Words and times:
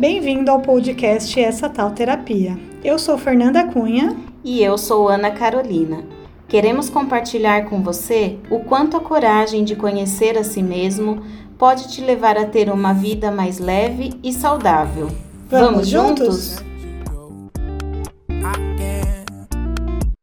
Bem-vindo 0.00 0.50
ao 0.50 0.62
podcast 0.62 1.38
Essa 1.38 1.68
Tal 1.68 1.94
Terapia. 1.94 2.56
Eu 2.82 2.98
sou 2.98 3.18
Fernanda 3.18 3.70
Cunha. 3.70 4.16
E 4.42 4.62
eu 4.62 4.78
sou 4.78 5.10
Ana 5.10 5.30
Carolina. 5.30 6.08
Queremos 6.48 6.88
compartilhar 6.88 7.68
com 7.68 7.82
você 7.82 8.38
o 8.50 8.64
quanto 8.64 8.96
a 8.96 9.00
coragem 9.00 9.62
de 9.62 9.76
conhecer 9.76 10.38
a 10.38 10.42
si 10.42 10.62
mesmo 10.62 11.22
pode 11.58 11.92
te 11.92 12.00
levar 12.00 12.38
a 12.38 12.46
ter 12.46 12.70
uma 12.70 12.94
vida 12.94 13.30
mais 13.30 13.58
leve 13.58 14.18
e 14.24 14.32
saudável. 14.32 15.08
Vamos, 15.50 15.70
Vamos 15.70 15.88
juntos? 15.88 16.56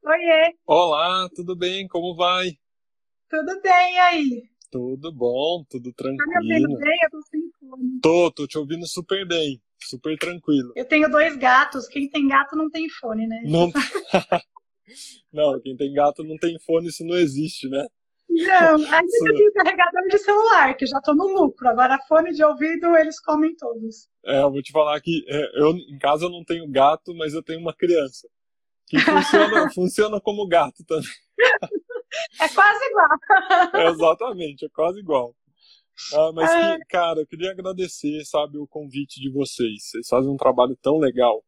Oiê! 0.03 0.55
Olá, 0.65 1.29
tudo 1.35 1.55
bem? 1.55 1.87
Como 1.87 2.15
vai? 2.15 2.47
Tudo 3.29 3.61
bem, 3.61 3.93
e 3.93 3.99
aí? 3.99 4.43
Tudo 4.71 5.13
bom, 5.13 5.63
tudo 5.69 5.93
tranquilo. 5.93 6.33
Tá 6.33 6.39
me 6.39 6.53
ouvindo 6.55 6.79
bem? 6.79 6.97
Eu 7.03 7.09
tô 7.11 7.21
sem 7.29 7.41
fone. 7.59 7.99
Tô, 8.01 8.31
tô 8.31 8.47
te 8.47 8.57
ouvindo 8.57 8.87
super 8.87 9.25
bem, 9.27 9.61
super 9.79 10.17
tranquilo. 10.17 10.73
Eu 10.75 10.85
tenho 10.85 11.09
dois 11.09 11.35
gatos, 11.37 11.87
quem 11.87 12.09
tem 12.09 12.27
gato 12.27 12.55
não 12.55 12.69
tem 12.69 12.89
fone, 12.89 13.27
né? 13.27 13.41
Não, 13.45 13.71
não 15.31 15.61
quem 15.61 15.75
tem 15.75 15.93
gato 15.93 16.23
não 16.23 16.37
tem 16.37 16.57
fone, 16.59 16.87
isso 16.87 17.05
não 17.05 17.15
existe, 17.15 17.67
né? 17.69 17.85
Não, 18.29 18.75
ainda 18.93 19.17
eu 19.25 19.35
tenho 19.35 19.53
carregador 19.53 20.07
de 20.09 20.17
celular, 20.17 20.75
que 20.75 20.85
já 20.85 20.99
tô 21.01 21.13
no 21.13 21.27
lucro. 21.27 21.67
Agora, 21.69 21.99
fone 22.07 22.31
de 22.31 22.43
ouvido, 22.43 22.95
eles 22.95 23.19
comem 23.21 23.55
todos. 23.55 24.07
É, 24.25 24.41
eu 24.41 24.51
vou 24.51 24.61
te 24.61 24.71
falar 24.71 24.99
que 25.01 25.23
é, 25.27 25.61
eu 25.61 25.71
em 25.71 25.97
casa 25.97 26.25
eu 26.25 26.29
não 26.29 26.43
tenho 26.43 26.69
gato, 26.69 27.15
mas 27.15 27.33
eu 27.33 27.43
tenho 27.43 27.59
uma 27.59 27.73
criança. 27.73 28.27
Que 28.87 28.99
funciona, 28.99 29.69
funciona 29.73 30.21
como 30.21 30.47
gato 30.47 30.83
também. 30.85 31.09
É 32.41 32.47
quase 32.49 32.85
igual. 32.85 33.73
É, 33.73 33.89
exatamente, 33.89 34.65
é 34.65 34.69
quase 34.69 34.99
igual. 34.99 35.35
Ah, 36.13 36.31
mas, 36.33 36.49
que, 36.49 36.85
cara, 36.89 37.21
eu 37.21 37.27
queria 37.27 37.51
agradecer, 37.51 38.23
sabe, 38.25 38.57
o 38.57 38.67
convite 38.67 39.19
de 39.19 39.29
vocês. 39.29 39.89
Vocês 39.89 40.07
fazem 40.07 40.29
um 40.29 40.37
trabalho 40.37 40.77
tão 40.81 40.97
legal. 40.97 41.43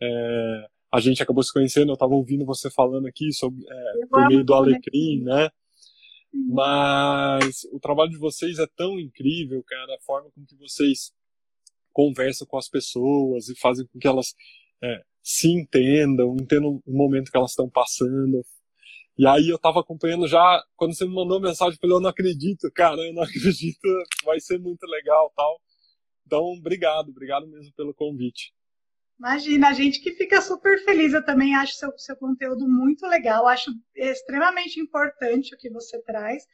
É, 0.00 0.66
a 0.92 1.00
gente 1.00 1.22
acabou 1.22 1.42
se 1.42 1.52
conhecendo, 1.52 1.90
eu 1.90 1.94
estava 1.94 2.14
ouvindo 2.14 2.44
você 2.44 2.70
falando 2.70 3.06
aqui 3.06 3.32
sobre, 3.32 3.64
é, 3.68 4.06
por 4.06 4.28
meio 4.28 4.44
do 4.44 4.54
Alecrim, 4.54 5.22
né? 5.22 5.50
Mas 6.32 7.64
o 7.72 7.78
trabalho 7.78 8.10
de 8.10 8.18
vocês 8.18 8.58
é 8.58 8.66
tão 8.76 8.98
incrível, 8.98 9.62
cara, 9.62 9.94
a 9.94 10.00
forma 10.00 10.30
com 10.30 10.44
que 10.44 10.56
vocês 10.56 11.12
conversam 11.92 12.46
com 12.46 12.58
as 12.58 12.68
pessoas 12.68 13.48
e 13.48 13.58
fazem 13.58 13.86
com 13.86 13.98
que 13.98 14.06
elas 14.08 14.34
é, 14.82 15.02
se 15.22 15.48
entendam, 15.48 16.36
entendam 16.40 16.82
o 16.84 16.92
momento 16.92 17.30
que 17.30 17.36
elas 17.36 17.52
estão 17.52 17.70
passando, 17.70 18.44
e 19.16 19.26
aí 19.26 19.48
eu 19.48 19.58
tava 19.58 19.80
acompanhando 19.80 20.26
já, 20.26 20.62
quando 20.76 20.94
você 20.94 21.04
me 21.04 21.14
mandou 21.14 21.40
mensagem, 21.40 21.74
eu 21.74 21.80
falei, 21.80 21.96
eu 21.96 22.00
não 22.00 22.10
acredito, 22.10 22.70
cara, 22.74 23.00
eu 23.00 23.12
não 23.12 23.22
acredito, 23.24 23.88
vai 24.24 24.40
ser 24.40 24.58
muito 24.58 24.84
legal 24.86 25.32
tal. 25.36 25.60
Então, 26.26 26.42
obrigado, 26.58 27.10
obrigado 27.10 27.46
mesmo 27.46 27.72
pelo 27.74 27.94
convite. 27.94 28.52
Imagina, 29.18 29.68
a 29.68 29.72
gente 29.72 30.00
que 30.00 30.12
fica 30.12 30.40
super 30.42 30.82
feliz. 30.84 31.12
Eu 31.12 31.24
também 31.24 31.54
acho 31.54 31.74
seu, 31.74 31.96
seu 31.96 32.16
conteúdo 32.16 32.66
muito 32.68 33.06
legal, 33.06 33.46
acho 33.46 33.70
extremamente 33.94 34.80
importante 34.80 35.54
o 35.54 35.58
que 35.58 35.70
você 35.70 36.02
traz. 36.02 36.44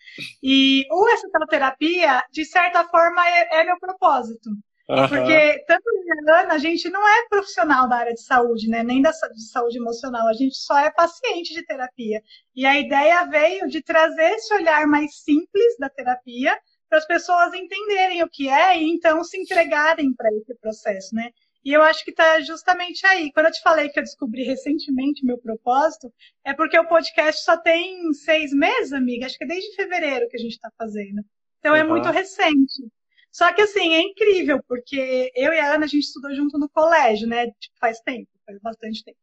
E 0.43 0.85
o 0.91 1.09
essa 1.09 1.29
terapia, 1.49 2.23
de 2.31 2.45
certa 2.45 2.87
forma, 2.89 3.27
é, 3.27 3.61
é 3.61 3.65
meu 3.65 3.79
propósito. 3.79 4.51
Uhum. 4.91 5.09
Porque 5.09 5.65
tanto 5.69 5.85
eu 5.87 6.35
a 6.35 6.41
Ana, 6.41 6.55
a 6.55 6.59
gente 6.59 6.91
não 6.91 7.07
é 7.07 7.29
profissional 7.29 7.89
da 7.89 7.97
área 7.97 8.13
de 8.13 8.23
saúde, 8.23 8.69
né? 8.69 8.83
Nem 8.83 9.01
da 9.01 9.11
de 9.11 9.49
saúde 9.49 9.79
emocional, 9.79 10.27
a 10.27 10.33
gente 10.33 10.57
só 10.57 10.77
é 10.79 10.91
paciente 10.91 11.55
de 11.55 11.65
terapia. 11.65 12.21
E 12.57 12.67
a 12.67 12.77
ideia 12.77 13.25
veio 13.27 13.69
de 13.69 13.81
trazer 13.83 14.33
esse 14.33 14.53
olhar 14.53 14.87
mais 14.89 15.23
simples 15.23 15.77
da 15.79 15.89
terapia 15.89 16.59
para 16.89 16.99
as 16.99 17.07
pessoas 17.07 17.55
entenderem 17.55 18.25
o 18.25 18.29
que 18.29 18.49
é 18.49 18.77
e 18.77 18.91
então 18.91 19.23
se 19.23 19.39
entregarem 19.39 20.13
para 20.13 20.29
esse 20.35 20.53
processo, 20.57 21.15
né? 21.15 21.31
E 21.65 21.73
eu 21.73 21.83
acho 21.83 22.05
que 22.05 22.11
está 22.11 22.41
justamente 22.41 23.07
aí. 23.07 23.31
Quando 23.33 23.47
eu 23.47 23.53
te 23.53 23.63
falei 23.63 23.91
que 23.91 24.01
eu 24.01 24.03
descobri 24.03 24.43
recentemente 24.43 25.25
meu 25.25 25.39
propósito, 25.39 26.13
é 26.45 26.53
porque 26.53 26.77
o 26.77 26.89
podcast 26.89 27.45
só 27.45 27.57
tem 27.57 28.13
seis 28.13 28.53
meses, 28.53 28.93
amiga. 28.93 29.27
Acho 29.27 29.39
que 29.39 29.45
é 29.45 29.47
desde 29.47 29.77
fevereiro 29.77 30.29
que 30.29 30.37
a 30.37 30.41
gente 30.41 30.53
está 30.53 30.71
fazendo. 30.77 31.23
Então 31.61 31.73
uhum. 31.75 31.79
é 31.79 31.85
muito 31.85 32.09
recente. 32.09 32.91
Só 33.33 33.53
que 33.53 33.63
assim, 33.63 33.95
é 33.95 34.01
incrível, 34.03 34.61
porque 34.67 35.31
eu 35.35 35.53
e 35.53 35.61
a 35.61 35.75
Ana 35.75 35.85
a 35.85 35.89
gente 35.89 36.05
estudou 36.05 36.35
junto 36.35 36.59
no 36.59 36.69
colégio, 36.69 37.29
né? 37.29 37.47
Tipo, 37.47 37.77
faz 37.79 38.01
tempo, 38.01 38.29
faz 38.45 38.59
bastante 38.61 39.05
tempo. 39.05 39.19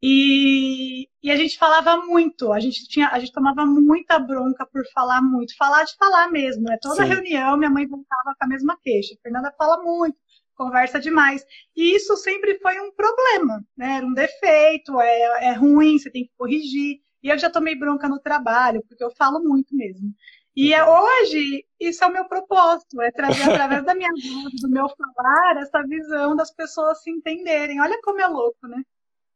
E, 0.00 1.08
e, 1.22 1.30
a 1.30 1.36
gente 1.36 1.58
falava 1.58 1.96
muito, 2.06 2.52
a 2.52 2.60
gente 2.60 2.86
tinha, 2.86 3.08
a 3.08 3.18
gente 3.18 3.32
tomava 3.32 3.66
muita 3.66 4.16
bronca 4.18 4.64
por 4.64 4.84
falar 4.94 5.20
muito, 5.20 5.56
falar 5.56 5.82
de 5.84 5.96
falar 5.96 6.30
mesmo, 6.30 6.62
né? 6.62 6.78
Toda 6.80 7.02
Sim. 7.04 7.08
reunião 7.08 7.56
minha 7.56 7.70
mãe 7.70 7.86
voltava 7.86 8.34
com 8.38 8.44
a 8.44 8.48
mesma 8.48 8.78
queixa. 8.80 9.14
A 9.14 9.22
Fernanda 9.22 9.52
fala 9.58 9.82
muito, 9.82 10.16
conversa 10.54 11.00
demais. 11.00 11.44
E 11.76 11.96
isso 11.96 12.16
sempre 12.16 12.58
foi 12.60 12.78
um 12.80 12.92
problema, 12.92 13.64
né? 13.76 13.96
Era 13.96 14.06
um 14.06 14.14
defeito, 14.14 15.00
é, 15.00 15.48
é 15.48 15.52
ruim, 15.52 15.98
você 15.98 16.10
tem 16.10 16.24
que 16.24 16.32
corrigir. 16.36 17.00
E 17.22 17.28
eu 17.28 17.38
já 17.38 17.50
tomei 17.50 17.74
bronca 17.74 18.08
no 18.08 18.20
trabalho, 18.20 18.84
porque 18.88 19.02
eu 19.02 19.10
falo 19.16 19.40
muito 19.40 19.74
mesmo. 19.74 20.14
E 20.60 20.74
é, 20.74 20.84
hoje, 20.84 21.64
isso 21.78 22.02
é 22.02 22.08
o 22.08 22.12
meu 22.12 22.26
propósito, 22.26 23.00
é 23.00 23.12
trazer 23.12 23.44
através 23.44 23.86
da 23.86 23.94
minha 23.94 24.10
voz, 24.10 24.60
do 24.60 24.68
meu 24.68 24.88
falar, 24.88 25.62
essa 25.62 25.80
visão 25.86 26.34
das 26.34 26.52
pessoas 26.52 27.00
se 27.00 27.08
entenderem. 27.12 27.80
Olha 27.80 27.96
como 28.02 28.20
é 28.20 28.26
louco, 28.26 28.66
né? 28.66 28.82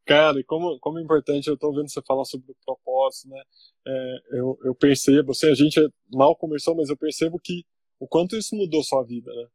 Cara, 0.05 0.37
e 0.37 0.43
como, 0.43 0.77
como 0.81 0.99
é 0.99 1.01
importante, 1.01 1.47
eu 1.47 1.53
estou 1.53 1.73
vendo 1.73 1.89
você 1.89 2.01
falar 2.05 2.25
sobre 2.25 2.51
o 2.51 2.55
propósito, 2.65 3.29
né? 3.29 3.41
É, 3.87 4.17
eu, 4.33 4.59
eu 4.65 4.75
percebo, 4.75 5.31
assim, 5.31 5.49
a 5.49 5.55
gente 5.55 5.79
mal 6.13 6.35
conversou, 6.35 6.75
mas 6.75 6.89
eu 6.89 6.97
percebo 6.97 7.39
que 7.41 7.63
o 8.01 8.05
quanto 8.05 8.35
isso 8.35 8.53
mudou 8.53 8.83
sua 8.83 9.01
vida, 9.05 9.33
né? 9.33 9.47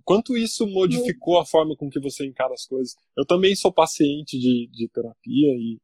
O 0.00 0.02
quanto 0.02 0.36
isso 0.36 0.66
modificou 0.66 1.38
a 1.38 1.46
forma 1.46 1.76
com 1.76 1.88
que 1.88 2.00
você 2.00 2.26
encara 2.26 2.52
as 2.52 2.66
coisas. 2.66 2.96
Eu 3.16 3.24
também 3.24 3.54
sou 3.54 3.72
paciente 3.72 4.36
de, 4.36 4.68
de 4.72 4.88
terapia 4.88 5.52
e, 5.52 5.78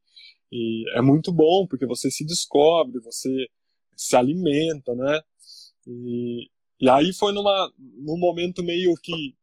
e 0.51 0.83
é 0.97 1.01
muito 1.01 1.31
bom, 1.31 1.65
porque 1.65 1.85
você 1.85 2.11
se 2.11 2.25
descobre, 2.25 2.99
você 2.99 3.47
se 3.99 4.15
alimenta, 4.15 4.95
né? 4.95 5.21
E, 5.85 6.49
e 6.79 6.89
aí 6.89 7.11
foi 7.11 7.33
numa, 7.33 7.73
num 7.77 8.17
momento 8.17 8.63
meio 8.63 8.95
que 8.95 9.35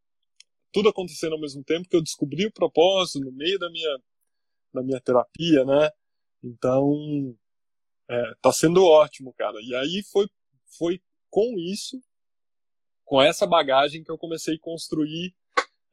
tudo 0.72 0.88
acontecendo 0.88 1.34
ao 1.34 1.40
mesmo 1.40 1.62
tempo 1.62 1.86
que 1.86 1.94
eu 1.94 2.02
descobri 2.02 2.46
o 2.46 2.52
propósito 2.52 3.20
no 3.20 3.32
meio 3.32 3.58
da 3.58 3.68
minha, 3.70 3.98
da 4.72 4.82
minha 4.82 4.98
terapia, 4.98 5.62
né? 5.66 5.90
Então, 6.42 7.36
é, 8.08 8.34
tá 8.40 8.50
sendo 8.50 8.82
ótimo, 8.82 9.34
cara. 9.34 9.58
E 9.62 9.74
aí 9.74 10.02
foi, 10.10 10.26
foi 10.78 11.02
com 11.28 11.58
isso, 11.58 12.00
com 13.04 13.20
essa 13.20 13.46
bagagem 13.46 14.02
que 14.02 14.10
eu 14.10 14.16
comecei 14.16 14.54
a 14.54 14.60
construir 14.60 15.34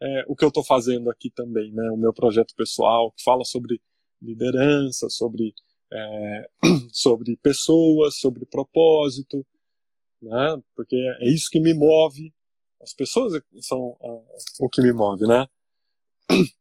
é, 0.02 0.24
o 0.26 0.38
que 0.38 0.46
eu 0.46 0.50
estou 0.50 0.64
fazendo 0.64 1.10
aqui 1.10 1.30
também, 1.30 1.70
né? 1.74 1.92
O 1.92 1.98
meu 1.98 2.14
projeto 2.14 2.56
pessoal, 2.56 3.12
que 3.12 3.24
fala 3.24 3.44
sobre 3.44 3.82
liderança, 4.22 5.10
sobre 5.10 5.54
é, 5.94 6.50
sobre 6.92 7.38
pessoas, 7.38 8.18
sobre 8.18 8.46
propósito, 8.46 9.46
né? 10.22 10.62
Porque 10.76 10.96
é 11.22 11.30
isso 11.30 11.50
que 11.52 11.60
me 11.60 11.74
move. 11.74 12.34
As 12.82 12.94
pessoas 12.94 13.42
são 13.62 13.80
uh, 14.00 14.26
o 14.60 14.70
que 14.70 14.82
me 14.82 14.92
move, 14.92 15.26
né? 15.28 15.48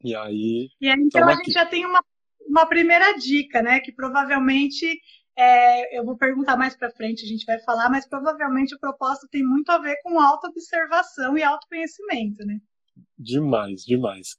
E 0.00 0.14
aí. 0.14 0.68
E 0.80 0.88
aí, 0.88 0.96
então 0.96 1.28
a 1.28 1.34
gente 1.34 1.50
já 1.50 1.66
tem 1.66 1.84
uma, 1.84 2.00
uma 2.46 2.64
primeira 2.66 3.18
dica, 3.18 3.60
né? 3.60 3.80
Que 3.80 3.90
provavelmente 3.90 4.86
é, 5.36 5.98
eu 5.98 6.04
vou 6.04 6.16
perguntar 6.16 6.56
mais 6.56 6.76
para 6.76 6.92
frente, 6.92 7.24
a 7.24 7.28
gente 7.28 7.44
vai 7.44 7.60
falar, 7.62 7.90
mas 7.90 8.08
provavelmente 8.08 8.74
o 8.76 8.78
propósito 8.78 9.26
tem 9.28 9.42
muito 9.42 9.70
a 9.70 9.78
ver 9.78 9.96
com 10.04 10.20
autoobservação 10.20 11.36
e 11.36 11.42
autoconhecimento, 11.42 12.44
né? 12.46 12.60
Demais, 13.18 13.82
demais. 13.82 14.36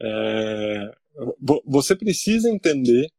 É, 0.00 0.90
você 1.66 1.94
precisa 1.94 2.48
entender 2.48 3.10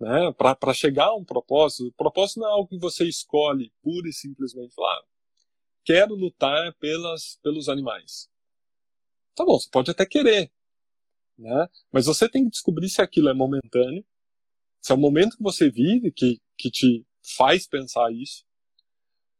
né, 0.00 0.32
para 0.32 0.72
chegar 0.72 1.06
a 1.06 1.14
um 1.14 1.24
propósito. 1.24 1.88
O 1.88 1.92
propósito 1.92 2.40
não 2.40 2.48
é 2.48 2.52
algo 2.52 2.68
que 2.68 2.78
você 2.78 3.06
escolhe 3.06 3.72
pura 3.82 4.08
e 4.08 4.12
simplesmente 4.12 4.74
falar, 4.74 4.96
ah, 4.96 5.04
quero 5.84 6.14
lutar 6.14 6.74
pelas, 6.74 7.38
pelos 7.42 7.68
animais. 7.68 8.28
Tá 9.34 9.44
bom, 9.44 9.58
você 9.58 9.68
pode 9.70 9.90
até 9.90 10.06
querer, 10.06 10.50
né? 11.38 11.68
Mas 11.92 12.06
você 12.06 12.28
tem 12.28 12.44
que 12.44 12.50
descobrir 12.50 12.88
se 12.88 13.02
aquilo 13.02 13.28
é 13.28 13.34
momentâneo, 13.34 14.04
se 14.80 14.90
é 14.90 14.94
o 14.94 14.98
momento 14.98 15.36
que 15.36 15.42
você 15.42 15.70
vive 15.70 16.10
que, 16.10 16.40
que 16.56 16.70
te 16.70 17.06
faz 17.36 17.66
pensar 17.66 18.10
isso, 18.12 18.44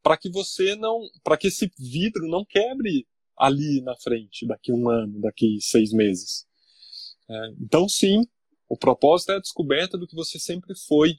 para 0.02 0.17
que 0.17 0.31
você 0.31 0.76
não, 0.76 1.00
para 1.23 1.37
que 1.37 1.49
esse 1.49 1.70
vidro 1.79 2.29
não 2.29 2.44
quebre 2.44 3.06
ali 3.37 3.81
na 3.81 3.96
frente, 3.96 4.46
daqui 4.46 4.73
um 4.73 4.88
ano, 4.88 5.20
daqui 5.20 5.58
seis 5.61 5.93
meses. 5.93 6.46
É, 7.29 7.49
então, 7.61 7.88
sim, 7.88 8.23
o 8.70 8.76
propósito 8.76 9.32
é 9.32 9.37
a 9.37 9.40
descoberta 9.40 9.99
do 9.99 10.06
que 10.06 10.14
você 10.14 10.38
sempre 10.38 10.76
foi. 10.76 11.19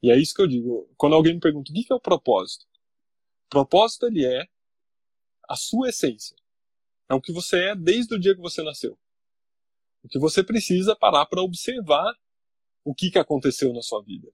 E 0.00 0.12
é 0.12 0.16
isso 0.16 0.32
que 0.32 0.40
eu 0.40 0.46
digo. 0.46 0.88
Quando 0.96 1.16
alguém 1.16 1.34
me 1.34 1.40
pergunta 1.40 1.72
o 1.72 1.74
que 1.74 1.92
é 1.92 1.94
o 1.94 2.00
propósito, 2.00 2.64
o 3.46 3.50
propósito 3.50 4.06
ele 4.06 4.24
é 4.24 4.46
a 5.48 5.56
sua 5.56 5.88
essência. 5.88 6.36
É 7.10 7.14
o 7.14 7.20
que 7.20 7.32
você 7.32 7.70
é 7.70 7.74
desde 7.74 8.14
o 8.14 8.18
dia 8.18 8.32
que 8.32 8.40
você 8.40 8.62
nasceu. 8.62 8.96
O 10.04 10.08
que 10.08 10.20
você 10.20 10.44
precisa 10.44 10.94
parar 10.94 11.26
para 11.26 11.42
observar 11.42 12.14
o 12.84 12.94
que, 12.94 13.10
que 13.10 13.18
aconteceu 13.18 13.72
na 13.72 13.82
sua 13.82 14.00
vida. 14.00 14.30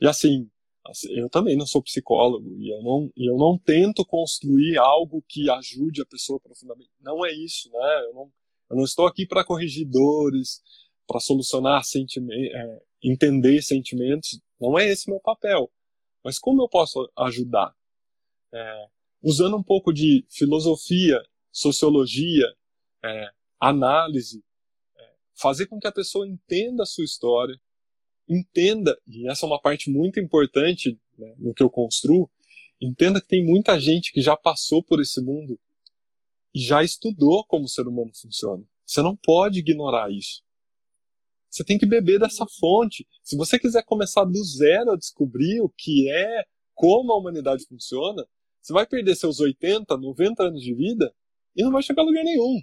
E 0.00 0.06
assim, 0.06 0.50
assim, 0.86 1.12
eu 1.12 1.28
também 1.28 1.58
não 1.58 1.66
sou 1.66 1.82
psicólogo 1.82 2.56
e 2.58 2.72
eu 2.72 2.82
não, 2.82 3.12
eu 3.16 3.36
não 3.36 3.58
tento 3.58 4.02
construir 4.06 4.78
algo 4.78 5.22
que 5.28 5.50
ajude 5.50 6.00
a 6.00 6.06
pessoa 6.06 6.40
profundamente. 6.40 6.90
Não 7.02 7.26
é 7.26 7.32
isso, 7.32 7.70
né? 7.70 8.04
Eu 8.06 8.14
não, 8.14 8.32
Eu 8.70 8.76
não 8.76 8.84
estou 8.84 9.06
aqui 9.06 9.26
para 9.26 9.44
corrigir 9.44 9.86
dores, 9.86 10.62
para 11.08 11.18
solucionar 11.18 11.82
sentimentos, 11.84 12.54
é, 12.54 12.82
entender 13.02 13.62
sentimentos. 13.62 14.38
Não 14.60 14.78
é 14.78 14.86
esse 14.86 15.10
meu 15.10 15.18
papel. 15.18 15.70
Mas 16.22 16.38
como 16.38 16.62
eu 16.62 16.68
posso 16.68 17.10
ajudar? 17.16 17.74
É, 18.52 18.86
usando 19.22 19.56
um 19.56 19.62
pouco 19.62 19.92
de 19.92 20.24
filosofia, 20.28 21.22
sociologia, 21.50 22.46
é, 23.02 23.30
análise, 23.58 24.44
é, 24.96 25.10
fazer 25.34 25.66
com 25.66 25.80
que 25.80 25.86
a 25.86 25.92
pessoa 25.92 26.28
entenda 26.28 26.82
a 26.82 26.86
sua 26.86 27.04
história, 27.04 27.58
entenda, 28.28 29.00
e 29.06 29.28
essa 29.28 29.46
é 29.46 29.48
uma 29.48 29.60
parte 29.60 29.90
muito 29.90 30.20
importante 30.20 30.98
né, 31.16 31.34
no 31.38 31.54
que 31.54 31.62
eu 31.62 31.70
construo, 31.70 32.30
entenda 32.80 33.20
que 33.20 33.26
tem 33.28 33.44
muita 33.44 33.80
gente 33.80 34.12
que 34.12 34.20
já 34.20 34.36
passou 34.36 34.82
por 34.82 35.00
esse 35.00 35.20
mundo 35.20 35.58
e 36.54 36.60
já 36.60 36.82
estudou 36.82 37.44
como 37.44 37.64
o 37.64 37.68
ser 37.68 37.88
humano 37.88 38.10
funciona. 38.14 38.62
Você 38.84 39.02
não 39.02 39.16
pode 39.16 39.58
ignorar 39.58 40.10
isso. 40.10 40.42
Você 41.50 41.64
tem 41.64 41.78
que 41.78 41.86
beber 41.86 42.20
dessa 42.20 42.46
fonte. 42.60 43.06
Se 43.22 43.36
você 43.36 43.58
quiser 43.58 43.84
começar 43.84 44.24
do 44.24 44.42
zero 44.44 44.92
a 44.92 44.96
descobrir 44.96 45.60
o 45.60 45.68
que 45.68 46.10
é, 46.10 46.44
como 46.74 47.12
a 47.12 47.18
humanidade 47.18 47.66
funciona, 47.66 48.26
você 48.60 48.72
vai 48.72 48.86
perder 48.86 49.16
seus 49.16 49.40
80, 49.40 49.96
90 49.96 50.42
anos 50.42 50.62
de 50.62 50.74
vida 50.74 51.12
e 51.56 51.62
não 51.62 51.72
vai 51.72 51.82
chegar 51.82 52.02
a 52.02 52.04
lugar 52.04 52.22
nenhum. 52.22 52.60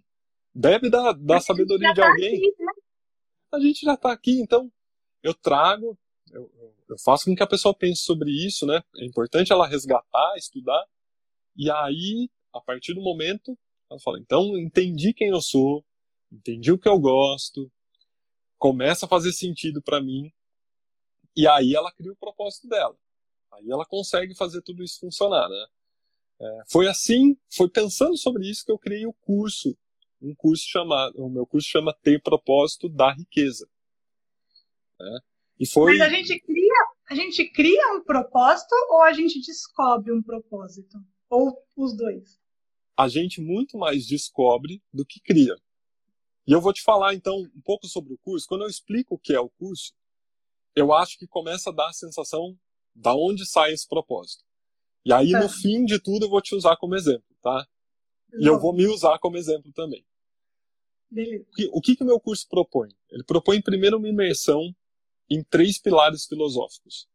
Bebe 0.54 0.90
da, 0.90 1.12
da 1.14 1.40
sabedoria 1.40 1.90
de 1.94 2.00
tá 2.00 2.08
alguém. 2.08 2.36
Aqui, 2.36 2.56
né? 2.60 2.72
A 3.52 3.60
gente 3.60 3.82
já 3.82 3.94
está 3.96 4.12
aqui, 4.12 4.40
então 4.40 4.72
eu 5.24 5.34
trago, 5.34 5.98
eu, 6.32 6.52
eu 6.88 6.98
faço 7.00 7.26
com 7.26 7.36
que 7.36 7.44
a 7.44 7.48
pessoa 7.48 7.74
pense 7.74 8.04
sobre 8.04 8.30
isso, 8.32 8.66
né? 8.66 8.84
É 8.98 9.06
importante 9.06 9.52
ela 9.52 9.68
resgatar, 9.68 10.36
estudar, 10.38 10.86
e 11.58 11.72
aí, 11.72 12.30
a 12.54 12.60
partir 12.60 12.94
do 12.94 13.02
momento, 13.02 13.58
ela 13.90 14.00
fala: 14.00 14.20
então, 14.20 14.58
entendi 14.58 15.14
quem 15.14 15.30
eu 15.30 15.42
sou, 15.42 15.84
entendi 16.32 16.72
o 16.72 16.78
que 16.78 16.90
eu 16.90 17.00
gosto, 17.00 17.72
começa 18.58 19.06
a 19.06 19.10
fazer 19.10 19.34
sentido 19.34 19.82
para 19.82 20.02
mim, 20.02 20.32
e 21.36 21.48
aí 21.48 21.76
ela 21.76 21.92
cria 21.92 22.12
o 22.12 22.16
propósito 22.16 22.68
dela. 22.68 22.98
Aí 23.52 23.70
ela 23.70 23.86
consegue 23.86 24.36
fazer 24.36 24.62
tudo 24.62 24.84
isso 24.84 25.00
funcionar, 25.00 25.48
né? 25.50 25.66
É, 26.40 26.64
foi 26.70 26.88
assim, 26.88 27.38
foi 27.56 27.70
pensando 27.70 28.18
sobre 28.18 28.50
isso 28.50 28.66
que 28.66 28.72
eu 28.72 28.78
criei 28.78 29.06
o 29.06 29.14
curso, 29.14 29.78
um 30.22 30.34
curso 30.36 30.66
chamado, 30.68 31.14
o 31.18 31.30
meu 31.30 31.46
curso 31.46 31.70
chama 31.70 31.96
Ter 32.02 32.22
Propósito 32.22 32.90
da 32.90 33.12
Riqueza. 33.12 33.70
Né? 35.00 35.20
E 35.60 35.66
foi... 35.66 35.98
Mas 35.98 36.02
a 36.02 36.10
gente 36.10 36.40
cria, 36.42 36.86
a 37.10 37.16
gente 37.16 37.52
cria 37.52 37.96
um 37.96 38.04
propósito 38.04 38.74
ou 38.90 39.04
a 39.04 39.14
gente 39.14 39.40
descobre 39.40 40.12
um 40.12 40.22
propósito? 40.22 40.98
Ou 41.30 41.58
os 41.78 41.96
dois? 41.96 42.40
A 42.98 43.08
gente 43.08 43.42
muito 43.42 43.78
mais 43.78 44.06
descobre 44.06 44.82
do 44.94 45.06
que 45.06 45.20
cria. 45.22 45.56
E 46.48 46.52
eu 46.52 46.62
vou 46.62 46.74
te 46.74 46.82
falar 46.82 47.14
então 47.14 47.38
um 47.38 47.62
pouco 47.62 47.88
sobre 47.88 48.14
o 48.14 48.18
curso. 48.18 48.48
Quando 48.48 48.62
eu 48.64 48.70
explico 48.70 49.16
o 49.16 49.20
que 49.20 49.34
é 49.34 49.40
o 49.40 49.50
curso, 49.50 49.94
eu 50.76 50.94
acho 50.94 51.18
que 51.18 51.28
começa 51.28 51.70
a 51.70 51.74
dar 51.74 51.90
a 51.90 51.94
sensação 51.94 52.58
da 52.94 53.14
onde 53.16 53.46
sai 53.46 53.74
esse 53.74 53.88
propósito. 53.88 54.44
E 55.04 55.14
aí 55.14 55.32
no 55.32 55.50
fim 55.50 55.86
de 55.86 56.00
tudo 56.00 56.26
eu 56.26 56.30
vou 56.30 56.42
te 56.42 56.56
usar 56.56 56.78
como 56.78 56.96
exemplo, 56.96 57.36
tá? 57.42 57.68
E 58.34 58.46
eu 58.46 58.60
vou 58.60 58.74
me 58.74 58.88
usar 58.88 59.18
como 59.20 59.38
exemplo 59.38 59.72
também. 59.74 60.06
Beleza. 61.10 61.46
O 61.72 61.82
que, 61.82 61.96
que 61.96 62.04
o 62.04 62.06
meu 62.06 62.20
curso 62.20 62.48
propõe? 62.50 62.90
Ele 63.10 63.24
propõe 63.24 63.62
primeiro 63.62 63.98
uma 63.98 64.10
imersão 64.10 64.76
em 65.30 65.44
três 65.44 65.80
pilares 65.80 66.26
filosóficos, 66.26 67.08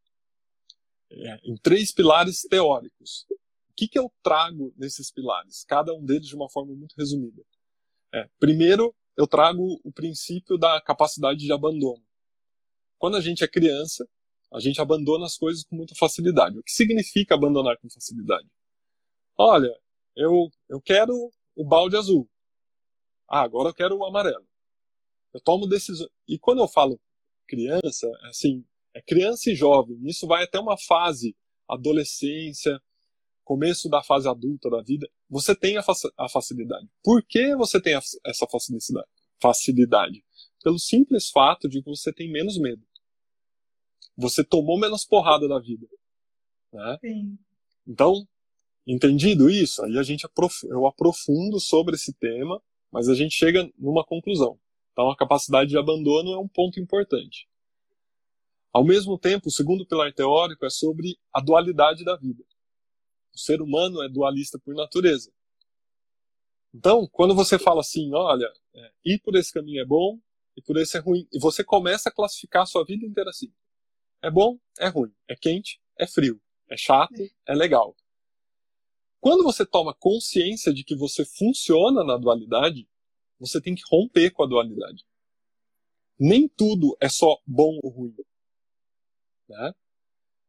é, 1.11 1.41
em 1.45 1.57
três 1.57 1.93
pilares 1.93 2.43
teóricos. 2.43 3.27
O 3.31 3.75
que, 3.77 3.89
que 3.89 3.99
eu 3.99 4.11
trago 4.23 4.73
nesses 4.77 5.11
pilares? 5.11 5.65
Cada 5.65 5.93
um 5.95 6.05
deles 6.05 6.29
de 6.29 6.35
uma 6.35 6.49
forma 6.49 6.75
muito 6.75 6.95
resumida. 6.97 7.43
É, 8.13 8.29
primeiro, 8.39 8.95
eu 9.17 9.27
trago 9.27 9.81
o 9.85 9.93
princípio 9.93 10.57
da 10.57 10.81
capacidade 10.81 11.41
de 11.41 11.53
abandono. 11.53 12.03
Quando 12.99 13.17
a 13.17 13.21
gente 13.21 13.45
é 13.45 13.49
criança, 13.49 14.09
a 14.53 14.61
gente 14.61 14.81
abandona 14.81 15.27
as 15.27 15.37
coisas 15.37 15.65
com 15.65 15.77
muita 15.77 15.95
facilidade. 15.95 16.59
O 16.59 16.63
que 16.63 16.73
significa 16.73 17.35
abandonar 17.35 17.79
com 17.79 17.89
facilidade? 17.89 18.49
Olha, 19.37 19.75
eu, 20.17 20.51
eu 20.69 20.81
quero 20.81 21.31
o 21.55 21.65
balde 21.65 21.97
azul. 21.97 22.29
Ah, 23.29 23.43
agora 23.43 23.69
eu 23.69 23.75
quero 23.75 23.97
o 23.97 24.05
amarelo. 24.05 24.47
Eu 25.33 25.41
tomo 25.41 25.67
decisões. 25.67 26.11
E 26.27 26.39
quando 26.39 26.61
eu 26.61 26.69
falo 26.69 27.01
criança, 27.47 28.11
assim, 28.25 28.65
é 28.95 29.01
criança 29.01 29.51
e 29.51 29.55
jovem. 29.55 29.99
Isso 30.05 30.27
vai 30.27 30.45
até 30.45 30.59
uma 30.59 30.77
fase, 30.77 31.37
adolescência, 31.69 32.81
começo 33.51 33.89
da 33.89 34.01
fase 34.01 34.29
adulta 34.29 34.71
da 34.71 34.81
vida. 34.81 35.11
Você 35.29 35.57
tem 35.57 35.77
a, 35.77 35.83
a 36.17 36.29
facilidade. 36.29 36.89
Por 37.03 37.21
que 37.21 37.57
você 37.57 37.81
tem 37.81 37.95
essa 37.97 38.47
facilidade? 38.47 39.09
facilidade? 39.43 40.25
Pelo 40.63 40.79
simples 40.79 41.31
fato 41.31 41.69
de 41.69 41.83
que 41.83 41.91
você 41.91 42.13
tem 42.13 42.31
menos 42.31 42.57
medo. 42.61 42.81
Você 44.17 44.45
tomou 44.45 44.79
menos 44.79 45.05
porrada 45.05 45.49
da 45.49 45.59
vida. 45.59 45.85
Né? 46.73 46.99
Sim. 47.01 47.39
Então, 47.89 48.25
entendido 48.87 49.51
isso, 49.51 49.85
aí 49.85 49.99
a 49.99 50.03
gente 50.05 50.25
aprof 50.25 50.63
eu 50.69 50.87
aprofundo 50.87 51.59
sobre 51.59 51.97
esse 51.97 52.13
tema, 52.13 52.63
mas 52.93 53.09
a 53.09 53.17
gente 53.17 53.35
chega 53.35 53.69
numa 53.77 54.05
conclusão. 54.05 54.61
Então, 54.93 55.11
a 55.11 55.17
capacidade 55.17 55.71
de 55.71 55.79
abandono 55.79 56.35
é 56.35 56.39
um 56.39 56.47
ponto 56.47 56.79
importante. 56.79 57.49
Ao 58.73 58.85
mesmo 58.85 59.19
tempo, 59.19 59.49
o 59.49 59.53
segundo 59.53 59.85
pilar 59.85 60.13
teórico 60.13 60.65
é 60.65 60.71
sobre 60.71 61.19
a 61.33 61.41
dualidade 61.41 62.05
da 62.05 62.17
vida. 62.17 62.45
O 63.35 63.39
ser 63.39 63.63
humano 63.63 64.03
é 64.03 64.09
dualista 64.09 64.59
por 64.59 64.75
natureza. 64.75 65.33
Então, 66.73 67.07
quando 67.09 67.35
você 67.35 67.59
fala 67.59 67.81
assim, 67.81 68.13
olha, 68.15 68.51
é, 68.75 68.93
ir 69.05 69.19
por 69.21 69.35
esse 69.37 69.53
caminho 69.53 69.83
é 69.83 69.85
bom 69.85 70.21
e 70.57 70.63
por 70.63 70.77
esse 70.77 70.97
é 70.97 71.01
ruim, 71.01 71.27
e 71.33 71.39
você 71.39 71.65
começa 71.65 72.09
a 72.09 72.13
classificar 72.13 72.63
a 72.63 72.67
sua 72.67 72.85
vida 72.85 73.05
inteira 73.05 73.31
assim. 73.31 73.53
É 74.23 74.31
bom, 74.31 74.59
é 74.79 74.89
ruim, 74.89 75.13
é 75.27 75.35
quente, 75.35 75.81
é 75.97 76.07
frio, 76.07 76.41
é 76.69 76.77
chato, 76.77 77.15
é 77.47 77.55
legal. 77.55 77.97
Quando 79.21 79.43
você 79.43 79.67
toma 79.67 79.95
consciência 79.95 80.73
de 80.73 80.85
que 80.85 80.95
você 80.95 81.25
funciona 81.25 82.05
na 82.05 82.17
dualidade, 82.17 82.89
você 83.39 83.61
tem 83.61 83.75
que 83.75 83.83
romper 83.91 84.31
com 84.31 84.43
a 84.43 84.47
dualidade. 84.47 85.05
Nem 86.19 86.49
tudo 86.49 86.97
é 87.01 87.09
só 87.09 87.39
bom 87.47 87.79
ou 87.83 87.91
ruim. 87.91 88.15
Né? 89.49 89.75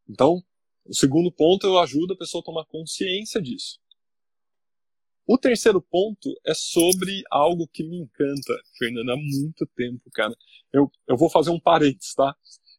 Então, 0.07 0.44
o 0.86 0.94
segundo 0.94 1.31
ponto 1.31 1.66
eu 1.66 1.80
ajudo 1.80 2.13
a 2.13 2.18
pessoa 2.18 2.42
a 2.42 2.45
tomar 2.45 2.66
consciência 2.66 3.42
disso. 3.42 3.80
O 5.25 5.38
terceiro 5.38 5.81
ponto 5.81 6.33
é 6.45 6.54
sobre 6.54 7.24
algo 7.30 7.68
que 7.68 7.83
me 7.83 7.98
encanta, 8.00 8.54
Fernanda, 8.78 9.14
há 9.14 9.18
muito 9.18 9.66
tempo, 9.76 10.09
cara. 10.14 10.35
Eu, 10.73 10.92
eu 11.07 11.16
vou 11.16 11.30
fazer 11.30 11.52
um 11.52 11.59
parênteses, 11.59 12.14
tá? 12.14 12.35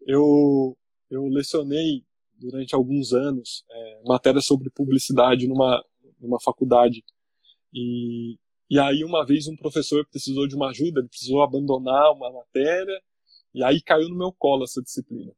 Eu, 0.06 0.76
eu 1.08 1.26
lecionei 1.28 2.04
durante 2.34 2.74
alguns 2.74 3.12
anos 3.12 3.64
é, 3.70 4.02
matéria 4.04 4.40
sobre 4.40 4.68
publicidade 4.70 5.46
numa, 5.46 5.82
numa 6.20 6.40
faculdade. 6.40 7.04
E 7.72 8.36
e 8.72 8.78
aí, 8.78 9.04
uma 9.04 9.22
vez, 9.22 9.46
um 9.48 9.54
professor 9.54 10.02
precisou 10.06 10.48
de 10.48 10.56
uma 10.56 10.70
ajuda, 10.70 11.00
ele 11.00 11.08
precisou 11.10 11.42
abandonar 11.42 12.10
uma 12.10 12.32
matéria, 12.32 13.02
e 13.52 13.62
aí 13.62 13.82
caiu 13.82 14.08
no 14.08 14.16
meu 14.16 14.32
colo 14.32 14.64
essa 14.64 14.80
disciplina. 14.80 15.30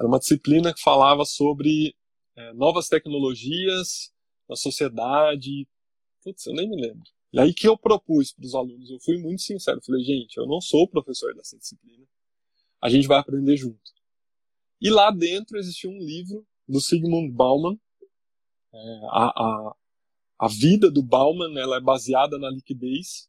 Era 0.00 0.08
uma 0.08 0.18
disciplina 0.18 0.72
que 0.72 0.80
falava 0.80 1.26
sobre 1.26 1.94
é, 2.34 2.54
novas 2.54 2.88
tecnologias 2.88 4.10
na 4.48 4.56
sociedade. 4.56 5.68
Putz, 6.24 6.46
eu 6.46 6.54
nem 6.54 6.70
me 6.70 6.80
lembro. 6.80 7.02
E 7.34 7.38
aí 7.38 7.52
que 7.52 7.68
eu 7.68 7.76
propus 7.76 8.32
para 8.32 8.46
os 8.46 8.54
alunos, 8.54 8.90
eu 8.90 8.98
fui 9.00 9.18
muito 9.18 9.42
sincero, 9.42 9.78
falei, 9.84 10.02
gente, 10.02 10.38
eu 10.38 10.46
não 10.46 10.58
sou 10.58 10.88
professor 10.88 11.34
dessa 11.34 11.56
disciplina, 11.56 12.04
a 12.82 12.88
gente 12.88 13.06
vai 13.06 13.18
aprender 13.18 13.56
junto. 13.58 13.78
E 14.80 14.88
lá 14.88 15.10
dentro 15.10 15.58
existia 15.58 15.90
um 15.90 15.98
livro 15.98 16.46
do 16.66 16.80
Sigmund 16.80 17.30
Bauman, 17.30 17.78
é, 18.72 18.78
a, 19.10 19.26
a, 19.26 19.76
a 20.40 20.48
vida 20.48 20.90
do 20.90 21.02
Bauman 21.02 21.56
ela 21.58 21.76
é 21.76 21.80
baseada 21.80 22.38
na 22.38 22.50
liquidez, 22.50 23.28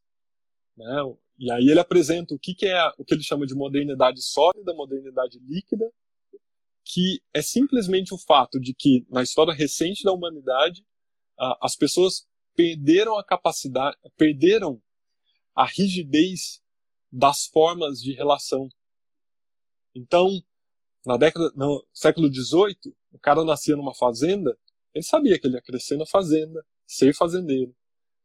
né? 0.77 1.01
E 1.37 1.51
aí 1.51 1.69
ele 1.69 1.79
apresenta 1.79 2.33
o 2.33 2.39
que, 2.39 2.55
que 2.55 2.65
é 2.65 2.91
o 2.97 3.03
que 3.03 3.13
ele 3.13 3.23
chama 3.23 3.45
de 3.45 3.53
modernidade 3.53 4.21
sólida, 4.21 4.73
modernidade 4.73 5.37
líquida, 5.39 5.91
que 6.83 7.21
é 7.33 7.41
simplesmente 7.41 8.13
o 8.13 8.17
fato 8.17 8.59
de 8.59 8.73
que 8.73 9.05
na 9.09 9.21
história 9.23 9.53
recente 9.53 10.03
da 10.03 10.11
humanidade 10.11 10.85
as 11.61 11.75
pessoas 11.75 12.27
perderam 12.55 13.17
a 13.17 13.23
capacidade, 13.23 13.97
perderam 14.17 14.81
a 15.55 15.65
rigidez 15.65 16.61
das 17.11 17.45
formas 17.45 17.99
de 17.99 18.13
relação. 18.13 18.69
Então, 19.93 20.41
na 21.05 21.17
década, 21.17 21.51
no 21.55 21.85
século 21.93 22.33
XVIII, 22.33 22.95
o 23.11 23.19
cara 23.19 23.43
nascia 23.43 23.75
numa 23.75 23.93
fazenda, 23.93 24.57
ele 24.93 25.03
sabia 25.03 25.39
que 25.39 25.47
ele 25.47 25.55
ia 25.55 25.61
crescer 25.61 25.97
na 25.97 26.05
fazenda, 26.05 26.65
ser 26.85 27.13
fazendeiro, 27.15 27.75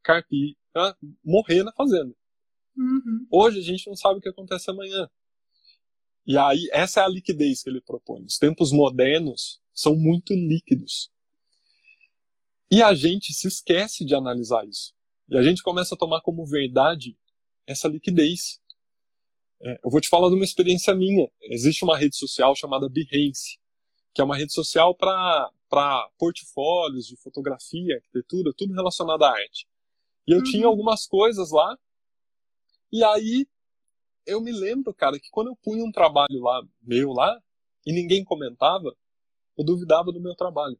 carpir, 0.02 0.56
tá? 0.72 0.96
morrer 1.24 1.62
na 1.62 1.72
fazenda. 1.72 2.14
Uhum. 2.76 3.26
Hoje 3.30 3.58
a 3.58 3.62
gente 3.62 3.86
não 3.86 3.96
sabe 3.96 4.18
o 4.18 4.22
que 4.22 4.28
acontece 4.28 4.70
amanhã. 4.70 5.08
E 6.26 6.36
aí, 6.36 6.68
essa 6.72 7.00
é 7.00 7.04
a 7.04 7.08
liquidez 7.08 7.62
que 7.62 7.70
ele 7.70 7.80
propõe. 7.80 8.24
Os 8.24 8.36
tempos 8.36 8.72
modernos 8.72 9.60
são 9.72 9.94
muito 9.94 10.34
líquidos. 10.34 11.10
E 12.70 12.82
a 12.82 12.94
gente 12.94 13.32
se 13.32 13.46
esquece 13.46 14.04
de 14.04 14.14
analisar 14.14 14.66
isso. 14.66 14.92
E 15.28 15.36
a 15.36 15.42
gente 15.42 15.62
começa 15.62 15.94
a 15.94 15.98
tomar 15.98 16.20
como 16.22 16.44
verdade 16.44 17.16
essa 17.66 17.86
liquidez. 17.86 18.60
É, 19.60 19.78
eu 19.84 19.90
vou 19.90 20.00
te 20.00 20.08
falar 20.08 20.28
de 20.28 20.34
uma 20.34 20.44
experiência 20.44 20.94
minha. 20.94 21.30
Existe 21.42 21.84
uma 21.84 21.96
rede 21.96 22.16
social 22.16 22.56
chamada 22.56 22.88
Behance, 22.88 23.58
que 24.12 24.20
é 24.20 24.24
uma 24.24 24.36
rede 24.36 24.52
social 24.52 24.96
para 24.96 25.50
portfólios 26.18 27.06
de 27.06 27.16
fotografia, 27.16 27.96
arquitetura, 27.96 28.52
tudo 28.56 28.74
relacionado 28.74 29.22
à 29.22 29.30
arte. 29.30 29.68
E 30.26 30.32
eu 30.32 30.38
uhum. 30.38 30.44
tinha 30.44 30.66
algumas 30.66 31.06
coisas 31.06 31.52
lá, 31.52 31.78
e 32.92 33.04
aí 33.04 33.46
eu 34.26 34.40
me 34.40 34.52
lembro, 34.52 34.92
cara, 34.92 35.18
que 35.18 35.30
quando 35.30 35.48
eu 35.48 35.56
punha 35.56 35.84
um 35.84 35.92
trabalho 35.92 36.40
lá, 36.40 36.62
meu 36.82 37.12
lá, 37.12 37.40
e 37.86 37.92
ninguém 37.92 38.24
comentava, 38.24 38.94
eu 39.56 39.64
duvidava 39.64 40.12
do 40.12 40.20
meu 40.20 40.34
trabalho. 40.34 40.78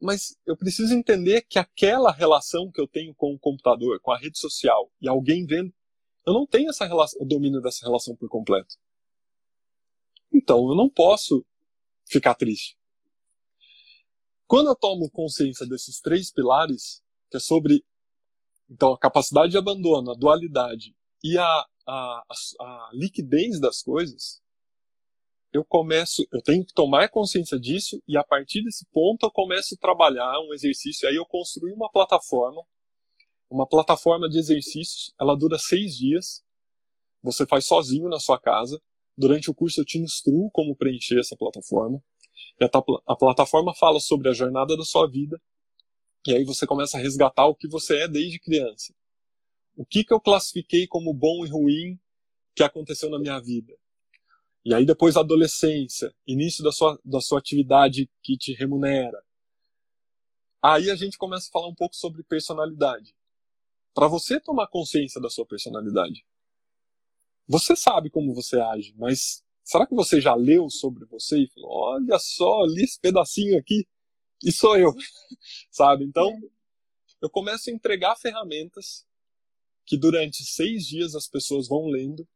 Mas 0.00 0.36
eu 0.44 0.56
preciso 0.56 0.92
entender 0.92 1.42
que 1.42 1.58
aquela 1.58 2.10
relação 2.10 2.70
que 2.70 2.80
eu 2.80 2.88
tenho 2.88 3.14
com 3.14 3.32
o 3.32 3.38
computador, 3.38 4.00
com 4.00 4.10
a 4.10 4.18
rede 4.18 4.38
social, 4.38 4.90
e 5.00 5.08
alguém 5.08 5.46
vendo, 5.46 5.72
eu 6.26 6.32
não 6.32 6.44
tenho 6.44 6.70
essa 6.70 6.84
relação, 6.84 7.22
o 7.22 7.24
domínio 7.24 7.60
dessa 7.60 7.86
relação 7.86 8.16
por 8.16 8.28
completo. 8.28 8.74
Então 10.32 10.68
eu 10.68 10.74
não 10.74 10.90
posso 10.90 11.46
ficar 12.04 12.34
triste. 12.34 12.76
Quando 14.46 14.68
eu 14.68 14.76
tomo 14.76 15.08
consciência 15.10 15.66
desses 15.66 16.00
três 16.00 16.32
pilares, 16.32 17.00
que 17.30 17.36
é 17.36 17.40
sobre 17.40 17.84
então 18.72 18.92
a 18.94 18.98
capacidade 18.98 19.52
de 19.52 19.58
abandono, 19.58 20.10
a 20.10 20.14
dualidade 20.14 20.96
e 21.22 21.36
a, 21.36 21.66
a, 21.86 22.24
a, 22.60 22.90
liquidez 22.94 23.60
das 23.60 23.82
coisas, 23.82 24.40
eu 25.52 25.62
começo, 25.62 26.26
eu 26.32 26.40
tenho 26.40 26.64
que 26.64 26.72
tomar 26.72 27.10
consciência 27.10 27.60
disso 27.60 28.02
e 28.08 28.16
a 28.16 28.24
partir 28.24 28.64
desse 28.64 28.86
ponto 28.90 29.26
eu 29.26 29.30
começo 29.30 29.74
a 29.74 29.78
trabalhar 29.78 30.40
um 30.40 30.54
exercício. 30.54 31.06
Aí 31.06 31.14
eu 31.14 31.26
construí 31.26 31.74
uma 31.74 31.90
plataforma, 31.90 32.62
uma 33.50 33.66
plataforma 33.66 34.30
de 34.30 34.38
exercícios. 34.38 35.12
Ela 35.20 35.36
dura 35.36 35.58
seis 35.58 35.94
dias. 35.94 36.42
Você 37.22 37.46
faz 37.46 37.66
sozinho 37.66 38.08
na 38.08 38.18
sua 38.18 38.40
casa. 38.40 38.80
Durante 39.14 39.50
o 39.50 39.54
curso 39.54 39.82
eu 39.82 39.84
te 39.84 39.98
instruo 39.98 40.50
como 40.50 40.74
preencher 40.74 41.20
essa 41.20 41.36
plataforma. 41.36 42.02
A, 42.58 43.12
a 43.12 43.16
plataforma 43.16 43.74
fala 43.74 44.00
sobre 44.00 44.30
a 44.30 44.32
jornada 44.32 44.74
da 44.74 44.84
sua 44.84 45.06
vida. 45.06 45.38
E 46.26 46.34
aí 46.34 46.44
você 46.44 46.66
começa 46.66 46.96
a 46.96 47.00
resgatar 47.00 47.46
o 47.46 47.54
que 47.54 47.66
você 47.66 48.02
é 48.02 48.08
desde 48.08 48.38
criança. 48.38 48.94
O 49.76 49.84
que, 49.84 50.04
que 50.04 50.12
eu 50.12 50.20
classifiquei 50.20 50.86
como 50.86 51.12
bom 51.12 51.44
e 51.44 51.48
ruim 51.48 51.98
que 52.54 52.62
aconteceu 52.62 53.10
na 53.10 53.18
minha 53.18 53.40
vida? 53.40 53.76
E 54.64 54.72
aí 54.72 54.86
depois 54.86 55.16
a 55.16 55.20
adolescência, 55.20 56.14
início 56.26 56.62
da 56.62 56.70
sua, 56.70 57.00
da 57.04 57.20
sua 57.20 57.40
atividade 57.40 58.08
que 58.22 58.36
te 58.36 58.52
remunera. 58.52 59.20
Aí 60.62 60.90
a 60.90 60.94
gente 60.94 61.18
começa 61.18 61.48
a 61.48 61.50
falar 61.50 61.66
um 61.66 61.74
pouco 61.74 61.96
sobre 61.96 62.22
personalidade. 62.22 63.16
Para 63.92 64.06
você 64.06 64.38
tomar 64.38 64.68
consciência 64.68 65.20
da 65.20 65.28
sua 65.28 65.44
personalidade. 65.44 66.24
Você 67.48 67.74
sabe 67.74 68.08
como 68.08 68.32
você 68.32 68.60
age, 68.60 68.94
mas 68.96 69.44
será 69.64 69.84
que 69.84 69.94
você 69.94 70.20
já 70.20 70.34
leu 70.36 70.70
sobre 70.70 71.04
você 71.06 71.40
e 71.40 71.48
falou, 71.48 71.70
olha 71.70 72.18
só, 72.20 72.64
li 72.64 72.84
esse 72.84 73.00
pedacinho 73.00 73.58
aqui 73.58 73.84
e 74.42 74.52
sou 74.52 74.76
eu, 74.76 74.94
sabe? 75.70 76.04
Então, 76.04 76.38
eu 77.20 77.30
começo 77.30 77.70
a 77.70 77.72
entregar 77.72 78.16
ferramentas 78.16 79.06
que 79.84 79.96
durante 79.96 80.44
seis 80.44 80.86
dias 80.86 81.14
as 81.14 81.28
pessoas 81.28 81.68
vão 81.68 81.86
lendo, 81.86 82.26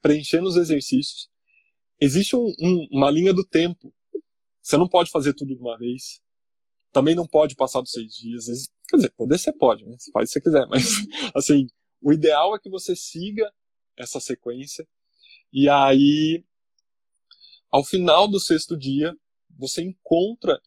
preenchendo 0.00 0.48
os 0.48 0.56
exercícios, 0.56 1.28
existe 2.00 2.36
um, 2.36 2.54
um, 2.60 2.88
uma 2.90 3.10
linha 3.10 3.32
do 3.32 3.44
tempo. 3.44 3.92
Você 4.62 4.76
não 4.76 4.88
pode 4.88 5.10
fazer 5.10 5.34
tudo 5.34 5.54
de 5.54 5.60
uma 5.60 5.76
vez. 5.76 6.20
Também 6.92 7.14
não 7.14 7.26
pode 7.26 7.54
passar 7.54 7.80
dos 7.80 7.90
seis 7.90 8.14
dias. 8.14 8.46
Quer 8.88 8.96
dizer, 8.96 9.10
poder 9.10 9.38
você 9.38 9.52
pode, 9.52 9.84
né? 9.84 9.96
Você 9.98 10.10
faz 10.10 10.30
se 10.30 10.34
você 10.34 10.40
quiser, 10.40 10.66
mas 10.68 10.84
assim, 11.34 11.66
o 12.00 12.12
ideal 12.12 12.54
é 12.54 12.58
que 12.58 12.70
você 12.70 12.94
siga 12.94 13.52
essa 13.96 14.20
sequência. 14.20 14.86
E 15.52 15.68
aí, 15.68 16.44
ao 17.70 17.84
final 17.84 18.28
do 18.28 18.38
sexto 18.38 18.76
dia, 18.76 19.16
você 19.58 19.82
encontra 19.82 20.60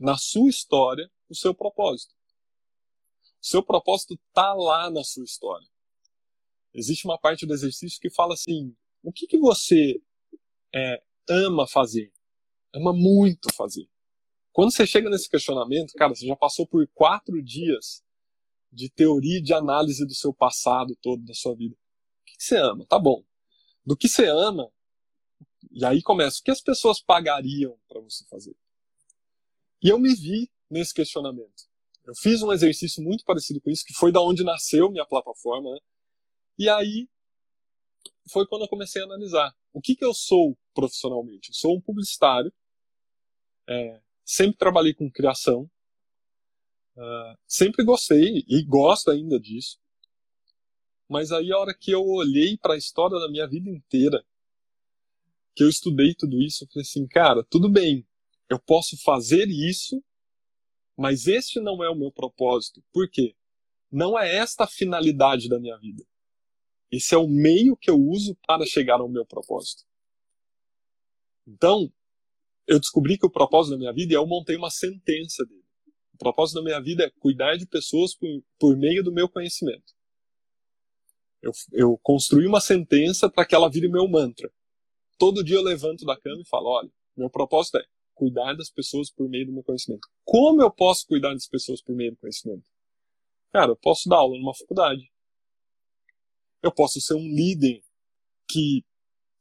na 0.00 0.16
sua 0.16 0.48
história 0.48 1.10
o 1.28 1.34
seu 1.34 1.54
propósito. 1.54 2.14
O 3.42 3.46
seu 3.46 3.62
propósito 3.62 4.14
está 4.14 4.54
lá 4.54 4.90
na 4.90 5.04
sua 5.04 5.24
história. 5.24 5.68
Existe 6.72 7.04
uma 7.04 7.18
parte 7.18 7.46
do 7.46 7.54
exercício 7.54 8.00
que 8.00 8.10
fala 8.10 8.34
assim: 8.34 8.74
o 9.02 9.12
que, 9.12 9.26
que 9.26 9.38
você 9.38 10.00
é, 10.74 11.02
ama 11.28 11.66
fazer, 11.66 12.12
ama 12.74 12.92
muito 12.92 13.52
fazer. 13.54 13.88
Quando 14.52 14.72
você 14.72 14.86
chega 14.86 15.10
nesse 15.10 15.28
questionamento, 15.28 15.94
cara, 15.94 16.14
você 16.14 16.26
já 16.26 16.36
passou 16.36 16.66
por 16.66 16.86
quatro 16.94 17.42
dias 17.42 18.02
de 18.72 18.88
teoria 18.88 19.38
e 19.38 19.42
de 19.42 19.54
análise 19.54 20.06
do 20.06 20.14
seu 20.14 20.32
passado 20.32 20.96
todo, 21.00 21.24
da 21.24 21.34
sua 21.34 21.54
vida. 21.54 21.74
O 21.74 22.24
que 22.24 22.34
você 22.38 22.56
ama? 22.56 22.84
Tá 22.86 22.98
bom. 22.98 23.24
Do 23.86 23.96
que 23.96 24.08
você 24.08 24.26
ama, 24.26 24.70
e 25.70 25.84
aí 25.84 26.02
começa, 26.02 26.40
o 26.40 26.42
que 26.42 26.50
as 26.50 26.60
pessoas 26.60 27.00
pagariam 27.00 27.78
para 27.88 28.00
você 28.00 28.24
fazer? 28.26 28.56
E 29.84 29.90
eu 29.90 29.98
me 29.98 30.14
vi 30.14 30.50
nesse 30.70 30.94
questionamento. 30.94 31.68
Eu 32.04 32.14
fiz 32.14 32.42
um 32.42 32.50
exercício 32.50 33.02
muito 33.02 33.22
parecido 33.22 33.60
com 33.60 33.68
isso, 33.68 33.84
que 33.84 33.92
foi 33.92 34.10
da 34.10 34.20
onde 34.22 34.42
nasceu 34.42 34.90
minha 34.90 35.04
plataforma, 35.04 35.70
né? 35.72 35.78
E 36.58 36.70
aí 36.70 37.06
foi 38.30 38.46
quando 38.46 38.62
eu 38.62 38.68
comecei 38.68 39.02
a 39.02 39.04
analisar. 39.04 39.54
O 39.74 39.82
que, 39.82 39.94
que 39.94 40.04
eu 40.04 40.14
sou 40.14 40.56
profissionalmente? 40.74 41.50
Eu 41.50 41.54
sou 41.54 41.76
um 41.76 41.80
publicitário, 41.82 42.50
é, 43.68 44.00
sempre 44.24 44.56
trabalhei 44.56 44.94
com 44.94 45.10
criação, 45.10 45.70
uh, 46.96 47.38
sempre 47.46 47.84
gostei 47.84 48.42
e 48.48 48.62
gosto 48.62 49.10
ainda 49.10 49.38
disso. 49.38 49.78
Mas 51.06 51.30
aí 51.30 51.52
a 51.52 51.58
hora 51.58 51.74
que 51.74 51.90
eu 51.90 52.02
olhei 52.06 52.56
para 52.56 52.72
a 52.72 52.78
história 52.78 53.18
da 53.18 53.28
minha 53.28 53.46
vida 53.46 53.68
inteira, 53.68 54.24
que 55.54 55.62
eu 55.62 55.68
estudei 55.68 56.14
tudo 56.14 56.40
isso, 56.40 56.64
eu 56.64 56.68
falei 56.68 56.82
assim, 56.82 57.06
cara, 57.06 57.44
tudo 57.44 57.68
bem, 57.68 58.06
eu 58.48 58.58
posso 58.58 58.96
fazer 59.02 59.48
isso, 59.48 60.02
mas 60.96 61.26
este 61.26 61.60
não 61.60 61.82
é 61.82 61.88
o 61.88 61.94
meu 61.94 62.12
propósito. 62.12 62.82
Por 62.92 63.08
quê? 63.08 63.34
Não 63.90 64.18
é 64.18 64.36
esta 64.36 64.64
a 64.64 64.68
finalidade 64.68 65.48
da 65.48 65.58
minha 65.58 65.76
vida. 65.78 66.04
Esse 66.90 67.14
é 67.14 67.18
o 67.18 67.26
meio 67.26 67.76
que 67.76 67.90
eu 67.90 67.98
uso 67.98 68.36
para 68.46 68.66
chegar 68.66 69.00
ao 69.00 69.08
meu 69.08 69.24
propósito. 69.26 69.84
Então, 71.46 71.92
eu 72.66 72.78
descobri 72.78 73.18
que 73.18 73.26
o 73.26 73.30
propósito 73.30 73.72
da 73.72 73.78
minha 73.78 73.92
vida, 73.92 74.12
e 74.12 74.16
eu 74.16 74.26
montei 74.26 74.56
uma 74.56 74.70
sentença 74.70 75.44
dele. 75.44 75.64
O 76.14 76.18
propósito 76.18 76.56
da 76.56 76.62
minha 76.62 76.80
vida 76.80 77.04
é 77.04 77.10
cuidar 77.10 77.56
de 77.56 77.66
pessoas 77.66 78.14
por, 78.14 78.28
por 78.58 78.76
meio 78.76 79.02
do 79.02 79.12
meu 79.12 79.28
conhecimento. 79.28 79.92
Eu, 81.42 81.52
eu 81.72 81.98
construí 81.98 82.46
uma 82.46 82.60
sentença 82.60 83.28
para 83.28 83.44
que 83.44 83.54
ela 83.54 83.68
vire 83.68 83.88
meu 83.88 84.08
mantra. 84.08 84.50
Todo 85.18 85.44
dia 85.44 85.56
eu 85.56 85.62
levanto 85.62 86.04
da 86.04 86.16
cama 86.16 86.40
e 86.40 86.48
falo: 86.48 86.68
olha, 86.68 86.90
meu 87.16 87.28
propósito 87.28 87.78
é 87.78 87.84
cuidar 88.14 88.54
das 88.54 88.70
pessoas 88.70 89.10
por 89.10 89.28
meio 89.28 89.46
do 89.46 89.52
meu 89.52 89.62
conhecimento. 89.62 90.08
Como 90.24 90.62
eu 90.62 90.70
posso 90.70 91.06
cuidar 91.06 91.32
das 91.32 91.46
pessoas 91.46 91.82
por 91.82 91.94
meio 91.94 92.12
do 92.12 92.16
conhecimento? 92.16 92.68
Cara, 93.52 93.72
eu 93.72 93.76
posso 93.76 94.08
dar 94.08 94.16
aula 94.16 94.38
numa 94.38 94.54
faculdade. 94.54 95.12
Eu 96.62 96.72
posso 96.72 97.00
ser 97.00 97.14
um 97.14 97.28
líder 97.28 97.82
que 98.48 98.84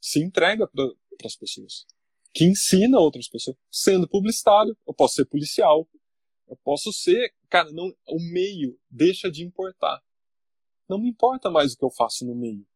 se 0.01 0.19
entrega 0.19 0.67
para 0.67 0.93
as 1.23 1.35
pessoas, 1.35 1.85
que 2.33 2.43
ensina 2.43 2.99
outras 2.99 3.27
pessoas. 3.27 3.57
Sendo 3.71 4.07
publicitário, 4.07 4.77
eu 4.85 4.93
posso 4.93 5.15
ser 5.15 5.25
policial, 5.25 5.87
eu 6.47 6.57
posso 6.57 6.91
ser, 6.91 7.33
cara, 7.49 7.71
não, 7.71 7.95
o 8.07 8.19
meio 8.31 8.77
deixa 8.89 9.31
de 9.31 9.43
importar. 9.43 10.03
Não 10.89 10.99
me 10.99 11.09
importa 11.09 11.49
mais 11.49 11.73
o 11.73 11.77
que 11.77 11.85
eu 11.85 11.89
faço 11.89 12.25
no 12.25 12.35
meio. 12.35 12.67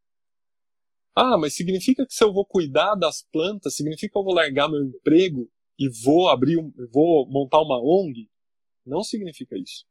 Ah, 1.14 1.36
mas 1.36 1.54
significa 1.54 2.06
que 2.06 2.14
se 2.14 2.24
eu 2.24 2.32
vou 2.32 2.44
cuidar 2.44 2.94
das 2.94 3.22
plantas, 3.22 3.74
significa 3.74 4.12
que 4.12 4.18
eu 4.18 4.24
vou 4.24 4.34
largar 4.34 4.68
meu 4.68 4.82
emprego 4.82 5.50
e 5.78 5.88
vou 5.88 6.28
abrir, 6.28 6.56
vou 6.90 7.26
montar 7.26 7.60
uma 7.60 7.80
ONG? 7.80 8.28
Não 8.84 9.04
significa 9.04 9.56
isso. 9.56 9.86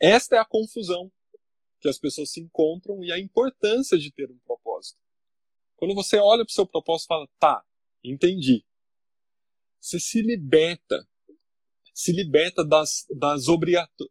Esta 0.00 0.36
é 0.36 0.38
a 0.38 0.44
confusão 0.44 1.10
que 1.80 1.88
as 1.88 1.98
pessoas 1.98 2.30
se 2.30 2.40
encontram 2.40 3.04
e 3.04 3.12
a 3.12 3.18
importância 3.18 3.98
de 3.98 4.10
ter 4.10 4.30
um 4.30 4.38
propósito. 4.38 4.98
Quando 5.76 5.94
você 5.94 6.16
olha 6.16 6.44
para 6.44 6.50
o 6.50 6.54
seu 6.54 6.66
propósito 6.66 7.06
e 7.06 7.08
fala, 7.08 7.28
tá, 7.38 7.62
entendi. 8.02 8.64
Você 9.80 10.00
se 10.00 10.22
liberta. 10.22 11.06
Se 11.92 12.10
liberta 12.10 12.64
das, 12.64 13.06
das 13.14 13.46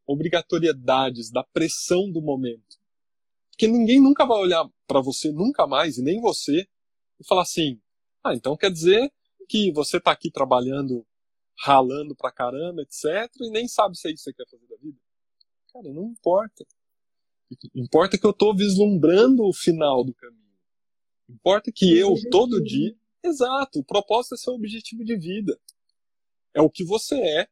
obrigatoriedades, 0.06 1.32
da 1.32 1.44
pressão 1.44 2.12
do 2.12 2.22
momento. 2.22 2.78
Porque 3.50 3.68
ninguém 3.68 4.00
nunca 4.00 4.26
vai 4.26 4.38
olhar 4.40 4.70
para 4.88 5.02
você, 5.02 5.32
nunca 5.32 5.66
mais, 5.68 5.98
e 5.98 6.04
nem 6.04 6.22
você, 6.22 6.68
e 7.20 7.28
falar 7.28 7.42
assim: 7.42 7.82
ah, 8.24 8.34
então 8.34 8.56
quer 8.56 8.72
dizer 8.72 9.12
que 9.48 9.72
você 9.72 9.98
está 9.98 10.12
aqui 10.12 10.32
trabalhando, 10.32 11.06
ralando 11.60 12.16
pra 12.16 12.32
caramba, 12.32 12.82
etc., 12.82 13.32
e 13.42 13.50
nem 13.50 13.68
sabe 13.68 13.98
se 13.98 14.08
é 14.08 14.12
isso 14.12 14.24
que 14.24 14.32
você 14.32 14.34
quer 14.34 14.50
fazer 14.50 14.68
da 14.68 14.78
vida. 14.78 14.98
Cara, 15.72 15.92
não 15.92 16.08
importa. 16.08 16.66
Importa 17.76 18.18
que 18.18 18.26
eu 18.26 18.32
estou 18.32 18.56
vislumbrando 18.56 19.44
o 19.44 19.54
final 19.54 20.04
do 20.04 20.14
caminho. 20.14 20.44
Importa 21.30 21.72
que 21.72 21.98
eu, 21.98 22.14
todo 22.30 22.64
dia. 22.64 22.96
Exato, 23.24 23.80
o 23.80 23.84
propósito 23.84 24.36
é 24.36 24.38
seu 24.38 24.54
objetivo 24.54 25.04
de 25.04 25.16
vida. 25.16 25.60
É 26.54 26.62
o 26.62 26.70
que 26.70 26.84
você 26.84 27.16
é 27.16 27.48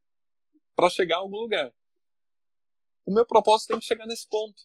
para 0.76 0.90
chegar 0.90 1.18
a 1.18 1.20
algum 1.20 1.38
lugar. 1.38 1.74
O 3.06 3.14
meu 3.14 3.26
propósito 3.26 3.70
tem 3.70 3.80
que 3.80 3.86
chegar 3.86 4.06
nesse 4.06 4.28
ponto. 4.28 4.64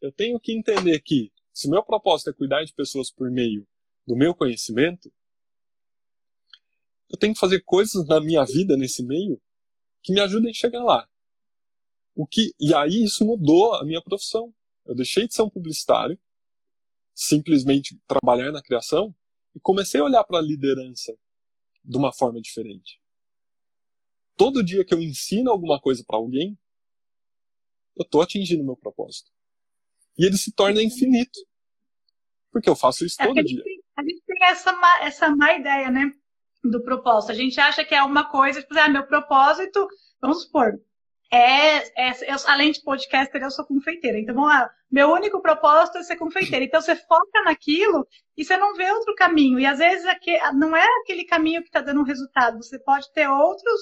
eu 0.00 0.12
tenho 0.12 0.38
que 0.38 0.52
entender 0.52 1.00
que 1.00 1.32
se 1.52 1.68
meu 1.68 1.82
propósito 1.82 2.30
é 2.30 2.32
cuidar 2.32 2.64
de 2.64 2.72
pessoas 2.72 3.10
por 3.10 3.30
meio 3.30 3.66
do 4.06 4.16
meu 4.16 4.34
conhecimento, 4.34 5.12
eu 7.10 7.18
tenho 7.18 7.34
que 7.34 7.40
fazer 7.40 7.60
coisas 7.60 8.06
na 8.06 8.20
minha 8.20 8.44
vida 8.44 8.76
nesse 8.76 9.02
meio 9.02 9.40
que 10.02 10.12
me 10.12 10.20
ajudem 10.20 10.50
a 10.50 10.54
chegar 10.54 10.82
lá. 10.82 11.08
O 12.14 12.26
que 12.26 12.54
e 12.58 12.74
aí 12.74 13.04
isso 13.04 13.24
mudou 13.24 13.74
a 13.74 13.84
minha 13.84 14.02
profissão. 14.02 14.52
Eu 14.84 14.94
deixei 14.94 15.26
de 15.26 15.34
ser 15.34 15.42
um 15.42 15.50
publicitário, 15.50 16.18
simplesmente 17.14 17.98
trabalhar 18.06 18.50
na 18.52 18.62
criação 18.62 19.14
e 19.54 19.60
comecei 19.60 20.00
a 20.00 20.04
olhar 20.04 20.24
para 20.24 20.38
a 20.38 20.42
liderança 20.42 21.16
de 21.84 21.96
uma 21.96 22.12
forma 22.12 22.40
diferente. 22.40 23.00
Todo 24.36 24.62
dia 24.62 24.84
que 24.84 24.94
eu 24.94 25.02
ensino 25.02 25.50
alguma 25.50 25.80
coisa 25.80 26.04
para 26.06 26.16
alguém, 26.16 26.56
eu 27.96 28.02
estou 28.02 28.22
atingindo 28.22 28.62
o 28.62 28.66
meu 28.66 28.76
propósito. 28.76 29.30
E 30.16 30.24
ele 30.24 30.36
se 30.36 30.52
torna 30.52 30.82
infinito. 30.82 31.38
Porque 32.50 32.68
eu 32.68 32.76
faço 32.76 33.04
isso 33.04 33.20
é 33.20 33.26
todo 33.26 33.42
dia. 33.42 33.62
A 33.96 34.02
gente 34.02 34.22
tem 34.24 34.44
essa 34.44 34.72
má, 34.72 35.00
essa 35.02 35.34
má 35.34 35.52
ideia, 35.54 35.90
né? 35.90 36.12
Do 36.70 36.82
propósito. 36.82 37.32
A 37.32 37.34
gente 37.34 37.60
acha 37.60 37.84
que 37.84 37.94
é 37.94 38.02
uma 38.02 38.24
coisa, 38.24 38.60
tipo, 38.60 38.78
ah, 38.78 38.88
meu 38.88 39.06
propósito, 39.06 39.88
vamos 40.20 40.42
supor, 40.42 40.78
é, 41.30 42.08
é, 42.08 42.32
eu, 42.32 42.36
além 42.46 42.72
de 42.72 42.82
podcaster, 42.82 43.42
eu 43.42 43.50
sou 43.50 43.64
confeiteira. 43.64 44.18
Então, 44.18 44.46
ah, 44.46 44.70
meu 44.90 45.12
único 45.12 45.40
propósito 45.42 45.98
é 45.98 46.02
ser 46.02 46.16
confeiteira. 46.16 46.64
Então, 46.64 46.80
você 46.80 46.96
foca 46.96 47.42
naquilo 47.44 48.06
e 48.36 48.44
você 48.44 48.56
não 48.56 48.74
vê 48.74 48.90
outro 48.90 49.14
caminho. 49.14 49.58
E 49.58 49.66
às 49.66 49.78
vezes 49.78 50.06
aqui, 50.06 50.36
não 50.54 50.74
é 50.74 50.86
aquele 51.02 51.24
caminho 51.24 51.60
que 51.60 51.68
está 51.68 51.80
dando 51.80 52.00
um 52.00 52.04
resultado. 52.04 52.56
Você 52.62 52.78
pode 52.78 53.12
ter 53.12 53.28
outros. 53.28 53.80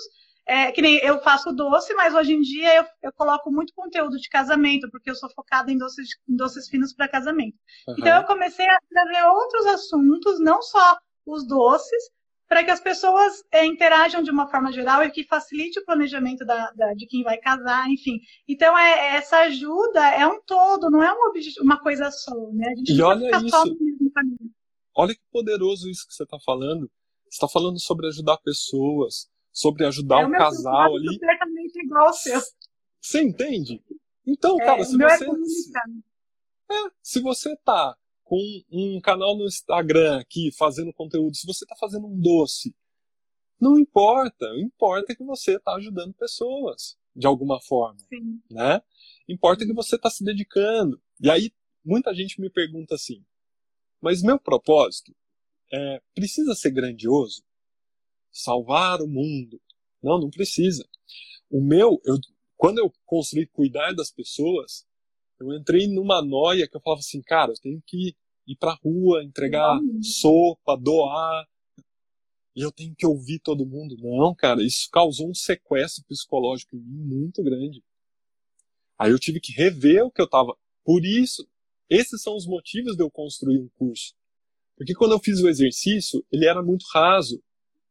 É, 0.49 0.71
que 0.71 0.81
nem 0.81 0.99
eu 0.99 1.21
faço 1.23 1.51
doce, 1.51 1.93
mas 1.95 2.15
hoje 2.15 2.33
em 2.33 2.41
dia 2.41 2.77
eu, 2.77 2.85
eu 3.03 3.13
coloco 3.13 3.51
muito 3.51 3.75
conteúdo 3.75 4.17
de 4.17 4.29
casamento, 4.29 4.89
porque 4.93 5.11
eu 5.11 5.17
sou 5.17 5.29
focada 5.31 5.73
em 5.73 5.77
doces, 5.77 6.11
em 6.29 6.37
doces 6.37 6.69
finos 6.69 6.95
para 6.95 7.09
casamento. 7.09 7.57
Uhum. 7.89 7.97
Então, 7.99 8.21
eu 8.21 8.25
comecei 8.29 8.65
a 8.65 8.79
trazer 8.89 9.25
outros 9.25 9.67
assuntos, 9.67 10.39
não 10.39 10.63
só 10.63 10.97
os 11.27 11.45
doces, 11.49 12.11
para 12.49 12.65
que 12.65 12.71
as 12.71 12.81
pessoas 12.81 13.43
é, 13.51 13.65
interajam 13.65 14.23
de 14.23 14.31
uma 14.31 14.49
forma 14.49 14.73
geral 14.73 15.03
e 15.03 15.11
que 15.11 15.25
facilite 15.25 15.81
o 15.81 15.85
planejamento 15.85 16.45
da, 16.45 16.71
da, 16.73 16.95
de 16.95 17.07
quem 17.07 17.23
vai 17.23 17.39
casar, 17.39 17.91
enfim. 17.91 18.21
Então, 18.47 18.77
é, 18.79 19.17
essa 19.17 19.39
ajuda 19.41 20.09
é 20.11 20.27
um 20.27 20.41
todo, 20.43 20.91
não 20.91 21.03
é 21.03 21.13
um 21.13 21.29
objetivo, 21.29 21.65
uma 21.65 21.81
coisa 21.81 22.11
só, 22.11 22.35
né? 22.53 22.69
A 22.69 22.77
gente 22.77 22.93
e 22.93 23.03
olha 23.03 23.31
isso. 23.45 23.77
Olha 24.95 25.15
que 25.15 25.21
poderoso 25.31 25.91
isso 25.91 26.07
que 26.07 26.15
você 26.15 26.23
está 26.23 26.39
falando. 26.45 26.91
Você 27.25 27.35
está 27.35 27.49
falando 27.49 27.79
sobre 27.81 28.07
ajudar 28.07 28.39
pessoas, 28.39 29.29
sobre 29.53 29.85
ajudar 29.85 30.23
é, 30.23 30.27
o 30.27 30.31
casal 30.31 30.97
ali. 30.97 31.07
completamente 31.07 31.85
igual 31.85 32.07
ao 32.07 32.13
seu. 32.15 32.41
Você 33.01 33.23
entende? 33.23 33.83
Então, 34.27 34.57
é, 34.61 34.65
cara, 34.65 34.85
se 34.85 34.97
você. 34.97 35.25
É, 35.25 36.75
é, 36.75 36.91
se 37.03 37.21
você 37.21 37.57
tá 37.59 37.97
com 38.27 38.37
um 38.73 39.01
canal 39.01 39.39
no 39.39 39.47
Instagram 39.47 40.19
aqui 40.19 40.51
fazendo 40.51 40.93
conteúdo, 40.93 41.37
se 41.37 41.47
você 41.47 41.65
está 41.65 41.77
fazendo 41.77 42.09
um 42.09 42.21
doce, 42.21 42.75
não 43.59 43.79
importa. 43.79 44.53
O 44.53 44.59
importa 44.59 45.13
é 45.13 45.15
que 45.15 45.23
você 45.23 45.57
está 45.57 45.75
ajudando 45.77 46.13
pessoas 46.13 46.99
de 47.15 47.25
alguma 47.25 47.61
forma, 47.63 47.99
Sim. 48.09 48.43
né? 48.51 48.83
Importa 49.29 49.65
que 49.65 49.73
você 49.73 49.95
está 49.95 50.11
se 50.11 50.25
dedicando. 50.25 51.01
E 51.21 51.31
aí 51.31 51.53
muita 51.85 52.13
gente 52.13 52.41
me 52.41 52.51
pergunta 52.51 52.97
assim: 52.97 53.25
mas 54.01 54.23
meu 54.23 54.41
propósito 54.41 55.15
é, 55.73 56.03
precisa 56.13 56.55
ser 56.57 56.73
grandioso? 56.73 57.45
Salvar 58.33 59.01
o 59.01 59.07
mundo? 59.07 59.61
Não, 60.03 60.19
não 60.19 60.31
precisa. 60.31 60.85
O 61.49 61.61
meu, 61.61 62.03
eu, 62.05 62.19
quando 62.57 62.79
eu 62.79 62.93
construí 63.05 63.47
cuidar 63.47 63.93
das 63.93 64.11
pessoas, 64.11 64.85
eu 65.39 65.53
entrei 65.53 65.87
numa 65.87 66.23
noia 66.23 66.69
que 66.69 66.77
eu 66.77 66.81
falava 66.81 67.01
assim, 67.01 67.23
cara, 67.23 67.53
eu 67.53 67.61
tenho 67.61 67.83
que 67.87 68.15
ir 68.47 68.57
pra 68.57 68.79
rua, 68.83 69.25
entregar 69.25 69.79
sopa, 70.01 70.77
doar. 70.77 71.47
E 72.55 72.63
eu 72.63 72.73
tenho 72.73 72.95
que 72.97 73.07
ouvir 73.07 73.39
todo 73.41 73.67
mundo. 73.67 73.97
Não, 73.99 74.35
cara, 74.35 74.63
isso 74.63 74.89
causou 74.91 75.29
um 75.29 75.35
sequestro 75.35 76.05
psicológico 76.09 76.77
muito 76.77 77.43
grande. 77.43 77.83
Aí 78.99 79.11
eu 79.11 79.19
tive 79.19 79.41
que 79.41 79.53
rever 79.53 80.05
o 80.05 80.11
que 80.11 80.23
eu 80.23 80.29
tava. 80.29 80.57
Por 80.83 81.05
isso, 81.05 81.47
esses 81.91 82.23
são 82.23 82.35
os 82.35 82.47
motivos 82.47 82.97
de 82.97 83.03
eu 83.03 83.11
construir 83.11 83.59
um 83.59 83.69
curso. 83.69 84.15
Porque 84.77 84.95
quando 84.95 85.13
eu 85.13 85.19
fiz 85.19 85.41
o 85.41 85.49
exercício, 85.49 86.25
ele 86.33 86.47
era 86.47 86.63
muito 86.63 86.87
raso 86.95 87.43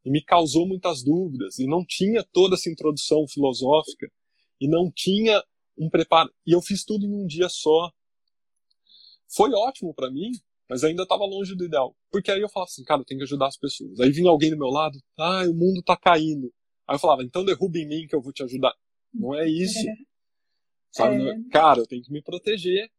e 0.04 0.10
me 0.10 0.24
causou 0.24 0.68
muitas 0.68 1.04
dúvidas 1.04 1.60
e 1.60 1.68
não 1.68 1.86
tinha 1.86 2.24
toda 2.24 2.56
essa 2.56 2.70
introdução 2.70 3.28
filosófica 3.28 4.12
e 4.60 4.68
não 4.68 4.92
tinha 4.92 5.44
um 5.78 5.90
preparo. 5.90 6.32
E 6.46 6.54
eu 6.54 6.62
fiz 6.62 6.84
tudo 6.84 7.06
em 7.06 7.14
um 7.14 7.26
dia 7.26 7.50
só. 7.50 7.92
Foi 9.28 9.52
ótimo 9.52 9.94
para 9.94 10.12
mim, 10.12 10.32
mas 10.70 10.84
ainda 10.84 11.04
estava 11.04 11.26
longe 11.26 11.56
do 11.56 11.66
ideal. 11.66 11.96
Porque 12.12 12.32
aí 12.32 12.42
eu 12.42 12.50
falava 12.50 12.70
assim, 12.70 12.84
cara, 12.84 13.02
eu 13.02 13.06
tenho 13.06 13.20
que 13.20 13.26
ajudar 13.26 13.48
as 13.48 13.58
pessoas. 13.58 14.00
Aí 14.00 14.10
vinha 14.12 14.30
alguém 14.30 14.50
do 14.50 14.58
meu 14.58 14.70
lado, 14.70 15.00
ah, 15.18 15.44
o 15.48 15.54
mundo 15.54 15.82
tá 15.84 15.98
caindo. 15.98 16.52
Aí 16.88 16.96
eu 16.96 17.00
falava, 17.00 17.24
então 17.24 17.44
derruba 17.44 17.78
em 17.78 17.88
mim 17.88 18.08
que 18.08 18.16
eu 18.16 18.22
vou 18.22 18.32
te 18.32 18.44
ajudar. 18.44 18.74
Não 19.14 19.34
é 19.34 19.48
isso. 19.48 19.80
É. 19.80 19.94
Sabe? 20.92 21.30
É. 21.30 21.50
Cara, 21.52 21.80
eu 21.80 21.88
tenho 21.88 22.02
que 22.02 22.12
me 22.12 22.22
proteger. 22.22 22.90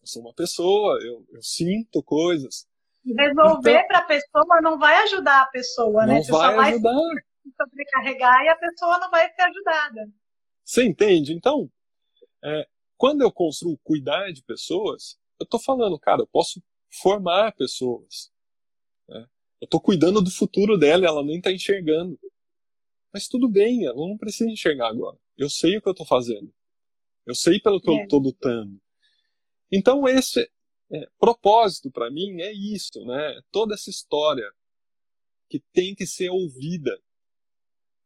Eu 0.00 0.06
sou 0.06 0.22
uma 0.22 0.34
pessoa, 0.34 0.98
eu, 1.02 1.26
eu 1.32 1.42
sinto 1.42 2.02
coisas. 2.02 2.66
Resolver 3.04 3.70
então, 3.70 3.88
para 3.88 3.98
a 3.98 4.04
pessoa 4.04 4.60
não 4.62 4.78
vai 4.78 5.02
ajudar 5.04 5.42
a 5.42 5.46
pessoa, 5.46 6.04
né? 6.04 6.06
não 6.06 6.14
né? 6.14 6.22
Você 6.22 6.32
vai 6.32 6.50
só 6.50 6.56
vai 6.56 6.70
ajudar. 6.72 6.92
sobrecarregar 7.56 8.44
e 8.44 8.48
a 8.48 8.56
pessoa 8.56 8.98
não 8.98 9.10
vai 9.10 9.32
ser 9.32 9.42
ajudada. 9.42 10.10
Você 10.64 10.84
entende? 10.84 11.32
Então, 11.32 11.70
é, 12.44 12.68
quando 12.96 13.22
eu 13.22 13.32
construo 13.32 13.78
cuidar 13.78 14.32
de 14.32 14.42
pessoas, 14.42 15.18
eu 15.38 15.46
tô 15.46 15.58
falando, 15.58 15.98
cara, 15.98 16.22
eu 16.22 16.26
posso 16.26 16.62
formar 16.90 17.52
pessoas. 17.52 18.32
Né? 19.08 19.26
Eu 19.60 19.68
tô 19.68 19.80
cuidando 19.80 20.20
do 20.20 20.30
futuro 20.30 20.76
dela, 20.76 21.06
ela 21.06 21.24
nem 21.24 21.40
tá 21.40 21.52
enxergando. 21.52 22.18
Mas 23.12 23.28
tudo 23.28 23.48
bem, 23.48 23.86
ela 23.86 23.96
não 23.96 24.16
precisa 24.16 24.50
enxergar 24.50 24.88
agora. 24.88 25.18
Eu 25.36 25.48
sei 25.48 25.76
o 25.76 25.82
que 25.82 25.88
eu 25.88 25.94
tô 25.94 26.04
fazendo. 26.04 26.52
Eu 27.24 27.34
sei 27.34 27.60
pelo 27.60 27.80
que 27.80 27.90
é. 27.90 28.02
eu 28.02 28.08
tô 28.08 28.18
lutando. 28.18 28.80
Então 29.70 30.08
esse 30.08 30.50
é, 30.90 31.08
propósito 31.18 31.90
para 31.90 32.10
mim 32.10 32.40
é 32.40 32.52
isso, 32.52 33.04
né? 33.04 33.40
Toda 33.50 33.74
essa 33.74 33.90
história 33.90 34.50
que 35.48 35.60
tem 35.72 35.94
que 35.94 36.06
ser 36.06 36.30
ouvida. 36.30 37.00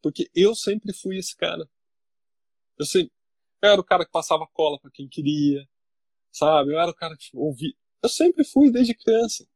Porque 0.03 0.29
eu 0.35 0.55
sempre 0.55 0.93
fui 0.93 1.17
esse 1.17 1.37
cara. 1.37 1.69
Eu 2.79 2.85
sempre 2.85 3.13
eu 3.63 3.71
era 3.71 3.81
o 3.81 3.85
cara 3.85 4.05
que 4.05 4.11
passava 4.11 4.47
cola 4.53 4.79
para 4.79 4.91
quem 4.91 5.09
queria, 5.09 5.67
sabe? 6.31 6.73
Eu 6.73 6.81
era 6.81 6.91
o 6.91 6.95
cara 6.95 7.17
que 7.17 7.31
ouvia. 7.35 7.73
Eu 8.03 8.09
sempre 8.09 8.45
fui 8.45 8.71
desde 8.71 8.95
criança. 8.95 9.47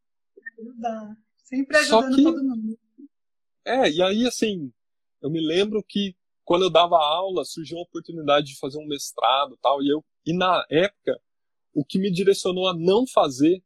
Ajudar. 0.58 1.16
Sempre 1.42 1.76
ajudando 1.78 2.16
que, 2.16 2.22
todo 2.22 2.44
mundo. 2.44 2.78
É, 3.64 3.90
e 3.90 4.00
aí 4.00 4.26
assim, 4.26 4.72
eu 5.20 5.28
me 5.28 5.44
lembro 5.44 5.82
que 5.82 6.16
quando 6.44 6.62
eu 6.62 6.70
dava 6.70 6.96
aula, 6.96 7.44
surgiu 7.44 7.78
a 7.78 7.82
oportunidade 7.82 8.46
de 8.46 8.58
fazer 8.58 8.78
um 8.78 8.86
mestrado 8.86 9.58
tal, 9.60 9.82
e 9.82 9.88
eu 9.88 10.04
e 10.24 10.32
na 10.32 10.64
época 10.70 11.20
o 11.74 11.84
que 11.84 11.98
me 11.98 12.10
direcionou 12.10 12.68
a 12.68 12.74
não 12.74 13.06
fazer 13.06 13.62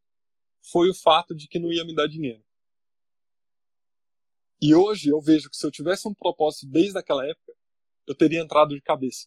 foi 0.62 0.88
o 0.88 0.94
fato 0.94 1.34
de 1.34 1.46
que 1.46 1.58
não 1.58 1.72
ia 1.72 1.84
me 1.84 1.94
dar 1.94 2.06
dinheiro. 2.06 2.42
E 4.60 4.74
hoje 4.74 5.10
eu 5.10 5.20
vejo 5.20 5.48
que 5.48 5.56
se 5.56 5.64
eu 5.64 5.70
tivesse 5.70 6.08
um 6.08 6.14
propósito 6.14 6.66
desde 6.66 6.98
aquela 6.98 7.26
época, 7.26 7.54
eu 8.06 8.14
teria 8.14 8.40
entrado 8.40 8.74
de 8.74 8.80
cabeça. 8.80 9.26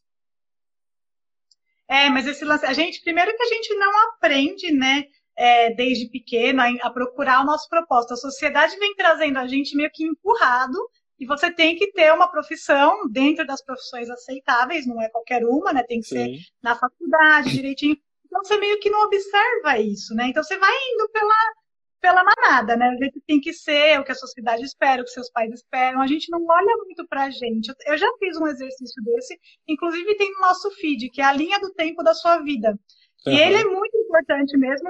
É, 1.87 2.09
mas 2.09 2.25
esse 2.27 2.45
lance, 2.45 2.65
a 2.65 2.73
gente, 2.73 3.01
primeiro 3.01 3.35
que 3.35 3.43
a 3.43 3.47
gente 3.47 3.73
não 3.75 3.91
aprende, 4.07 4.71
né, 4.71 5.05
é, 5.35 5.73
desde 5.73 6.09
pequeno 6.09 6.61
a, 6.61 6.67
a, 6.87 6.89
procurar 6.89 7.41
o 7.41 7.45
nosso 7.45 7.67
propósito. 7.69 8.13
A 8.13 8.17
sociedade 8.17 8.77
vem 8.77 8.95
trazendo 8.95 9.37
a 9.37 9.47
gente 9.47 9.75
meio 9.75 9.89
que 9.91 10.03
empurrado 10.03 10.77
e 11.19 11.25
você 11.25 11.51
tem 11.51 11.75
que 11.75 11.91
ter 11.91 12.11
uma 12.13 12.29
profissão 12.29 13.09
dentro 13.09 13.45
das 13.45 13.63
profissões 13.63 14.09
aceitáveis, 14.09 14.85
não 14.85 15.01
é 15.01 15.09
qualquer 15.09 15.45
uma, 15.45 15.71
né? 15.71 15.83
Tem 15.83 15.99
que 15.99 16.07
Sim. 16.07 16.37
ser 16.37 16.45
na 16.61 16.75
faculdade, 16.75 17.51
direitinho. 17.51 17.97
Então 18.25 18.43
você 18.43 18.57
meio 18.57 18.79
que 18.79 18.89
não 18.89 19.05
observa 19.05 19.77
isso, 19.79 20.13
né? 20.15 20.27
Então 20.27 20.43
você 20.43 20.57
vai 20.57 20.73
indo 20.93 21.09
pela 21.09 21.35
pela 22.03 22.21
manada, 22.21 22.75
né? 22.75 22.89
A 22.89 23.01
gente 23.01 23.21
tem 23.25 23.39
que 23.39 23.53
ser 23.53 23.97
o 23.97 24.03
que 24.03 24.11
a 24.11 24.15
sociedade 24.15 24.61
espera, 24.61 25.01
o 25.01 25.05
que 25.05 25.11
seus 25.11 25.31
pais 25.31 25.49
esperam. 25.53 26.01
A 26.01 26.07
gente 26.07 26.29
não 26.29 26.45
olha 26.45 26.75
muito 26.83 27.07
pra 27.07 27.29
gente. 27.29 27.73
Eu 27.85 27.97
já 27.97 28.11
fiz 28.19 28.35
um 28.35 28.45
exercício 28.45 29.01
desse, 29.05 29.39
inclusive 29.65 30.17
tem 30.17 30.29
no 30.33 30.41
nosso 30.41 30.69
feed, 30.71 31.09
que 31.09 31.21
é 31.21 31.23
a 31.23 31.31
linha 31.31 31.57
do 31.61 31.73
tempo 31.73 32.03
da 32.03 32.13
sua 32.13 32.39
vida. 32.39 32.77
Uhum. 33.25 33.31
E 33.31 33.39
ele 33.39 33.55
é 33.55 33.63
muito 33.63 33.97
importante 33.97 34.57
mesmo. 34.57 34.89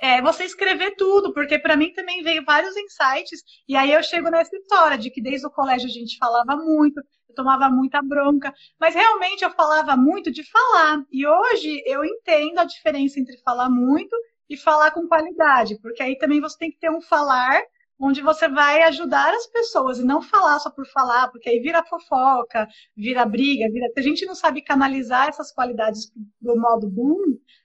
É, 0.00 0.22
você 0.22 0.44
escrever 0.44 0.96
tudo, 0.96 1.34
porque 1.34 1.58
para 1.58 1.76
mim 1.76 1.92
também 1.92 2.22
veio 2.22 2.42
vários 2.42 2.74
insights, 2.74 3.42
e 3.68 3.76
aí 3.76 3.92
eu 3.92 4.02
chego 4.02 4.30
nessa 4.30 4.54
história 4.56 4.96
de 4.96 5.10
que 5.10 5.22
desde 5.22 5.46
o 5.46 5.50
colégio 5.50 5.88
a 5.88 5.92
gente 5.92 6.18
falava 6.18 6.54
muito, 6.56 7.00
eu 7.28 7.34
tomava 7.34 7.70
muita 7.70 8.02
bronca, 8.02 8.52
mas 8.78 8.94
realmente 8.94 9.42
eu 9.42 9.50
falava 9.52 9.96
muito 9.96 10.30
de 10.30 10.42
falar, 10.50 11.02
e 11.10 11.26
hoje 11.26 11.82
eu 11.86 12.04
entendo 12.04 12.58
a 12.58 12.64
diferença 12.64 13.18
entre 13.18 13.38
falar 13.38 13.70
muito 13.70 14.14
e 14.48 14.56
falar 14.56 14.90
com 14.90 15.08
qualidade, 15.08 15.78
porque 15.80 16.02
aí 16.02 16.16
também 16.18 16.40
você 16.40 16.56
tem 16.58 16.70
que 16.70 16.78
ter 16.78 16.90
um 16.90 17.00
falar 17.00 17.62
onde 17.98 18.20
você 18.20 18.48
vai 18.48 18.82
ajudar 18.84 19.32
as 19.34 19.46
pessoas 19.46 19.98
e 19.98 20.04
não 20.04 20.20
falar 20.20 20.58
só 20.58 20.70
por 20.70 20.86
falar, 20.86 21.28
porque 21.30 21.48
aí 21.48 21.60
vira 21.60 21.84
fofoca, 21.84 22.68
vira 22.94 23.24
briga, 23.24 23.70
vira. 23.70 23.88
Se 23.92 24.00
a 24.00 24.02
gente 24.02 24.26
não 24.26 24.34
sabe 24.34 24.62
canalizar 24.62 25.28
essas 25.28 25.52
qualidades 25.52 26.12
do 26.40 26.56
modo 26.56 26.88
bom, 26.88 27.16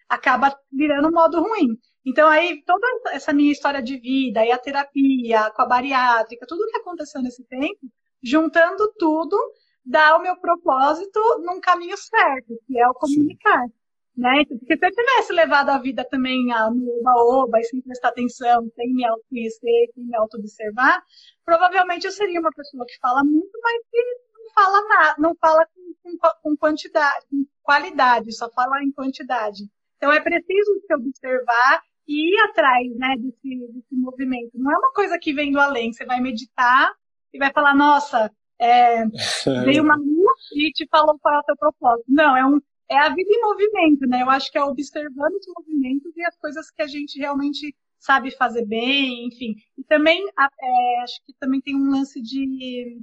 acaba 0.08 0.58
virando 0.72 1.12
modo 1.12 1.42
ruim. 1.42 1.78
Então, 2.06 2.28
aí, 2.28 2.64
toda 2.66 2.88
essa 3.12 3.32
minha 3.32 3.52
história 3.52 3.82
de 3.82 3.98
vida, 3.98 4.44
e 4.46 4.52
a 4.52 4.58
terapia, 4.58 5.52
com 5.52 5.62
a 5.62 5.66
bariátrica, 5.68 6.48
tudo 6.48 6.68
que 6.68 6.78
aconteceu 6.78 7.22
nesse 7.22 7.44
tempo, 7.46 7.80
juntando 8.24 8.92
tudo, 8.98 9.38
dá 9.86 10.18
o 10.18 10.22
meu 10.22 10.36
propósito 10.38 11.20
num 11.44 11.60
caminho 11.60 11.96
certo, 11.98 12.60
que 12.66 12.80
é 12.80 12.88
o 12.88 12.94
comunicar. 12.94 13.66
Sim. 13.68 13.74
Né? 14.18 14.44
Porque 14.46 14.78
se 14.78 14.86
eu 14.86 14.92
tivesse 14.92 15.34
levado 15.34 15.70
a 15.70 15.78
vida 15.78 16.06
também 16.10 16.52
a 16.52 16.68
oba-oba 16.68 17.60
e 17.60 17.64
sem 17.64 17.82
prestar 17.82 18.10
atenção, 18.10 18.70
sem 18.76 18.94
me 18.94 19.06
autoconhecer, 19.06 19.90
sem 19.94 20.06
me 20.06 20.16
auto-observar, 20.16 21.02
provavelmente 21.46 22.06
eu 22.06 22.12
seria 22.12 22.40
uma 22.40 22.52
pessoa 22.52 22.86
que 22.86 23.00
fala 23.00 23.24
muito, 23.24 23.58
mas 23.64 23.82
que 23.90 24.04
não 24.38 24.54
fala 24.54 24.88
nada, 24.88 25.16
não 25.18 25.36
fala 25.40 25.66
com, 25.74 26.18
com, 26.18 26.30
com 26.44 26.58
quantidade, 26.58 27.26
com 27.30 27.46
qualidade, 27.64 28.36
só 28.36 28.50
fala 28.52 28.84
em 28.84 28.92
quantidade. 28.92 29.64
Então 29.96 30.12
é 30.12 30.20
preciso 30.20 30.82
se 30.86 30.94
observar 30.94 31.82
e 32.08 32.36
ir 32.36 32.40
atrás 32.50 32.88
né, 32.98 33.16
desse, 33.18 33.68
desse 33.74 33.96
movimento. 33.96 34.52
Não 34.56 34.72
é 34.72 34.78
uma 34.78 34.92
coisa 34.94 35.18
que 35.20 35.34
vem 35.34 35.52
do 35.52 35.60
além, 35.60 35.94
você 35.94 36.06
vai 36.06 36.20
meditar 36.20 36.92
e 37.34 37.38
vai 37.38 37.52
falar, 37.54 37.74
nossa, 37.74 38.30
é, 38.60 39.06
veio 39.64 39.84
uma 39.84 39.96
lua 39.96 40.34
e 40.56 40.72
te 40.72 40.88
falou 40.90 41.18
qual 41.20 41.36
é 41.36 41.40
o 41.40 41.44
teu 41.44 41.56
propósito. 41.56 42.06
Não, 42.10 42.36
é 42.36 42.46
um, 42.46 42.60
é 42.92 42.98
a 42.98 43.10
vida 43.10 43.30
em 43.32 43.42
movimento, 43.42 44.06
né? 44.06 44.22
Eu 44.22 44.30
acho 44.30 44.52
que 44.52 44.58
é 44.58 44.64
observando 44.64 45.36
os 45.36 45.48
movimentos 45.56 46.12
e 46.18 46.24
as 46.26 46.38
coisas 46.38 46.70
que 46.70 46.82
a 46.82 46.88
gente 46.88 47.18
realmente 47.18 47.74
sabe 47.98 48.32
fazer 48.32 48.66
bem, 48.66 49.28
enfim. 49.28 49.56
E 49.78 49.84
também, 49.86 50.28
é, 50.28 51.02
acho 51.02 51.24
que 51.26 51.34
também 51.40 51.62
tem 51.62 51.74
um 51.74 51.90
lance 51.90 52.22
de, 52.22 53.00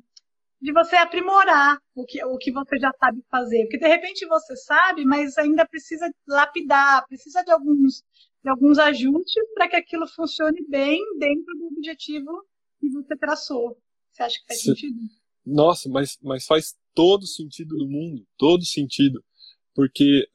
de 0.60 0.72
você 0.74 0.94
aprimorar 0.96 1.80
o 1.94 2.04
que, 2.04 2.22
o 2.22 2.36
que 2.36 2.52
você 2.52 2.78
já 2.78 2.92
sabe 3.00 3.24
fazer. 3.30 3.62
Porque 3.62 3.78
de 3.78 3.88
repente 3.88 4.26
você 4.26 4.54
sabe, 4.56 5.06
mas 5.06 5.38
ainda 5.38 5.66
precisa 5.66 6.12
lapidar, 6.26 7.06
precisa 7.06 7.42
de 7.42 7.50
alguns, 7.50 8.04
de 8.44 8.50
alguns 8.50 8.78
ajustes 8.78 9.42
para 9.54 9.68
que 9.68 9.76
aquilo 9.76 10.06
funcione 10.06 10.62
bem 10.68 11.00
dentro 11.18 11.54
do 11.56 11.66
objetivo 11.68 12.44
que 12.78 12.90
você 12.90 13.16
traçou. 13.16 13.78
Você 14.12 14.22
acha 14.22 14.38
que 14.38 14.46
faz 14.48 14.60
Sim. 14.60 14.74
sentido? 14.74 14.98
Nossa, 15.46 15.88
mas, 15.88 16.18
mas 16.22 16.44
faz 16.44 16.76
todo 16.92 17.26
sentido 17.26 17.74
do 17.74 17.88
mundo, 17.88 18.26
todo 18.36 18.66
sentido 18.66 19.24
porque 19.78 20.28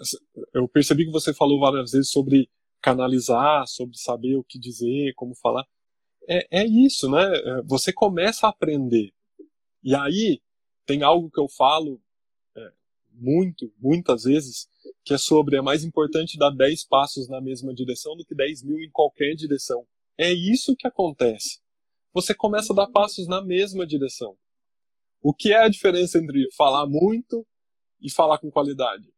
eu 0.54 0.70
percebi 0.70 1.04
que 1.04 1.12
você 1.12 1.34
falou 1.34 1.60
várias 1.60 1.92
vezes 1.92 2.10
sobre 2.10 2.50
canalizar, 2.82 3.68
sobre 3.68 3.98
saber 3.98 4.38
o 4.38 4.44
que 4.44 4.58
dizer, 4.58 5.14
como 5.16 5.36
falar. 5.36 5.66
É, 6.30 6.62
é 6.62 6.66
isso, 6.66 7.12
né? 7.12 7.22
É, 7.26 7.62
você 7.64 7.92
começa 7.92 8.48
a 8.48 8.52
aprender. 8.52 9.12
E 9.84 9.94
aí 9.94 10.42
tem 10.86 11.04
algo 11.04 11.30
que 11.30 11.42
eu 11.42 11.50
falo 11.50 12.02
é, 12.56 12.72
muito, 13.12 13.70
muitas 13.82 14.24
vezes, 14.24 14.70
que 15.04 15.14
é 15.14 15.18
sobre 15.18 15.58
é 15.58 15.62
mais 15.62 15.84
importante 15.84 16.40
dar 16.40 16.52
10 16.52 16.86
passos 16.86 17.28
na 17.28 17.42
mesma 17.42 17.74
direção 17.74 18.16
do 18.16 18.24
que 18.24 18.34
10 18.34 18.64
mil 18.64 18.80
em 18.80 18.90
qualquer 18.92 19.36
direção. 19.36 19.86
É 20.18 20.32
isso 20.32 20.74
que 20.74 20.88
acontece. 20.88 21.60
Você 22.14 22.34
começa 22.34 22.72
a 22.72 22.76
dar 22.78 22.88
passos 22.88 23.28
na 23.28 23.44
mesma 23.44 23.86
direção. 23.86 24.38
O 25.22 25.34
que 25.34 25.52
é 25.52 25.66
a 25.66 25.68
diferença 25.68 26.18
entre 26.18 26.48
falar 26.56 26.88
muito 26.88 27.46
e 28.02 28.10
falar 28.10 28.38
com 28.38 28.50
qualidade? 28.50 29.13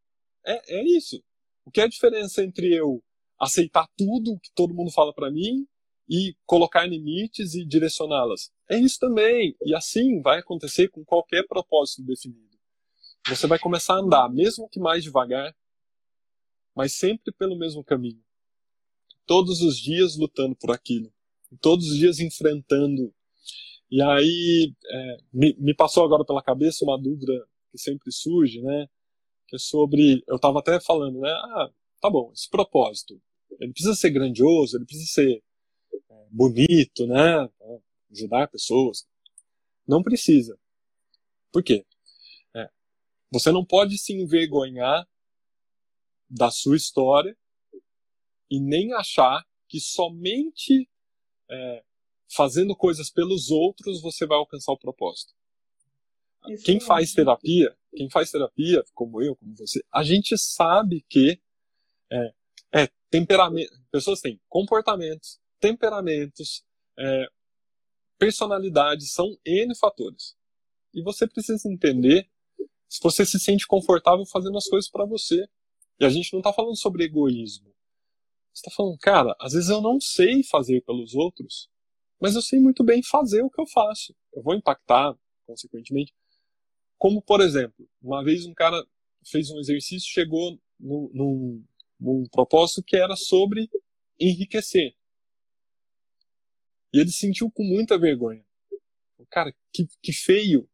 É, 0.46 0.80
é 0.80 0.84
isso. 0.84 1.22
O 1.66 1.72
que 1.72 1.82
é 1.82 1.86
a 1.86 1.90
diferença 1.90 2.44
entre 2.44 2.74
eu 2.74 3.04
aceitar 3.40 3.88
tudo 3.98 4.40
que 4.40 4.52
todo 4.56 4.74
mundo 4.74 4.92
fala 4.92 5.14
para 5.14 5.32
mim 5.32 5.68
e 6.08 6.36
colocar 6.46 6.86
limites 6.86 7.56
e 7.56 7.66
direcioná-las? 7.66 8.52
É 8.70 8.78
isso 8.78 9.00
também. 9.00 9.56
E 9.64 9.76
assim 9.76 10.22
vai 10.22 10.40
acontecer 10.40 10.90
com 10.90 11.04
qualquer 11.04 11.46
propósito 11.48 12.04
definido. 12.04 12.56
Você 13.28 13.48
vai 13.48 13.58
começar 13.58 13.96
a 13.96 14.00
andar, 14.00 14.30
mesmo 14.30 14.70
que 14.70 14.80
mais 14.80 15.04
devagar, 15.04 15.56
mas 16.76 16.94
sempre 16.94 17.34
pelo 17.34 17.58
mesmo 17.58 17.84
caminho. 17.84 18.24
Todos 19.26 19.62
os 19.62 19.78
dias 19.78 20.16
lutando 20.16 20.56
por 20.56 20.72
aquilo. 20.72 21.12
Todos 21.60 21.90
os 21.90 21.98
dias 21.98 22.20
enfrentando. 22.20 23.12
E 23.90 24.02
aí, 24.02 24.74
é, 24.88 25.18
me, 25.34 25.56
me 25.58 25.74
passou 25.74 26.04
agora 26.04 26.24
pela 26.24 26.44
cabeça 26.44 26.86
uma 26.86 27.02
dúvida 27.02 27.34
que 27.72 27.80
sempre 27.80 28.12
surge, 28.12 28.62
né? 28.62 28.88
É 29.56 29.60
sobre. 29.60 30.24
Eu 30.28 30.36
estava 30.36 30.60
até 30.60 30.80
falando, 30.80 31.20
né? 31.20 31.30
Ah, 31.30 31.70
tá 32.02 32.10
bom, 32.10 32.32
esse 32.34 32.50
propósito. 32.50 33.22
Ele 33.60 33.72
precisa 33.72 33.96
ser 33.96 34.12
grandioso, 34.12 34.78
ele 34.78 34.86
precisa 34.86 35.12
ser 35.12 35.44
é, 35.94 36.26
bonito, 36.30 37.08
né? 37.08 37.50
Ajudar 38.12 38.50
pessoas. 38.50 39.08
Não 39.88 40.04
precisa. 40.04 40.60
Por 41.52 41.64
quê? 41.64 41.86
É, 42.56 42.70
você 43.32 43.52
não 43.52 43.66
pode 43.66 43.98
se 43.98 44.14
envergonhar 44.14 45.08
da 46.30 46.52
sua 46.52 46.76
história 46.76 47.38
e 48.50 48.60
nem 48.60 48.94
achar 48.94 49.46
que 49.68 49.80
somente 49.80 50.90
é, 51.50 51.84
fazendo 52.30 52.76
coisas 52.76 53.10
pelos 53.10 53.50
outros 53.50 54.02
você 54.02 54.26
vai 54.26 54.38
alcançar 54.38 54.72
o 54.72 54.78
propósito. 54.78 55.34
Quem 56.64 56.80
faz 56.80 57.14
terapia, 57.14 57.76
quem 57.96 58.10
faz 58.10 58.32
terapia, 58.32 58.84
como 58.94 59.22
eu, 59.22 59.36
como 59.36 59.56
você, 59.56 59.84
a 59.92 60.04
gente 60.04 60.38
sabe 60.38 61.06
que 61.10 61.40
é, 62.12 62.34
é 62.84 62.90
temperamento, 63.10 63.72
pessoas 63.92 64.22
têm 64.22 64.40
comportamentos, 64.50 65.40
temperamentos, 65.60 66.64
é, 66.98 67.28
personalidades, 68.18 69.12
são 69.12 69.38
N 69.46 69.76
fatores. 69.76 70.36
E 70.94 71.02
você 71.02 71.28
precisa 71.28 71.70
entender 71.70 72.30
se 72.88 73.00
você 73.02 73.26
se 73.26 73.40
sente 73.40 73.68
confortável 73.68 74.26
fazendo 74.26 74.58
as 74.58 74.68
coisas 74.68 74.90
para 74.90 75.06
você. 75.06 75.48
E 76.00 76.06
a 76.06 76.10
gente 76.10 76.32
não 76.34 76.40
está 76.40 76.54
falando 76.54 76.78
sobre 76.78 77.04
egoísmo. 77.06 77.74
Você 78.54 78.68
está 78.68 78.72
falando, 78.72 78.98
cara, 78.98 79.36
às 79.40 79.54
vezes 79.54 79.70
eu 79.70 79.82
não 79.82 80.00
sei 80.00 80.44
fazer 80.44 80.82
pelos 80.82 81.14
outros, 81.14 81.70
mas 82.20 82.36
eu 82.36 82.42
sei 82.42 82.60
muito 82.60 82.84
bem 82.84 83.04
fazer 83.04 83.42
o 83.44 83.50
que 83.50 83.60
eu 83.60 83.68
faço. 83.68 84.16
Eu 84.34 84.42
vou 84.42 84.56
impactar, 84.56 85.14
consequentemente, 85.46 86.14
como, 86.98 87.22
por 87.22 87.42
exemplo, 87.42 87.88
uma 88.02 88.24
vez 88.24 88.46
um 88.46 88.54
cara 88.54 88.86
fez 89.26 89.50
um 89.50 89.60
exercício, 89.60 90.12
chegou 90.12 90.60
num, 90.80 91.10
num, 91.14 91.66
num 92.00 92.24
propósito 92.28 92.84
que 92.84 92.96
era 92.96 93.16
sobre 93.16 93.70
enriquecer. 94.20 94.96
E 96.94 97.00
ele 97.00 97.12
sentiu 97.12 97.52
com 97.52 97.64
muita 97.64 97.98
vergonha. 97.98 98.46
Cara, 99.30 99.54
que, 99.74 99.88
que 100.02 100.14
feio. 100.14 100.70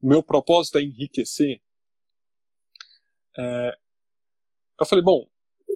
O 0.00 0.08
meu 0.08 0.22
propósito 0.22 0.78
é 0.78 0.82
enriquecer. 0.82 1.60
É, 3.36 3.78
eu 4.80 4.86
falei, 4.86 5.04
bom, 5.04 5.28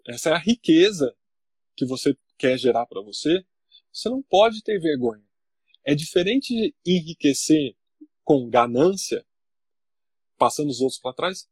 essa 0.06 0.30
é 0.30 0.32
a 0.32 0.38
riqueza 0.38 1.14
que 1.76 1.84
você 1.84 2.16
quer 2.38 2.58
gerar 2.58 2.86
para 2.86 3.02
você. 3.02 3.44
Você 3.92 4.08
não 4.08 4.22
pode 4.22 4.62
ter 4.62 4.78
vergonha. 4.78 5.24
É 5.84 5.94
diferente 5.94 6.54
de 6.54 6.74
enriquecer 6.86 7.76
com 8.24 8.48
ganância 8.48 9.26
passando 10.40 10.70
os 10.70 10.80
outros 10.80 10.98
para 10.98 11.12
trás, 11.12 11.46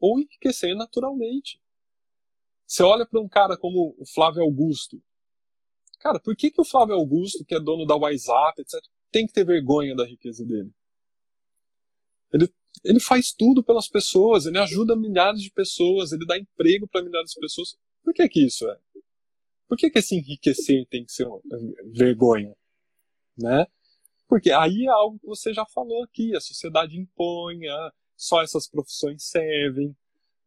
ou 0.00 0.18
enriquecer 0.18 0.74
naturalmente. 0.74 1.62
Você 2.66 2.82
olha 2.82 3.06
para 3.06 3.20
um 3.20 3.28
cara 3.28 3.56
como 3.56 3.94
o 3.96 4.04
Flávio 4.04 4.42
Augusto. 4.42 5.00
Cara, 6.00 6.18
por 6.18 6.34
que, 6.34 6.50
que 6.50 6.60
o 6.60 6.64
Flávio 6.64 6.96
Augusto, 6.96 7.44
que 7.44 7.54
é 7.54 7.60
dono 7.60 7.86
da 7.86 7.94
WhatsApp, 7.94 8.60
etc., 8.60 8.82
tem 9.12 9.26
que 9.26 9.32
ter 9.32 9.44
vergonha 9.44 9.94
da 9.94 10.04
riqueza 10.04 10.44
dele? 10.44 10.72
Ele, 12.32 12.52
ele 12.82 12.98
faz 12.98 13.32
tudo 13.32 13.62
pelas 13.62 13.86
pessoas, 13.86 14.44
ele 14.44 14.58
ajuda 14.58 14.96
milhares 14.96 15.40
de 15.40 15.50
pessoas, 15.52 16.10
ele 16.10 16.26
dá 16.26 16.36
emprego 16.36 16.88
para 16.88 17.02
milhares 17.02 17.30
de 17.30 17.40
pessoas. 17.40 17.78
Por 18.02 18.12
que 18.12 18.28
que 18.28 18.44
isso 18.44 18.68
é? 18.68 18.80
Por 19.68 19.78
que 19.78 19.88
que 19.88 20.00
esse 20.00 20.16
enriquecer 20.16 20.84
tem 20.88 21.04
que 21.04 21.12
ser 21.12 21.26
uma 21.26 21.40
vergonha? 21.94 22.56
Né? 23.38 23.66
Porque 24.26 24.50
aí 24.50 24.86
é 24.86 24.90
algo 24.90 25.18
que 25.20 25.26
você 25.26 25.52
já 25.54 25.64
falou 25.66 26.02
aqui, 26.02 26.34
a 26.34 26.40
sociedade 26.40 26.98
impõe, 26.98 27.68
a, 27.68 27.92
só 28.22 28.40
essas 28.40 28.68
profissões 28.68 29.24
servem, 29.24 29.94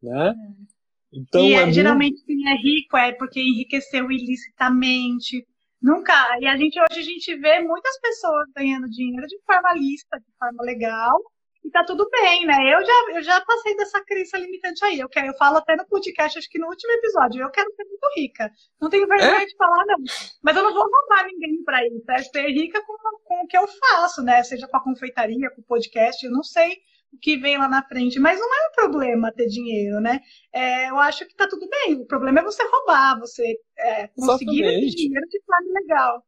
né? 0.02 0.30
É. 0.30 0.76
Então, 1.12 1.42
e 1.42 1.54
é, 1.54 1.62
é 1.62 1.72
geralmente 1.72 2.24
quem 2.24 2.48
é 2.48 2.54
rico 2.54 2.96
é 2.96 3.12
porque 3.12 3.40
enriqueceu 3.40 4.10
ilicitamente. 4.10 5.46
Nunca. 5.80 6.14
E 6.40 6.46
a 6.46 6.56
gente 6.56 6.80
hoje 6.80 7.00
a 7.00 7.02
gente 7.02 7.36
vê 7.36 7.60
muitas 7.60 8.00
pessoas 8.00 8.48
ganhando 8.56 8.88
dinheiro 8.88 9.26
de 9.26 9.38
forma 9.44 9.74
lícita, 9.74 10.18
de 10.18 10.32
forma 10.38 10.64
legal, 10.64 11.20
e 11.62 11.70
tá 11.70 11.84
tudo 11.84 12.08
bem, 12.10 12.46
né? 12.46 12.56
Eu 12.74 12.84
já, 12.84 13.14
eu 13.14 13.22
já 13.22 13.40
passei 13.44 13.76
dessa 13.76 14.02
crença 14.04 14.38
limitante 14.38 14.84
aí. 14.84 14.98
Eu, 14.98 15.08
quero, 15.08 15.26
eu 15.28 15.36
falo 15.36 15.58
até 15.58 15.76
no 15.76 15.86
podcast, 15.86 16.38
acho 16.38 16.48
que 16.48 16.58
no 16.58 16.68
último 16.68 16.92
episódio, 16.92 17.42
eu 17.42 17.50
quero 17.50 17.70
ser 17.74 17.84
muito 17.84 18.08
rica. 18.16 18.50
Não 18.80 18.88
tenho 18.88 19.06
vergonha 19.06 19.42
é? 19.42 19.46
de 19.46 19.56
falar, 19.56 19.84
não. 19.84 19.98
Mas 20.42 20.56
eu 20.56 20.62
não 20.62 20.72
vou 20.72 20.82
roubar 20.82 21.26
ninguém 21.26 21.62
pra 21.62 21.84
isso. 21.86 22.10
É 22.10 22.22
ser 22.22 22.48
rica 22.48 22.82
com, 22.86 22.96
com 23.24 23.44
o 23.44 23.46
que 23.46 23.58
eu 23.58 23.66
faço, 23.66 24.22
né? 24.22 24.42
Seja 24.42 24.66
com 24.66 24.76
a 24.78 24.82
confeitaria, 24.82 25.50
com 25.50 25.60
o 25.60 25.64
podcast, 25.64 26.24
eu 26.24 26.32
não 26.32 26.42
sei 26.42 26.78
o 27.12 27.18
que 27.18 27.36
vem 27.36 27.58
lá 27.58 27.68
na 27.68 27.82
frente. 27.86 28.18
Mas 28.18 28.38
não 28.38 28.46
é 28.46 28.68
um 28.68 28.74
problema 28.74 29.32
ter 29.32 29.46
dinheiro, 29.46 30.00
né? 30.00 30.20
É, 30.52 30.90
eu 30.90 30.98
acho 30.98 31.26
que 31.26 31.34
tá 31.34 31.48
tudo 31.48 31.68
bem. 31.68 31.94
O 31.94 32.06
problema 32.06 32.40
é 32.40 32.44
você 32.44 32.62
roubar, 32.64 33.18
você 33.18 33.58
é, 33.78 34.08
conseguir 34.08 34.64
esse 34.64 34.96
dinheiro 34.96 35.26
de 35.28 35.42
forma 35.44 35.80
legal. 35.80 36.26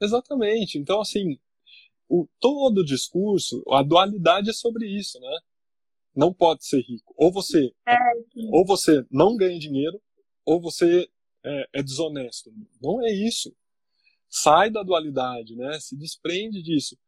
Exatamente. 0.00 0.78
Então, 0.78 1.00
assim, 1.00 1.38
o, 2.08 2.26
todo 2.40 2.78
o 2.78 2.84
discurso, 2.84 3.62
a 3.70 3.82
dualidade 3.82 4.50
é 4.50 4.52
sobre 4.52 4.86
isso, 4.86 5.18
né? 5.20 5.38
Não 6.14 6.32
pode 6.32 6.64
ser 6.64 6.80
rico. 6.80 7.14
Ou 7.16 7.32
você, 7.32 7.72
é, 7.86 7.96
ou 8.50 8.64
você 8.64 9.04
não 9.10 9.36
ganha 9.36 9.58
dinheiro, 9.58 10.00
ou 10.44 10.60
você 10.60 11.08
é, 11.44 11.68
é 11.74 11.82
desonesto. 11.82 12.52
Não 12.80 13.04
é 13.04 13.12
isso. 13.12 13.54
Sai 14.28 14.70
da 14.70 14.82
dualidade, 14.82 15.54
né? 15.56 15.78
Se 15.80 15.96
desprende 15.96 16.62
disso. 16.62 16.98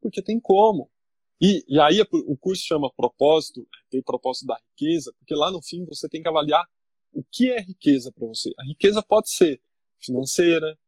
Porque 0.00 0.22
tem 0.22 0.40
como. 0.40 0.90
E, 1.40 1.64
e 1.68 1.78
aí 1.80 2.00
o 2.00 2.36
curso 2.36 2.64
chama 2.64 2.90
propósito, 2.92 3.66
tem 3.90 4.02
propósito 4.02 4.46
da 4.46 4.56
riqueza, 4.56 5.12
porque 5.18 5.34
lá 5.34 5.50
no 5.50 5.60
fim 5.60 5.84
você 5.84 6.08
tem 6.08 6.22
que 6.22 6.28
avaliar 6.28 6.66
o 7.12 7.22
que 7.22 7.50
é 7.50 7.60
riqueza 7.60 8.10
para 8.10 8.26
você. 8.26 8.52
A 8.58 8.64
riqueza 8.64 9.02
pode 9.02 9.30
ser 9.30 9.60
financeira, 9.98 10.78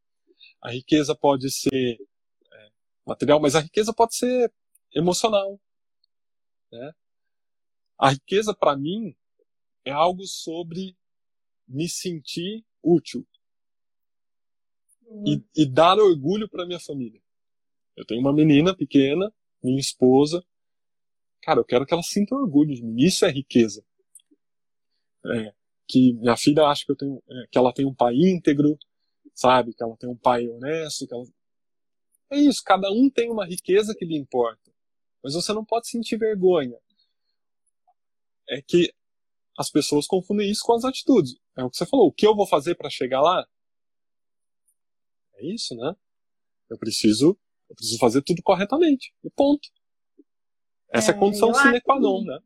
a 0.60 0.70
riqueza 0.70 1.14
pode 1.14 1.50
ser 1.50 1.98
é, 2.52 2.70
material, 3.06 3.40
mas 3.40 3.54
a 3.54 3.60
riqueza 3.60 3.92
pode 3.92 4.14
ser 4.14 4.52
emocional. 4.94 5.60
Né? 6.72 6.92
A 7.98 8.10
riqueza, 8.10 8.54
para 8.54 8.76
mim, 8.76 9.14
é 9.84 9.90
algo 9.90 10.24
sobre 10.24 10.96
me 11.66 11.88
sentir 11.88 12.64
útil 12.82 13.26
uhum. 15.06 15.24
e, 15.26 15.62
e 15.62 15.66
dar 15.66 15.98
orgulho 15.98 16.48
para 16.48 16.66
minha 16.66 16.80
família. 16.80 17.20
Eu 17.96 18.06
tenho 18.06 18.20
uma 18.20 18.32
menina 18.32 18.74
pequena, 18.74 19.32
minha 19.62 19.78
esposa. 19.78 20.44
Cara, 21.42 21.60
eu 21.60 21.64
quero 21.64 21.86
que 21.86 21.94
ela 21.94 22.02
sinta 22.02 22.34
orgulho 22.34 22.74
de 22.74 22.82
mim. 22.82 23.02
Isso 23.02 23.24
é 23.24 23.30
riqueza. 23.30 23.84
É, 25.26 25.54
que 25.86 26.12
minha 26.14 26.36
filha 26.36 26.64
acha 26.64 26.84
que, 26.84 26.92
eu 26.92 26.96
tenho, 26.96 27.22
é, 27.28 27.46
que 27.50 27.58
ela 27.58 27.72
tem 27.72 27.86
um 27.86 27.94
pai 27.94 28.14
íntegro, 28.14 28.78
sabe? 29.34 29.74
Que 29.74 29.82
ela 29.82 29.96
tem 29.96 30.08
um 30.08 30.16
pai 30.16 30.48
honesto. 30.48 31.06
Que 31.06 31.14
ela... 31.14 31.24
É 32.30 32.36
isso, 32.38 32.62
cada 32.64 32.90
um 32.90 33.08
tem 33.08 33.30
uma 33.30 33.46
riqueza 33.46 33.94
que 33.94 34.04
lhe 34.04 34.16
importa. 34.16 34.70
Mas 35.22 35.34
você 35.34 35.52
não 35.52 35.64
pode 35.64 35.88
sentir 35.88 36.18
vergonha. 36.18 36.78
É 38.48 38.62
que 38.62 38.92
as 39.58 39.70
pessoas 39.70 40.06
confundem 40.06 40.50
isso 40.50 40.62
com 40.64 40.74
as 40.74 40.84
atitudes. 40.84 41.36
É 41.56 41.64
o 41.64 41.70
que 41.70 41.76
você 41.76 41.86
falou. 41.86 42.06
O 42.06 42.12
que 42.12 42.26
eu 42.26 42.36
vou 42.36 42.46
fazer 42.46 42.76
para 42.76 42.88
chegar 42.88 43.20
lá? 43.20 43.46
É 45.34 45.46
isso, 45.46 45.74
né? 45.74 45.94
Eu 46.70 46.78
preciso, 46.78 47.38
eu 47.68 47.76
preciso 47.76 47.98
fazer 47.98 48.22
tudo 48.22 48.42
corretamente. 48.42 49.12
E 49.24 49.30
ponto. 49.30 49.68
Essa 50.90 51.10
é, 51.10 51.14
é 51.14 51.16
a 51.16 51.18
condição 51.18 51.52
sine 51.54 51.80
qua 51.80 52.00
non, 52.00 52.24
né? 52.24 52.38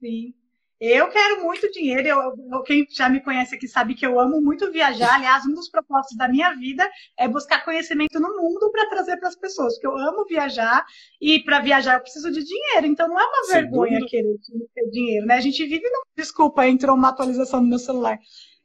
Sim. 0.00 0.34
Eu 0.78 1.08
quero 1.08 1.42
muito 1.42 1.70
dinheiro. 1.70 2.06
Eu, 2.06 2.62
quem 2.62 2.86
já 2.90 3.08
me 3.08 3.20
conhece 3.20 3.54
aqui 3.54 3.66
sabe 3.66 3.94
que 3.94 4.04
eu 4.04 4.20
amo 4.20 4.42
muito 4.42 4.70
viajar. 4.70 5.14
Aliás, 5.14 5.44
um 5.46 5.54
dos 5.54 5.70
propósitos 5.70 6.18
da 6.18 6.28
minha 6.28 6.54
vida 6.54 6.88
é 7.16 7.26
buscar 7.26 7.64
conhecimento 7.64 8.20
no 8.20 8.36
mundo 8.36 8.70
para 8.70 8.88
trazer 8.90 9.16
para 9.16 9.28
as 9.28 9.36
pessoas. 9.36 9.72
Porque 9.74 9.86
eu 9.86 9.96
amo 9.96 10.26
viajar 10.26 10.84
e 11.20 11.42
para 11.42 11.60
viajar 11.60 11.94
eu 11.94 12.02
preciso 12.02 12.30
de 12.30 12.44
dinheiro. 12.44 12.86
Então 12.86 13.08
não 13.08 13.18
é 13.18 13.24
uma 13.24 13.44
Sem 13.44 13.54
vergonha 13.62 14.00
dúvida. 14.00 14.10
querer 14.10 14.36
ter 14.74 14.90
dinheiro, 14.90 15.26
né? 15.26 15.34
A 15.36 15.40
gente 15.40 15.64
vive 15.64 15.88
no. 15.88 16.04
Desculpa, 16.14 16.68
entrou 16.68 16.94
uma 16.94 17.08
atualização 17.08 17.62
no 17.62 17.68
meu 17.68 17.78
celular. 17.78 18.18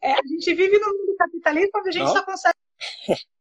É, 0.04 0.12
a 0.12 0.22
gente 0.28 0.54
vive 0.54 0.80
no 0.80 0.88
mundo 0.88 1.16
capitalista 1.18 1.80
onde 1.80 1.90
a 1.90 1.92
gente 1.94 2.06
não? 2.06 2.14
só 2.14 2.26
consegue 2.26 2.58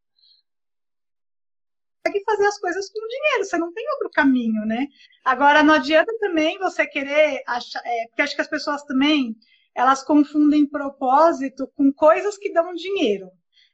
consegue 2.02 2.24
fazer 2.24 2.46
as 2.46 2.58
coisas 2.58 2.90
com 2.90 3.06
dinheiro, 3.06 3.44
você 3.44 3.58
não 3.58 3.72
tem 3.72 3.84
outro 3.92 4.10
caminho, 4.10 4.64
né? 4.66 4.86
Agora, 5.24 5.62
não 5.62 5.74
adianta 5.74 6.12
também 6.18 6.58
você 6.58 6.86
querer 6.86 7.42
achar, 7.46 7.80
é, 7.84 8.06
porque 8.08 8.22
acho 8.22 8.34
que 8.34 8.40
as 8.40 8.48
pessoas 8.48 8.82
também, 8.84 9.36
elas 9.74 10.02
confundem 10.02 10.66
propósito 10.66 11.70
com 11.76 11.92
coisas 11.92 12.36
que 12.38 12.52
dão 12.52 12.74
dinheiro. 12.74 13.30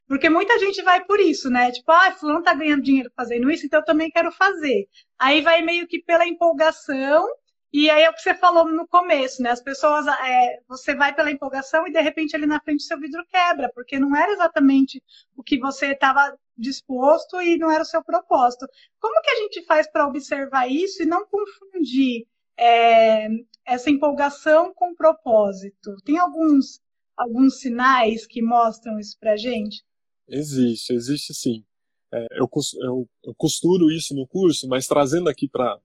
Porque 0.08 0.28
muita 0.28 0.58
gente 0.58 0.82
vai 0.82 1.04
por 1.04 1.18
isso, 1.18 1.50
né? 1.50 1.72
Tipo, 1.72 1.90
ah, 1.90 2.12
fulano 2.12 2.42
tá 2.42 2.54
ganhando 2.54 2.82
dinheiro 2.82 3.10
fazendo 3.16 3.50
isso, 3.50 3.66
então 3.66 3.80
eu 3.80 3.84
também 3.84 4.10
quero 4.10 4.30
fazer. 4.30 4.88
Aí 5.18 5.40
vai 5.40 5.62
meio 5.62 5.86
que 5.86 6.00
pela 6.02 6.26
empolgação, 6.26 7.26
e 7.72 7.90
aí 7.90 8.04
é 8.04 8.10
o 8.10 8.14
que 8.14 8.22
você 8.22 8.34
falou 8.34 8.70
no 8.70 8.86
começo, 8.86 9.42
né? 9.42 9.50
As 9.50 9.60
pessoas, 9.60 10.06
é, 10.06 10.60
você 10.68 10.94
vai 10.94 11.14
pela 11.14 11.30
empolgação 11.30 11.86
e 11.86 11.92
de 11.92 12.00
repente 12.00 12.36
ali 12.36 12.46
na 12.46 12.60
frente 12.60 12.84
seu 12.84 12.98
vidro 13.00 13.24
quebra, 13.28 13.70
porque 13.74 13.98
não 13.98 14.14
era 14.16 14.32
exatamente 14.32 15.02
o 15.36 15.42
que 15.42 15.58
você 15.58 15.88
estava 15.88 16.36
disposto 16.56 17.40
e 17.40 17.56
não 17.58 17.70
era 17.70 17.82
o 17.82 17.86
seu 17.86 18.02
propósito. 18.02 18.66
Como 18.98 19.20
que 19.22 19.30
a 19.30 19.36
gente 19.36 19.62
faz 19.64 19.90
para 19.90 20.06
observar 20.06 20.70
isso 20.70 21.02
e 21.02 21.06
não 21.06 21.26
confundir 21.26 22.26
é, 22.58 23.28
essa 23.66 23.90
empolgação 23.90 24.72
com 24.74 24.94
propósito? 24.94 25.96
Tem 26.04 26.18
alguns, 26.18 26.80
alguns 27.16 27.60
sinais 27.60 28.26
que 28.26 28.42
mostram 28.42 28.98
isso 28.98 29.16
para 29.18 29.32
a 29.32 29.36
gente? 29.36 29.84
Existe, 30.28 30.92
existe 30.92 31.34
sim. 31.34 31.64
É, 32.12 32.26
eu, 32.32 32.48
eu, 32.82 33.08
eu 33.24 33.34
costuro 33.36 33.90
isso 33.90 34.14
no 34.14 34.26
curso, 34.26 34.68
mas 34.68 34.86
trazendo 34.86 35.28
aqui 35.28 35.48
para 35.48 35.78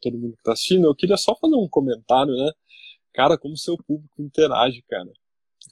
todo 0.00 0.18
mundo 0.18 0.32
que 0.34 0.40
está 0.40 0.52
assistindo, 0.52 0.86
eu 0.86 0.94
queria 0.94 1.16
só 1.16 1.34
fazer 1.36 1.54
um 1.54 1.68
comentário, 1.68 2.34
né? 2.34 2.50
Cara, 3.12 3.38
como 3.38 3.56
seu 3.56 3.76
público 3.76 4.20
interage, 4.20 4.82
cara. 4.88 5.10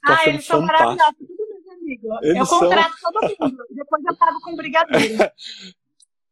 Tô 0.05 0.11
ah, 0.11 0.27
eles 0.27 0.45
são 0.45 0.61
maravilhosos 0.61 1.42
amigo. 1.83 2.07
Eles 2.21 2.37
eu 2.37 2.59
contrato 2.59 2.97
são... 2.97 3.11
todo 3.11 3.35
mundo. 3.39 3.63
Depois 3.69 4.03
eu 4.05 4.17
pago 4.17 4.41
com 4.41 4.55
brigadeiro. 4.55 5.17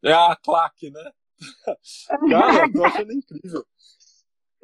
É 0.04 0.12
a 0.12 0.34
claque, 0.34 0.90
né? 0.90 1.12
Cara, 2.28 2.66
eu 2.66 2.72
tô 2.72 2.84
achando 2.84 3.12
incrível. 3.12 3.64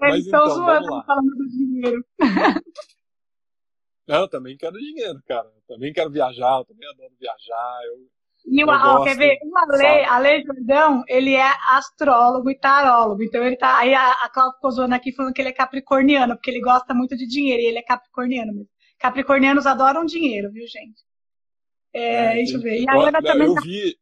Eles 0.03 0.25
estão 0.25 0.47
então, 0.47 0.57
zoando 0.57 1.05
falando 1.07 1.37
do 1.37 1.49
dinheiro. 1.49 2.05
Eu 4.09 4.27
também 4.27 4.57
quero 4.57 4.77
dinheiro, 4.79 5.23
cara. 5.29 5.47
Eu 5.47 5.63
também 5.75 5.93
quero 5.93 6.11
viajar, 6.11 6.59
eu 6.59 6.65
também 6.65 6.89
adoro 6.89 7.13
viajar. 7.21 7.81
Eu, 7.85 8.09
e 8.47 8.65
o, 8.65 8.69
ó, 8.69 9.05
quer 9.05 9.17
ver? 9.17 9.39
O 9.43 9.59
Ale, 9.59 10.05
Ale 10.05 10.43
Jordão, 10.43 11.05
ele 11.07 11.35
é 11.35 11.53
astrólogo 11.69 12.51
e 12.51 12.59
tarólogo. 12.59 13.23
Então 13.23 13.43
ele 13.45 13.57
tá. 13.57 13.79
Aí 13.79 13.95
a, 13.95 14.13
a 14.13 14.31
Cláudia 14.31 14.55
ficou 14.55 14.71
zoando 14.71 14.95
aqui 14.95 15.13
falando 15.13 15.35
que 15.35 15.43
ele 15.43 15.51
é 15.51 15.53
capricorniano, 15.53 16.35
porque 16.35 16.51
ele 16.51 16.61
gosta 16.61 16.95
muito 16.95 17.17
de 17.17 17.27
dinheiro, 17.27 17.63
e 17.63 17.67
ele 17.67 17.79
é 17.79 17.83
capricorniano 17.83 18.53
mesmo. 18.53 18.69
Capricornianos 18.99 19.67
adoram 19.67 20.05
dinheiro, 20.05 20.51
viu, 20.51 20.67
gente? 20.67 21.03
É, 21.93 22.33
é 22.33 22.35
deixa 22.35 22.57
eu 22.57 22.61
ver. 22.61 22.83
E 22.83 22.89
a 22.89 22.95
Ana 22.95 23.23
também. 23.23 23.47
Eu 23.47 23.55
tá... 23.55 23.61
vi. 23.61 23.99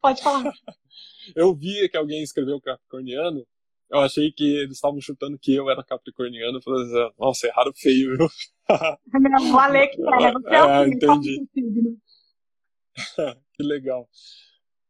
Pode 0.00 0.22
falar. 0.22 0.52
eu 1.34 1.54
vi 1.54 1.88
que 1.88 1.96
alguém 1.96 2.22
escreveu 2.22 2.60
capricorniano. 2.60 3.46
Eu 3.90 4.00
achei 4.00 4.32
que 4.32 4.44
eles 4.44 4.74
estavam 4.74 5.00
chutando 5.00 5.38
que 5.38 5.54
eu 5.54 5.70
era 5.70 5.84
capricorniano. 5.84 6.58
Eu 6.58 6.62
falei, 6.62 6.82
assim, 6.82 7.14
nossa, 7.18 7.46
erraram 7.46 7.72
feio, 7.74 8.16
viu? 8.16 8.28
Não, 9.12 9.54
o 9.54 9.58
Ale 9.58 9.88
que 9.88 10.00
é, 10.00 10.32
você 10.32 10.48
é, 10.48 10.82
é 10.82 10.88
entendi. 10.88 11.46
que 13.54 13.62
legal. 13.62 14.08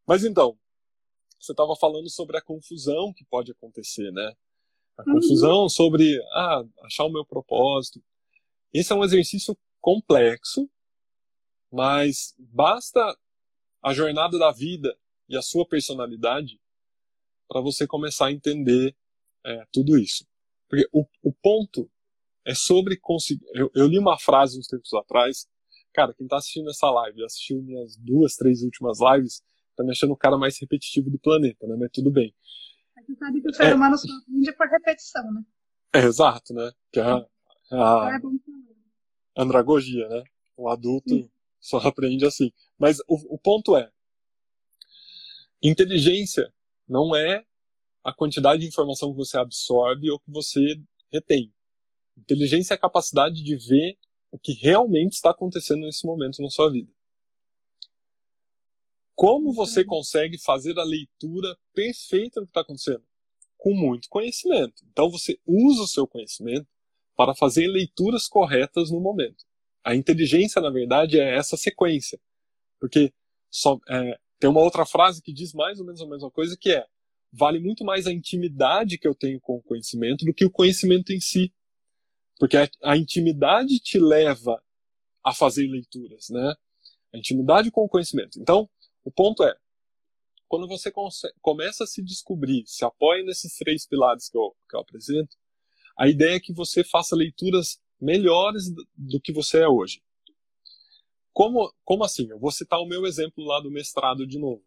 Mas 0.06 0.24
então, 0.24 0.56
você 1.38 1.52
estava 1.52 1.74
falando 1.76 2.08
sobre 2.08 2.38
a 2.38 2.42
confusão 2.42 3.12
que 3.12 3.24
pode 3.24 3.52
acontecer, 3.52 4.10
né? 4.12 4.32
A 4.96 5.02
uhum. 5.06 5.14
confusão 5.14 5.62
uhum. 5.62 5.68
sobre 5.68 6.18
ah, 6.32 6.64
achar 6.84 7.04
o 7.04 7.12
meu 7.12 7.24
propósito. 7.24 8.02
Esse 8.74 8.92
é 8.92 8.96
um 8.96 9.04
exercício 9.04 9.56
complexo, 9.80 10.68
mas 11.70 12.34
basta 12.38 13.00
a 13.80 13.94
jornada 13.94 14.36
da 14.36 14.50
vida 14.50 14.98
e 15.28 15.36
a 15.36 15.42
sua 15.42 15.64
personalidade 15.64 16.60
para 17.48 17.60
você 17.60 17.86
começar 17.86 18.26
a 18.26 18.32
entender 18.32 18.96
é, 19.46 19.64
tudo 19.72 19.96
isso. 19.96 20.26
Porque 20.68 20.88
o, 20.92 21.06
o 21.22 21.32
ponto 21.32 21.88
é 22.44 22.52
sobre 22.52 22.96
conseguir. 22.96 23.46
Eu, 23.54 23.70
eu, 23.74 23.86
li 23.86 23.98
uma 23.98 24.18
frase 24.18 24.58
uns 24.58 24.66
tempos 24.66 24.92
atrás. 24.92 25.46
Cara, 25.92 26.12
quem 26.12 26.26
está 26.26 26.38
assistindo 26.38 26.68
essa 26.68 26.90
live, 26.90 27.24
assistiu 27.24 27.62
minhas 27.62 27.96
duas, 27.96 28.34
três 28.34 28.62
últimas 28.62 28.98
lives, 29.00 29.40
tá 29.76 29.84
me 29.84 29.92
achando 29.92 30.12
o 30.12 30.16
cara 30.16 30.36
mais 30.36 30.58
repetitivo 30.58 31.10
do 31.10 31.18
planeta, 31.18 31.64
né? 31.68 31.76
Mas 31.78 31.90
tudo 31.92 32.10
bem. 32.10 32.34
Você 32.96 33.14
sabe 33.14 33.40
que 33.40 33.48
o 33.48 33.54
ser 33.54 33.66
é, 33.66 33.74
humano 33.74 33.96
só 33.96 34.08
aprende 34.12 34.52
por 34.52 34.66
repetição, 34.66 35.32
né? 35.32 35.44
É, 35.94 35.98
exato, 36.00 36.52
né? 36.52 36.72
Que 36.90 36.98
a, 36.98 37.24
a, 37.74 38.16
é 38.16 39.42
andragogia, 39.42 40.08
né? 40.08 40.24
O 40.56 40.68
adulto 40.68 41.10
Sim. 41.10 41.30
só 41.60 41.78
aprende 41.78 42.24
assim. 42.24 42.52
Mas 42.78 43.00
o, 43.08 43.34
o 43.34 43.38
ponto 43.38 43.76
é, 43.76 43.90
inteligência 45.62 46.52
não 46.88 47.14
é 47.14 47.44
a 48.02 48.12
quantidade 48.12 48.62
de 48.62 48.68
informação 48.68 49.10
que 49.10 49.16
você 49.16 49.38
absorve 49.38 50.10
ou 50.10 50.18
que 50.18 50.30
você 50.30 50.78
retém. 51.10 51.52
Inteligência 52.16 52.74
é 52.74 52.76
a 52.76 52.80
capacidade 52.80 53.42
de 53.42 53.56
ver 53.56 53.98
o 54.30 54.38
que 54.38 54.52
realmente 54.52 55.14
está 55.14 55.30
acontecendo 55.30 55.80
nesse 55.80 56.04
momento 56.06 56.42
na 56.42 56.50
sua 56.50 56.70
vida. 56.70 56.92
Como 59.14 59.52
você 59.52 59.80
uhum. 59.80 59.86
consegue 59.86 60.38
fazer 60.38 60.78
a 60.78 60.84
leitura 60.84 61.56
perfeita 61.72 62.40
do 62.40 62.46
que 62.46 62.50
está 62.50 62.60
acontecendo? 62.60 63.04
Com 63.56 63.72
muito 63.74 64.08
conhecimento. 64.08 64.84
Então 64.90 65.08
você 65.08 65.38
usa 65.46 65.82
o 65.82 65.88
seu 65.88 66.06
conhecimento 66.06 66.66
para 67.16 67.34
fazer 67.34 67.66
leituras 67.66 68.26
corretas 68.26 68.90
no 68.90 69.00
momento. 69.00 69.44
A 69.84 69.94
inteligência, 69.94 70.60
na 70.60 70.70
verdade, 70.70 71.18
é 71.18 71.36
essa 71.36 71.56
sequência. 71.56 72.18
Porque 72.80 73.12
só, 73.50 73.78
é, 73.88 74.18
tem 74.38 74.50
uma 74.50 74.60
outra 74.60 74.84
frase 74.84 75.22
que 75.22 75.32
diz 75.32 75.52
mais 75.52 75.78
ou 75.78 75.86
menos 75.86 76.00
a 76.00 76.06
mesma 76.06 76.30
coisa, 76.30 76.56
que 76.58 76.70
é 76.70 76.86
vale 77.32 77.58
muito 77.58 77.84
mais 77.84 78.06
a 78.06 78.12
intimidade 78.12 78.96
que 78.96 79.08
eu 79.08 79.14
tenho 79.14 79.40
com 79.40 79.56
o 79.56 79.62
conhecimento 79.62 80.24
do 80.24 80.32
que 80.32 80.44
o 80.44 80.50
conhecimento 80.50 81.12
em 81.12 81.20
si. 81.20 81.52
Porque 82.38 82.56
a, 82.56 82.68
a 82.82 82.96
intimidade 82.96 83.78
te 83.80 83.98
leva 83.98 84.62
a 85.22 85.32
fazer 85.32 85.66
leituras, 85.66 86.28
né? 86.30 86.54
A 87.12 87.18
intimidade 87.18 87.70
com 87.70 87.82
o 87.82 87.88
conhecimento. 87.88 88.38
Então, 88.40 88.68
o 89.04 89.10
ponto 89.10 89.42
é, 89.42 89.56
quando 90.48 90.68
você 90.68 90.92
começa 91.40 91.84
a 91.84 91.86
se 91.86 92.02
descobrir, 92.02 92.64
se 92.66 92.84
apoia 92.84 93.24
nesses 93.24 93.56
três 93.56 93.86
pilares 93.86 94.28
que 94.28 94.36
eu, 94.36 94.54
que 94.68 94.76
eu 94.76 94.80
apresento, 94.80 95.36
a 95.96 96.08
ideia 96.08 96.36
é 96.36 96.40
que 96.40 96.52
você 96.52 96.82
faça 96.82 97.14
leituras 97.14 97.80
melhores 98.00 98.64
do 98.96 99.20
que 99.20 99.32
você 99.32 99.60
é 99.60 99.68
hoje. 99.68 100.02
Como, 101.32 101.72
como 101.84 102.04
assim? 102.04 102.28
Eu 102.30 102.38
vou 102.38 102.50
citar 102.50 102.80
o 102.80 102.86
meu 102.86 103.06
exemplo 103.06 103.44
lá 103.44 103.60
do 103.60 103.70
mestrado 103.70 104.26
de 104.26 104.38
novo. 104.38 104.62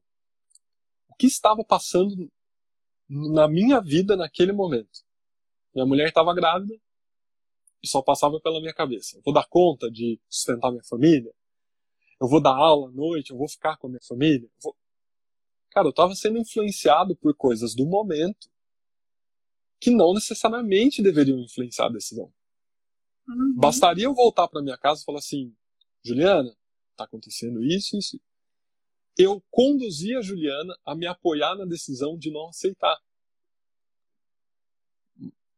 O 1.10 1.16
que 1.16 1.28
estava 1.28 1.64
passando 1.64 2.30
na 3.10 3.48
minha 3.48 3.80
vida 3.80 4.16
naquele 4.16 4.52
momento? 4.52 5.06
Minha 5.74 5.86
mulher 5.86 6.10
estava 6.10 6.34
grávida 6.34 6.76
e 7.82 7.88
só 7.88 8.02
passava 8.02 8.40
pela 8.40 8.60
minha 8.60 8.74
cabeça. 8.74 9.18
Eu 9.18 9.22
vou 9.24 9.34
dar 9.34 9.48
conta 9.48 9.90
de 9.90 10.20
sustentar 10.30 10.72
minha 10.72 10.84
família? 10.84 11.34
Eu 12.20 12.28
vou 12.28 12.42
dar 12.42 12.56
aula 12.56 12.90
à 12.90 12.92
noite? 12.92 13.32
Eu 13.32 13.38
vou 13.38 13.48
ficar 13.48 13.78
com 13.78 13.88
a 13.88 13.90
minha 13.90 14.02
família? 14.02 14.50
Vou... 14.62 14.76
Cara, 15.70 15.88
eu 15.88 15.92
estava 15.92 16.16
sendo 16.16 16.38
influenciado 16.38 17.16
por 17.16 17.36
coisas 17.36 17.76
do 17.76 17.86
momento 17.86 18.50
que 19.80 19.92
não 19.92 20.14
necessariamente 20.14 21.02
deveriam 21.02 21.40
influenciar 21.40 21.88
a 21.88 21.92
decisão. 21.92 22.32
Uhum. 23.28 23.56
Bastaria 23.56 24.06
eu 24.06 24.14
voltar 24.14 24.48
para 24.48 24.62
minha 24.62 24.78
casa 24.78 25.02
e 25.02 25.06
falar 25.06 25.20
assim, 25.20 25.56
Juliana, 26.04 26.56
tá 26.96 27.04
acontecendo 27.04 27.64
isso, 27.64 27.98
isso. 27.98 28.20
Eu 29.18 29.44
conduzi 29.50 30.16
a 30.16 30.22
Juliana 30.22 30.78
a 30.86 30.96
me 30.96 31.06
apoiar 31.06 31.56
na 31.56 31.66
decisão 31.66 32.18
de 32.18 32.32
não 32.32 32.50
aceitar. 32.50 32.98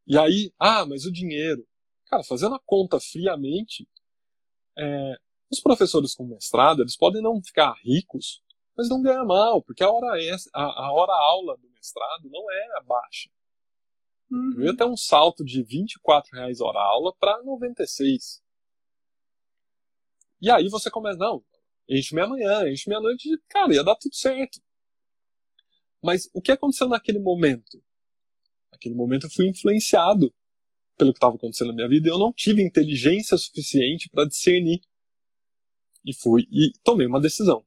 E 0.08 0.17
aí, 0.17 0.51
ah, 0.58 0.86
mas 0.86 1.05
o 1.05 1.12
dinheiro. 1.12 1.67
Cara, 2.08 2.23
fazendo 2.23 2.55
a 2.55 2.60
conta 2.65 2.99
friamente, 2.99 3.88
é, 4.77 5.15
os 5.51 5.60
professores 5.60 6.15
com 6.15 6.25
mestrado, 6.25 6.82
eles 6.82 6.97
podem 6.97 7.21
não 7.21 7.41
ficar 7.43 7.73
ricos, 7.84 8.41
mas 8.75 8.89
não 8.89 9.01
ganhar 9.01 9.25
mal, 9.25 9.62
porque 9.62 9.84
a 9.84 9.91
hora, 9.91 10.19
é, 10.19 10.36
a, 10.53 10.63
a 10.63 10.91
hora 10.93 11.13
aula 11.13 11.58
do 11.58 11.69
mestrado 11.69 12.29
não 12.29 12.49
é 12.51 12.84
baixa. 12.84 13.29
Uhum. 14.32 14.54
Eu 14.58 14.65
ia 14.65 14.76
ter 14.76 14.86
um 14.86 14.98
salto 14.98 15.44
de 15.44 15.63
24 15.63 16.36
reais 16.36 16.62
hora 16.62 16.80
aula 16.80 17.13
para 17.20 17.42
96. 17.44 18.42
E 20.42 20.50
aí 20.50 20.70
você 20.70 20.89
começa, 20.89 21.18
não, 21.18 21.44
enche 21.88 22.13
minha 22.13 22.28
manhã, 22.28 22.70
enche 22.70 22.88
minha 22.88 23.02
noite, 23.02 23.30
cara, 23.50 23.74
ia 23.74 23.84
dar 23.84 23.96
tudo 23.96 24.15
certo. 24.15 24.62
Mas 26.02 26.30
o 26.34 26.42
que 26.42 26.52
aconteceu 26.52 26.88
naquele 26.88 27.20
momento? 27.20 27.84
Naquele 28.72 28.96
momento 28.96 29.26
eu 29.26 29.30
fui 29.30 29.48
influenciado 29.48 30.34
pelo 30.98 31.12
que 31.12 31.18
estava 31.18 31.36
acontecendo 31.36 31.70
na 31.70 31.74
minha 31.74 31.89
vida 31.89 32.08
e 32.08 32.12
eu 32.12 32.20
não 32.20 32.32
tive 32.32 32.62
inteligência 32.62 33.38
suficiente 33.38 34.10
para 34.10 34.26
discernir. 34.26 34.82
E 36.06 36.13
fui 36.13 36.48
e 36.52 36.72
tomei 36.84 37.08
uma 37.08 37.20
decisão. 37.20 37.65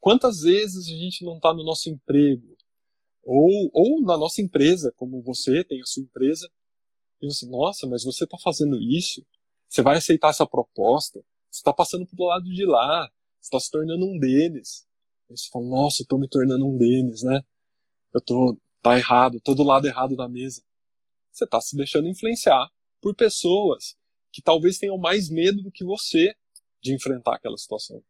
Quantas 0.00 0.40
vezes 0.40 0.88
a 0.88 0.96
gente 0.96 1.24
não 1.24 1.36
está 1.36 1.52
no 1.52 1.62
nosso 1.62 1.88
emprego, 1.88 2.51
ou, 3.22 3.70
ou 3.72 4.02
na 4.02 4.16
nossa 4.16 4.40
empresa, 4.40 4.92
como 4.96 5.22
você 5.22 5.64
tem 5.64 5.80
a 5.80 5.86
sua 5.86 6.02
empresa, 6.02 6.50
e 7.20 7.26
você, 7.26 7.46
nossa, 7.46 7.86
mas 7.86 8.04
você 8.04 8.24
está 8.24 8.36
fazendo 8.38 8.80
isso? 8.80 9.24
Você 9.68 9.80
vai 9.80 9.96
aceitar 9.96 10.30
essa 10.30 10.46
proposta? 10.46 11.20
Você 11.50 11.60
está 11.60 11.72
passando 11.72 12.06
pro 12.06 12.24
lado 12.24 12.44
de 12.44 12.66
lá, 12.66 13.08
você 13.40 13.46
está 13.46 13.60
se 13.60 13.70
tornando 13.70 14.04
um 14.04 14.18
deles. 14.18 14.86
Aí 15.30 15.36
você 15.36 15.48
fala, 15.50 15.66
nossa, 15.66 16.02
eu 16.02 16.04
estou 16.04 16.18
me 16.18 16.28
tornando 16.28 16.66
um 16.66 16.76
deles, 16.76 17.22
né? 17.22 17.42
Eu 18.12 18.20
tô, 18.20 18.58
tá 18.82 18.98
errado, 18.98 19.40
tô 19.40 19.54
do 19.54 19.62
lado 19.62 19.86
errado 19.86 20.16
da 20.16 20.28
mesa. 20.28 20.62
Você 21.30 21.44
está 21.44 21.60
se 21.60 21.76
deixando 21.76 22.08
influenciar 22.08 22.70
por 23.00 23.14
pessoas 23.14 23.96
que 24.32 24.42
talvez 24.42 24.78
tenham 24.78 24.98
mais 24.98 25.30
medo 25.30 25.62
do 25.62 25.70
que 25.70 25.84
você 25.84 26.34
de 26.80 26.94
enfrentar 26.94 27.36
aquela 27.36 27.56
situação. 27.56 28.02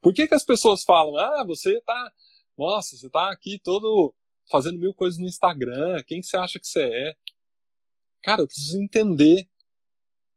Por 0.00 0.14
que, 0.14 0.28
que 0.28 0.34
as 0.34 0.44
pessoas 0.44 0.84
falam, 0.84 1.16
ah, 1.16 1.44
você 1.44 1.80
tá 1.80 2.12
nossa, 2.58 2.96
você 2.96 3.08
tá 3.08 3.30
aqui 3.30 3.60
todo 3.62 4.12
fazendo 4.50 4.78
mil 4.78 4.92
coisas 4.92 5.18
no 5.18 5.26
Instagram. 5.26 6.02
Quem 6.04 6.22
você 6.22 6.36
acha 6.36 6.58
que 6.58 6.66
você 6.66 6.82
é? 6.82 7.16
Cara, 8.22 8.42
eu 8.42 8.46
preciso 8.46 8.82
entender. 8.82 9.48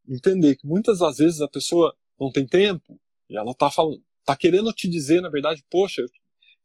Entender 0.07 0.55
que 0.55 0.67
muitas 0.67 0.99
das 0.99 1.17
vezes 1.17 1.41
a 1.41 1.47
pessoa 1.47 1.95
não 2.19 2.31
tem 2.31 2.45
tempo 2.45 2.99
e 3.29 3.38
ela 3.38 3.53
tá 3.55 3.71
falando, 3.71 4.03
tá 4.25 4.36
querendo 4.36 4.71
te 4.73 4.88
dizer, 4.89 5.21
na 5.21 5.29
verdade, 5.29 5.63
poxa, 5.69 6.05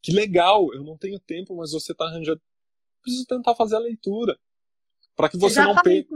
que 0.03 0.13
legal, 0.13 0.73
eu 0.75 0.83
não 0.83 0.97
tenho 0.97 1.19
tempo, 1.19 1.57
mas 1.57 1.73
você 1.73 1.95
tá 1.95 2.05
arranjando. 2.05 2.41
Preciso 3.03 3.27
tentar 3.27 3.55
fazer 3.55 3.77
a 3.77 3.81
leitura. 3.81 4.39
para 5.15 5.29
que 5.29 5.39
você 5.39 5.63
não 5.63 5.75
perca. 5.77 6.15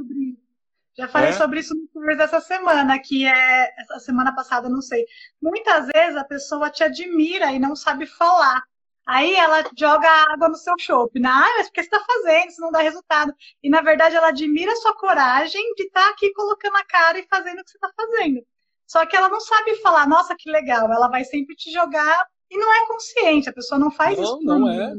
Já 0.97 1.09
falei 1.09 1.31
é? 1.31 1.33
sobre 1.33 1.61
isso 1.61 1.75
no 1.75 1.89
curso 1.89 2.19
dessa 2.19 2.41
semana, 2.41 2.99
que 2.99 3.25
é 3.25 3.81
essa 3.81 3.99
semana 4.01 4.35
passada, 4.35 4.69
não 4.69 4.83
sei. 4.83 5.07
Muitas 5.41 5.87
vezes 5.87 6.17
a 6.17 6.25
pessoa 6.25 6.69
te 6.69 6.83
admira 6.83 7.53
e 7.53 7.59
não 7.59 7.75
sabe 7.75 8.07
falar. 8.07 8.63
Aí 9.11 9.35
ela 9.35 9.69
joga 9.77 10.09
água 10.33 10.49
no 10.49 10.55
seu 10.55 10.73
chope. 10.79 11.21
Ah, 11.27 11.55
mas 11.57 11.67
por 11.67 11.73
que 11.73 11.83
você 11.83 11.89
está 11.89 11.99
fazendo? 11.99 12.49
Isso 12.49 12.61
não 12.61 12.71
dá 12.71 12.79
resultado. 12.79 13.35
E 13.61 13.69
na 13.69 13.81
verdade 13.81 14.15
ela 14.15 14.29
admira 14.29 14.71
a 14.71 14.77
sua 14.77 14.95
coragem 14.95 15.61
de 15.75 15.83
estar 15.83 16.05
tá 16.05 16.11
aqui 16.11 16.33
colocando 16.33 16.77
a 16.77 16.85
cara 16.85 17.19
e 17.19 17.27
fazendo 17.29 17.59
o 17.59 17.65
que 17.65 17.73
você 17.73 17.77
está 17.77 17.91
fazendo. 17.97 18.41
Só 18.87 19.05
que 19.05 19.17
ela 19.17 19.29
não 19.29 19.41
sabe 19.41 19.75
falar, 19.83 20.09
nossa, 20.09 20.37
que 20.39 20.49
legal. 20.49 20.93
Ela 20.93 21.09
vai 21.09 21.25
sempre 21.25 21.57
te 21.57 21.73
jogar 21.73 22.25
e 22.49 22.57
não 22.57 22.73
é 22.73 22.87
consciente. 22.87 23.49
A 23.49 23.53
pessoa 23.53 23.81
não 23.81 23.91
faz 23.91 24.17
não, 24.17 24.23
isso. 24.23 24.41
Não, 24.45 24.59
não 24.61 24.71
é. 24.71 24.95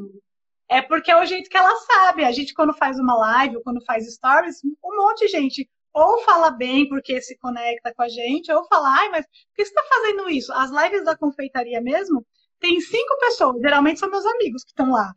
É 0.68 0.82
porque 0.82 1.10
é 1.10 1.18
o 1.18 1.26
jeito 1.26 1.50
que 1.50 1.56
ela 1.56 1.74
sabe. 1.78 2.26
A 2.26 2.34
gente, 2.34 2.54
quando 2.54 2.74
faz 2.74 3.00
uma 3.00 3.16
live 3.16 3.56
ou 3.56 3.64
quando 3.64 3.82
faz 3.86 4.14
stories, 4.14 4.62
um 4.84 4.98
monte 4.98 5.26
de 5.26 5.30
gente 5.30 5.70
ou 5.94 6.22
fala 6.24 6.52
bem 6.52 6.88
porque 6.90 7.22
se 7.22 7.38
conecta 7.38 7.94
com 7.94 8.02
a 8.04 8.10
gente, 8.10 8.52
ou 8.52 8.66
fala, 8.66 8.90
ai, 8.90 9.10
mas 9.10 9.26
por 9.26 9.56
que 9.56 9.66
você 9.66 9.72
está 9.72 9.84
fazendo 9.84 10.30
isso? 10.30 10.52
As 10.54 10.70
lives 10.70 11.06
da 11.06 11.18
confeitaria 11.18 11.82
mesmo, 11.82 12.26
tem 12.62 12.80
cinco 12.80 13.18
pessoas, 13.20 13.60
geralmente 13.60 14.00
são 14.00 14.10
meus 14.10 14.26
amigos 14.26 14.64
que 14.64 14.70
estão 14.70 14.92
lá. 14.92 15.14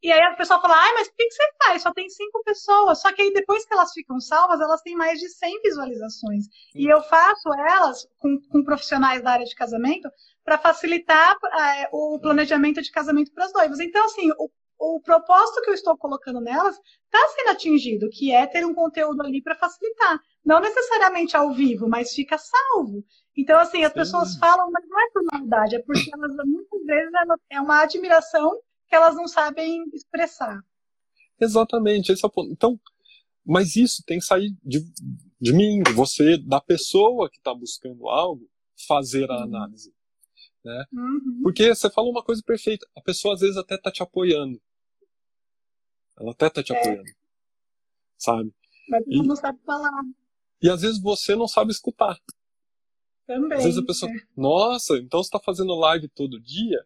E 0.00 0.12
aí 0.12 0.20
a 0.20 0.34
pessoa 0.34 0.60
fala, 0.60 0.76
ai, 0.76 0.94
mas 0.94 1.08
o 1.08 1.12
que, 1.16 1.28
você 1.28 1.42
faz? 1.64 1.82
Só 1.82 1.92
tem 1.92 2.08
cinco 2.08 2.42
pessoas. 2.44 3.00
Só 3.00 3.12
que 3.12 3.20
aí 3.20 3.32
depois 3.32 3.64
que 3.64 3.74
elas 3.74 3.92
ficam 3.92 4.20
salvas, 4.20 4.60
elas 4.60 4.80
têm 4.82 4.94
mais 4.94 5.18
de 5.18 5.28
100 5.28 5.60
visualizações. 5.62 6.44
E 6.74 6.86
eu 6.86 7.02
faço 7.02 7.52
elas 7.52 8.06
com, 8.18 8.40
com 8.48 8.62
profissionais 8.62 9.22
da 9.22 9.32
área 9.32 9.44
de 9.44 9.56
casamento 9.56 10.08
para 10.44 10.56
facilitar 10.56 11.36
é, 11.52 11.88
o 11.92 12.18
planejamento 12.20 12.80
de 12.80 12.92
casamento 12.92 13.32
para 13.32 13.46
as 13.46 13.52
noivas. 13.52 13.80
Então, 13.80 14.04
assim, 14.04 14.30
o, 14.38 14.48
o 14.78 15.00
propósito 15.00 15.62
que 15.62 15.70
eu 15.70 15.74
estou 15.74 15.96
colocando 15.96 16.40
nelas 16.40 16.76
está 16.76 17.28
sendo 17.34 17.50
atingido, 17.50 18.08
que 18.08 18.32
é 18.32 18.46
ter 18.46 18.64
um 18.64 18.74
conteúdo 18.74 19.20
ali 19.22 19.42
para 19.42 19.56
facilitar. 19.56 20.20
Não 20.44 20.60
necessariamente 20.60 21.36
ao 21.36 21.52
vivo, 21.52 21.88
mas 21.88 22.12
fica 22.12 22.38
salvo. 22.38 23.04
Então, 23.38 23.56
assim, 23.60 23.84
as 23.84 23.92
Sim. 23.92 23.98
pessoas 23.98 24.36
falam, 24.36 24.68
mas 24.72 24.84
não 24.88 25.00
é 25.00 25.10
por 25.12 25.22
maldade, 25.32 25.76
é 25.76 25.82
porque 25.82 26.10
elas, 26.12 26.34
muitas 26.44 26.84
vezes, 26.84 27.12
é 27.50 27.60
uma 27.60 27.82
admiração 27.82 28.60
que 28.88 28.96
elas 28.96 29.14
não 29.14 29.28
sabem 29.28 29.84
expressar. 29.94 30.60
Exatamente, 31.40 32.10
esse 32.10 32.24
é 32.24 32.26
o 32.26 32.30
ponto. 32.30 32.50
Então, 32.50 32.80
mas 33.46 33.76
isso 33.76 34.02
tem 34.04 34.18
que 34.18 34.24
sair 34.24 34.56
de, 34.64 34.80
de 35.40 35.52
mim, 35.52 35.80
de 35.84 35.92
você, 35.92 36.36
da 36.36 36.60
pessoa 36.60 37.30
que 37.30 37.38
está 37.38 37.54
buscando 37.54 38.08
algo, 38.08 38.44
fazer 38.88 39.30
a 39.30 39.36
uhum. 39.36 39.42
análise. 39.44 39.94
Né? 40.64 40.84
Uhum. 40.92 41.40
Porque 41.44 41.72
você 41.72 41.88
falou 41.90 42.10
uma 42.10 42.24
coisa 42.24 42.42
perfeita, 42.44 42.88
a 42.96 43.00
pessoa 43.00 43.34
às 43.34 43.40
vezes 43.40 43.56
até 43.56 43.76
está 43.76 43.92
te 43.92 44.02
apoiando. 44.02 44.60
Ela 46.18 46.32
até 46.32 46.48
está 46.48 46.60
te 46.60 46.72
é. 46.72 46.76
apoiando. 46.76 47.12
Sabe? 48.18 48.52
Mas 48.88 49.04
e, 49.06 49.22
não 49.22 49.36
sabe 49.36 49.60
falar. 49.64 50.02
E 50.60 50.68
às 50.68 50.82
vezes 50.82 51.00
você 51.00 51.36
não 51.36 51.46
sabe 51.46 51.70
escutar. 51.70 52.18
Também. 53.28 53.58
Às 53.58 53.64
vezes 53.64 53.78
a 53.78 53.84
pessoa, 53.84 54.10
é. 54.10 54.14
nossa, 54.34 54.96
então 54.96 55.22
você 55.22 55.28
tá 55.28 55.38
fazendo 55.38 55.74
live 55.74 56.08
todo 56.08 56.40
dia? 56.40 56.82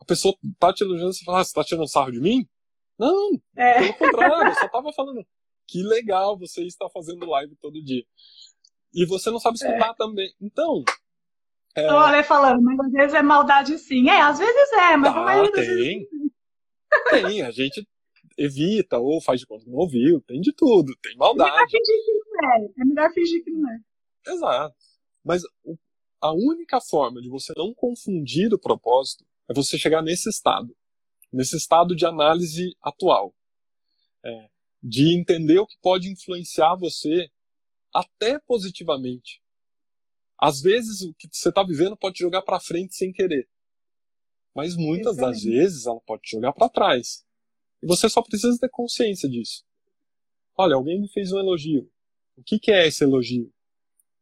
A 0.00 0.04
pessoa 0.06 0.34
tá 0.58 0.72
te 0.72 0.82
elogiando 0.82 1.10
e 1.10 1.14
você 1.14 1.24
fala, 1.24 1.40
ah, 1.40 1.44
você 1.44 1.52
tá 1.52 1.62
tirando 1.62 1.86
sarro 1.86 2.10
de 2.10 2.20
mim? 2.20 2.48
Não, 2.98 3.38
é. 3.54 3.92
pelo 3.92 4.12
contrário, 4.12 4.50
eu 4.50 4.54
só 4.54 4.68
tava 4.68 4.90
falando, 4.94 5.22
que 5.68 5.82
legal 5.82 6.38
você 6.38 6.62
está 6.62 6.88
fazendo 6.88 7.26
live 7.26 7.54
todo 7.56 7.84
dia. 7.84 8.02
E 8.94 9.04
você 9.04 9.30
não 9.30 9.38
sabe 9.38 9.56
escutar 9.56 9.90
é. 9.90 9.94
também. 9.94 10.32
Então. 10.40 10.82
É... 11.76 11.86
Olha, 11.92 12.24
falando, 12.24 12.62
mas 12.62 12.80
às 12.80 12.92
vezes 12.92 13.14
é 13.14 13.22
maldade 13.22 13.78
sim. 13.78 14.08
É, 14.08 14.22
às 14.22 14.38
vezes 14.38 14.72
é, 14.72 14.96
mas 14.96 15.14
ah, 15.14 15.20
maioria 15.20 15.52
tem. 15.52 15.64
Vezes... 15.64 16.08
Tem, 17.10 17.42
a 17.42 17.50
gente 17.50 17.86
evita 18.38 18.98
ou 18.98 19.20
faz 19.20 19.40
de 19.40 19.46
conta 19.46 19.64
que 19.64 19.70
não 19.70 19.78
ouviu, 19.78 20.22
tem 20.22 20.40
de 20.40 20.52
tudo, 20.54 20.94
tem 21.02 21.14
maldade. 21.16 21.50
É 21.50 21.54
melhor 21.54 21.68
fingir 21.70 22.04
que 22.04 22.12
não 22.30 22.50
é, 22.50 22.64
é 22.64 22.84
melhor 22.84 23.12
fingir 23.12 23.44
que 23.44 23.50
não 23.50 23.70
é. 23.70 23.78
Exato. 24.26 24.91
Mas 25.24 25.42
a 26.20 26.32
única 26.32 26.80
forma 26.80 27.20
de 27.20 27.28
você 27.28 27.52
não 27.56 27.74
confundir 27.74 28.52
o 28.52 28.58
propósito 28.58 29.24
é 29.48 29.54
você 29.54 29.78
chegar 29.78 30.02
nesse 30.02 30.28
estado, 30.28 30.74
nesse 31.32 31.56
estado 31.56 31.94
de 31.94 32.06
análise 32.06 32.76
atual, 32.82 33.34
é, 34.24 34.50
de 34.82 35.18
entender 35.18 35.58
o 35.58 35.66
que 35.66 35.76
pode 35.80 36.08
influenciar 36.10 36.76
você 36.76 37.30
até 37.92 38.38
positivamente. 38.38 39.42
Às 40.38 40.60
vezes 40.60 41.02
o 41.02 41.14
que 41.14 41.28
você 41.30 41.50
está 41.50 41.62
vivendo 41.62 41.96
pode 41.96 42.16
te 42.16 42.20
jogar 42.20 42.42
para 42.42 42.58
frente 42.58 42.94
sem 42.94 43.12
querer, 43.12 43.48
mas 44.54 44.76
muitas 44.76 45.16
das 45.16 45.42
vezes 45.42 45.86
ela 45.86 46.00
pode 46.00 46.22
te 46.22 46.32
jogar 46.32 46.52
para 46.52 46.68
trás. 46.68 47.24
E 47.82 47.86
você 47.86 48.08
só 48.08 48.22
precisa 48.22 48.58
ter 48.58 48.68
consciência 48.68 49.28
disso. 49.28 49.64
Olha, 50.56 50.76
alguém 50.76 51.00
me 51.00 51.08
fez 51.08 51.32
um 51.32 51.38
elogio. 51.38 51.90
O 52.36 52.42
que, 52.42 52.58
que 52.58 52.70
é 52.70 52.86
esse 52.86 53.02
elogio? 53.02 53.52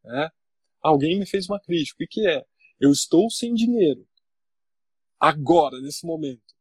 É? 0.04 0.30
Alguém 0.80 1.18
me 1.18 1.26
fez 1.26 1.48
uma 1.48 1.60
crítica. 1.60 2.04
O 2.04 2.08
que 2.08 2.26
é? 2.26 2.44
Eu 2.78 2.90
estou 2.90 3.30
sem 3.30 3.54
dinheiro. 3.54 4.06
Agora, 5.18 5.80
nesse 5.80 6.06
momento. 6.06 6.54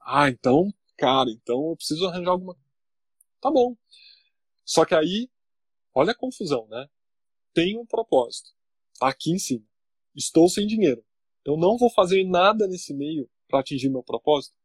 Ah, 0.00 0.28
então, 0.28 0.72
cara, 0.96 1.30
então 1.30 1.70
eu 1.70 1.76
preciso 1.76 2.06
arranjar 2.06 2.30
alguma. 2.30 2.56
Tá 3.40 3.50
bom. 3.50 3.76
Só 4.64 4.84
que 4.84 4.94
aí, 4.94 5.30
olha 5.94 6.12
a 6.12 6.16
confusão, 6.16 6.66
né? 6.68 6.88
Tem 7.52 7.78
um 7.78 7.84
propósito. 7.84 8.50
Tá 8.98 9.08
aqui 9.08 9.32
em 9.32 9.38
cima. 9.38 9.66
Estou 10.14 10.48
sem 10.48 10.66
dinheiro. 10.66 11.04
Eu 11.44 11.56
não 11.56 11.76
vou 11.76 11.90
fazer 11.90 12.24
nada 12.24 12.66
nesse 12.66 12.94
meio 12.94 13.28
para 13.48 13.60
atingir 13.60 13.90
meu 13.90 14.02
propósito. 14.02 14.56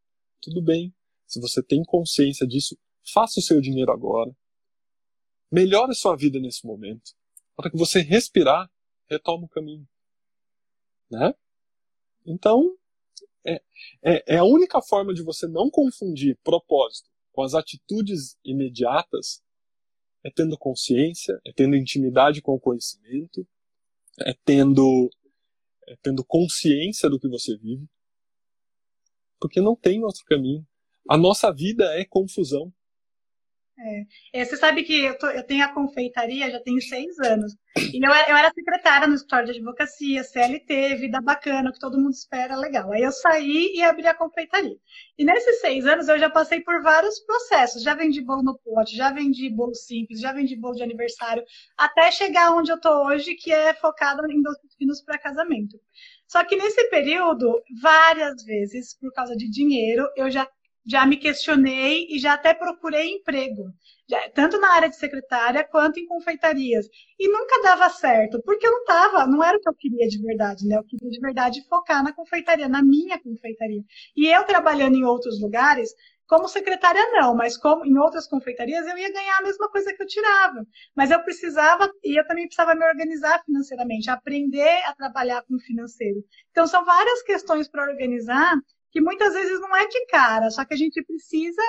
Tudo 0.41 0.61
bem. 0.61 0.93
Se 1.25 1.41
você 1.41 1.61
tem 1.61 1.83
consciência 1.83 2.47
disso, 2.47 2.77
faça 3.13 3.39
o 3.39 3.43
seu 3.43 3.59
dinheiro 3.59 3.91
agora. 3.91 4.33
Melhore 5.51 5.93
sua 5.95 6.15
vida 6.15 6.39
nesse 6.39 6.65
momento. 6.65 7.16
Para 7.57 7.69
que 7.69 7.77
você 7.77 7.99
respirar, 7.99 8.71
retoma 9.09 9.45
o 9.45 9.49
caminho. 9.49 9.85
Né? 11.11 11.33
Então, 12.25 12.77
é, 13.43 13.61
é, 14.03 14.35
é 14.35 14.37
a 14.37 14.45
única 14.45 14.81
forma 14.81 15.13
de 15.13 15.23
você 15.23 15.47
não 15.47 15.69
confundir 15.69 16.37
propósito 16.43 17.09
com 17.33 17.41
as 17.41 17.53
atitudes 17.53 18.37
imediatas 18.45 19.43
é 20.23 20.31
tendo 20.31 20.57
consciência, 20.57 21.39
é 21.45 21.53
tendo 21.53 21.75
intimidade 21.75 22.41
com 22.41 22.53
o 22.53 22.59
conhecimento, 22.59 23.47
é 24.19 24.35
tendo, 24.43 25.09
é 25.87 25.95
tendo 26.01 26.23
consciência 26.23 27.09
do 27.09 27.19
que 27.19 27.27
você 27.27 27.55
vive. 27.57 27.87
Porque 29.39 29.61
não 29.61 29.75
tem 29.75 30.03
outro 30.03 30.25
caminho. 30.25 30.67
A 31.07 31.17
nossa 31.17 31.53
vida 31.53 31.85
é 31.97 32.03
confusão. 32.03 32.73
É. 33.79 34.41
É, 34.41 34.45
você 34.45 34.57
sabe 34.57 34.83
que 34.83 35.05
eu, 35.05 35.17
tô, 35.19 35.27
eu, 35.27 35.43
tenho 35.43 35.63
a 35.63 35.71
confeitaria 35.71 36.49
já 36.49 36.59
tenho 36.59 36.81
seis 36.81 37.19
anos. 37.19 37.53
E 37.77 38.03
eu, 38.03 38.11
eu, 38.11 38.35
era 38.35 38.51
secretária 38.51 39.07
no 39.07 39.13
escritório 39.13 39.45
de 39.45 39.51
advocacia, 39.51 40.23
CLT, 40.23 40.95
vida 40.95 41.21
bacana, 41.21 41.71
que 41.71 41.79
todo 41.79 41.99
mundo 41.99 42.11
espera, 42.11 42.55
legal. 42.55 42.91
Aí 42.91 43.03
eu 43.03 43.11
saí 43.11 43.73
e 43.75 43.83
abri 43.83 44.07
a 44.07 44.15
confeitaria. 44.15 44.75
E 45.15 45.23
nesses 45.23 45.61
seis 45.61 45.85
anos 45.85 46.07
eu 46.07 46.17
já 46.17 46.27
passei 46.27 46.61
por 46.61 46.81
vários 46.81 47.19
processos. 47.19 47.83
Já 47.83 47.93
vendi 47.93 48.19
bolo 48.19 48.41
no 48.41 48.57
pote, 48.57 48.95
já 48.95 49.11
vendi 49.11 49.47
bolo 49.47 49.75
simples, 49.75 50.19
já 50.21 50.33
vendi 50.33 50.55
bolo 50.55 50.73
de 50.73 50.81
aniversário, 50.81 51.43
até 51.77 52.09
chegar 52.09 52.55
onde 52.55 52.71
eu 52.71 52.81
tô 52.81 53.05
hoje, 53.05 53.35
que 53.35 53.53
é 53.53 53.75
focada 53.75 54.23
em 54.27 54.41
doces 54.41 54.73
finos 54.75 55.03
para 55.03 55.19
casamento. 55.19 55.79
Só 56.27 56.43
que 56.43 56.55
nesse 56.55 56.89
período, 56.89 57.61
várias 57.81 58.43
vezes, 58.43 58.97
por 58.99 59.13
causa 59.13 59.35
de 59.35 59.49
dinheiro, 59.49 60.09
eu 60.15 60.31
já 60.31 60.47
já 60.87 61.05
me 61.05 61.17
questionei 61.17 62.07
e 62.09 62.17
já 62.17 62.33
até 62.33 62.53
procurei 62.53 63.15
emprego, 63.15 63.73
já, 64.09 64.29
tanto 64.29 64.57
na 64.57 64.73
área 64.73 64.89
de 64.89 64.95
secretária 64.95 65.63
quanto 65.65 65.99
em 65.99 66.07
confeitarias. 66.07 66.87
E 67.19 67.27
nunca 67.27 67.61
dava 67.61 67.89
certo, 67.89 68.41
porque 68.43 68.65
eu 68.65 68.71
não 68.71 68.79
estava, 68.79 69.27
não 69.27 69.43
era 69.43 69.57
o 69.57 69.59
que 69.59 69.67
eu 69.69 69.75
queria 69.75 70.07
de 70.07 70.21
verdade, 70.21 70.65
né? 70.65 70.77
Eu 70.77 70.83
queria 70.85 71.09
de 71.09 71.19
verdade 71.19 71.67
focar 71.67 72.01
na 72.01 72.13
confeitaria, 72.13 72.69
na 72.69 72.81
minha 72.81 73.19
confeitaria. 73.21 73.83
E 74.15 74.27
eu 74.27 74.45
trabalhando 74.45 74.95
em 74.95 75.03
outros 75.03 75.41
lugares, 75.41 75.93
como 76.25 76.47
secretária 76.47 77.01
não, 77.11 77.35
mas 77.35 77.57
como 77.57 77.85
em 77.85 77.97
outras 77.97 78.27
confeitarias 78.27 78.85
eu 78.87 78.97
ia 78.97 79.11
ganhar 79.11 79.37
a 79.39 79.43
mesma 79.43 79.69
coisa 79.69 79.93
que 79.93 80.01
eu 80.01 80.07
tirava. 80.07 80.65
Mas 80.95 81.11
eu 81.11 81.21
precisava, 81.23 81.89
e 82.03 82.19
eu 82.19 82.25
também 82.27 82.45
precisava 82.45 82.75
me 82.75 82.85
organizar 82.85 83.41
financeiramente, 83.45 84.09
aprender 84.09 84.83
a 84.85 84.93
trabalhar 84.93 85.41
com 85.43 85.55
o 85.55 85.59
financeiro. 85.59 86.23
Então 86.51 86.65
são 86.67 86.85
várias 86.85 87.21
questões 87.23 87.67
para 87.69 87.89
organizar 87.89 88.55
que 88.91 89.01
muitas 89.01 89.33
vezes 89.33 89.59
não 89.59 89.75
é 89.75 89.87
de 89.87 90.05
cara, 90.07 90.49
só 90.49 90.65
que 90.65 90.73
a 90.73 90.77
gente 90.77 91.03
precisa 91.03 91.61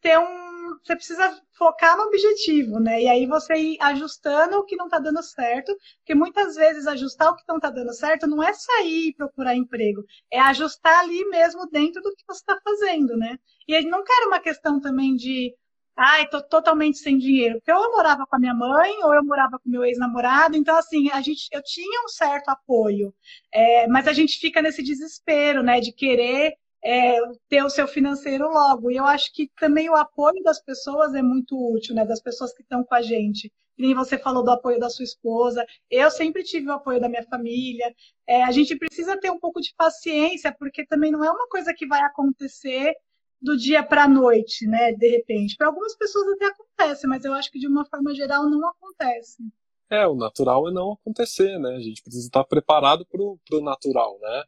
ter 0.00 0.18
um. 0.18 0.78
Você 0.84 0.96
precisa 0.96 1.42
focar 1.56 1.96
no 1.96 2.04
objetivo, 2.04 2.78
né? 2.80 3.02
E 3.02 3.08
aí 3.08 3.26
você 3.26 3.54
ir 3.54 3.78
ajustando 3.80 4.56
o 4.58 4.64
que 4.64 4.76
não 4.76 4.86
está 4.86 4.98
dando 4.98 5.22
certo, 5.22 5.76
porque 5.98 6.14
muitas 6.14 6.54
vezes 6.56 6.86
ajustar 6.86 7.30
o 7.30 7.36
que 7.36 7.44
não 7.48 7.56
está 7.56 7.70
dando 7.70 7.92
certo 7.94 8.26
não 8.26 8.42
é 8.42 8.52
sair 8.52 9.08
e 9.08 9.14
procurar 9.14 9.54
emprego, 9.56 10.04
é 10.30 10.40
ajustar 10.40 11.00
ali 11.00 11.24
mesmo 11.28 11.66
dentro 11.70 12.02
do 12.02 12.14
que 12.14 12.24
você 12.26 12.40
está 12.40 12.58
fazendo, 12.62 13.16
né? 13.16 13.38
E 13.66 13.80
não 13.82 14.04
quero 14.04 14.28
uma 14.28 14.40
questão 14.40 14.80
também 14.80 15.14
de 15.16 15.54
ai, 15.96 16.28
tô 16.28 16.42
totalmente 16.42 16.98
sem 16.98 17.16
dinheiro. 17.18 17.56
Porque 17.56 17.72
eu 17.72 17.92
morava 17.92 18.26
com 18.26 18.36
a 18.36 18.38
minha 18.38 18.54
mãe, 18.54 18.92
ou 19.02 19.14
eu 19.14 19.24
morava 19.24 19.58
com 19.58 19.70
meu 19.70 19.84
ex-namorado. 19.84 20.56
Então, 20.56 20.76
assim, 20.76 21.10
a 21.10 21.20
gente, 21.22 21.48
eu 21.52 21.62
tinha 21.62 22.04
um 22.04 22.08
certo 22.08 22.50
apoio. 22.50 23.14
É, 23.52 23.88
mas 23.88 24.06
a 24.06 24.12
gente 24.12 24.38
fica 24.38 24.60
nesse 24.60 24.82
desespero, 24.82 25.62
né, 25.62 25.80
de 25.80 25.92
querer 25.92 26.54
é, 26.86 27.18
ter 27.48 27.64
o 27.64 27.70
seu 27.70 27.88
financeiro 27.88 28.46
logo. 28.48 28.92
E 28.92 28.96
eu 28.96 29.04
acho 29.04 29.32
que 29.32 29.50
também 29.58 29.90
o 29.90 29.96
apoio 29.96 30.40
das 30.44 30.62
pessoas 30.62 31.14
é 31.14 31.22
muito 31.22 31.56
útil, 31.74 31.96
né? 31.96 32.06
Das 32.06 32.22
pessoas 32.22 32.54
que 32.54 32.62
estão 32.62 32.84
com 32.84 32.94
a 32.94 33.02
gente. 33.02 33.52
Nem 33.76 33.92
você 33.92 34.16
falou 34.16 34.44
do 34.44 34.52
apoio 34.52 34.78
da 34.78 34.88
sua 34.88 35.02
esposa. 35.02 35.66
Eu 35.90 36.10
sempre 36.12 36.44
tive 36.44 36.68
o 36.68 36.72
apoio 36.72 37.00
da 37.00 37.08
minha 37.08 37.24
família. 37.24 37.92
É, 38.24 38.44
a 38.44 38.52
gente 38.52 38.76
precisa 38.76 39.18
ter 39.18 39.30
um 39.30 39.40
pouco 39.40 39.60
de 39.60 39.74
paciência, 39.76 40.54
porque 40.56 40.86
também 40.86 41.10
não 41.10 41.24
é 41.24 41.30
uma 41.30 41.48
coisa 41.48 41.74
que 41.74 41.86
vai 41.86 42.00
acontecer 42.02 42.94
do 43.42 43.56
dia 43.56 43.82
para 43.82 44.04
a 44.04 44.08
noite, 44.08 44.64
né? 44.68 44.92
De 44.92 45.08
repente. 45.08 45.56
Para 45.56 45.66
algumas 45.66 45.96
pessoas 45.96 46.28
até 46.34 46.46
acontece, 46.46 47.06
mas 47.08 47.24
eu 47.24 47.32
acho 47.32 47.50
que 47.50 47.58
de 47.58 47.66
uma 47.66 47.84
forma 47.84 48.14
geral 48.14 48.48
não 48.48 48.64
acontece. 48.68 49.42
É, 49.90 50.06
o 50.06 50.14
natural 50.14 50.68
é 50.68 50.72
não 50.72 50.92
acontecer, 50.92 51.58
né? 51.58 51.74
A 51.74 51.80
gente 51.80 52.00
precisa 52.00 52.26
estar 52.26 52.44
preparado 52.44 53.04
para 53.04 53.20
o 53.20 53.60
natural, 53.60 54.18
né? 54.20 54.44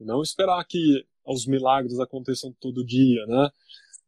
Não 0.00 0.22
esperar 0.22 0.64
que 0.64 1.06
os 1.26 1.46
milagres 1.46 1.98
aconteçam 1.98 2.54
todo 2.60 2.84
dia, 2.84 3.26
né? 3.26 3.50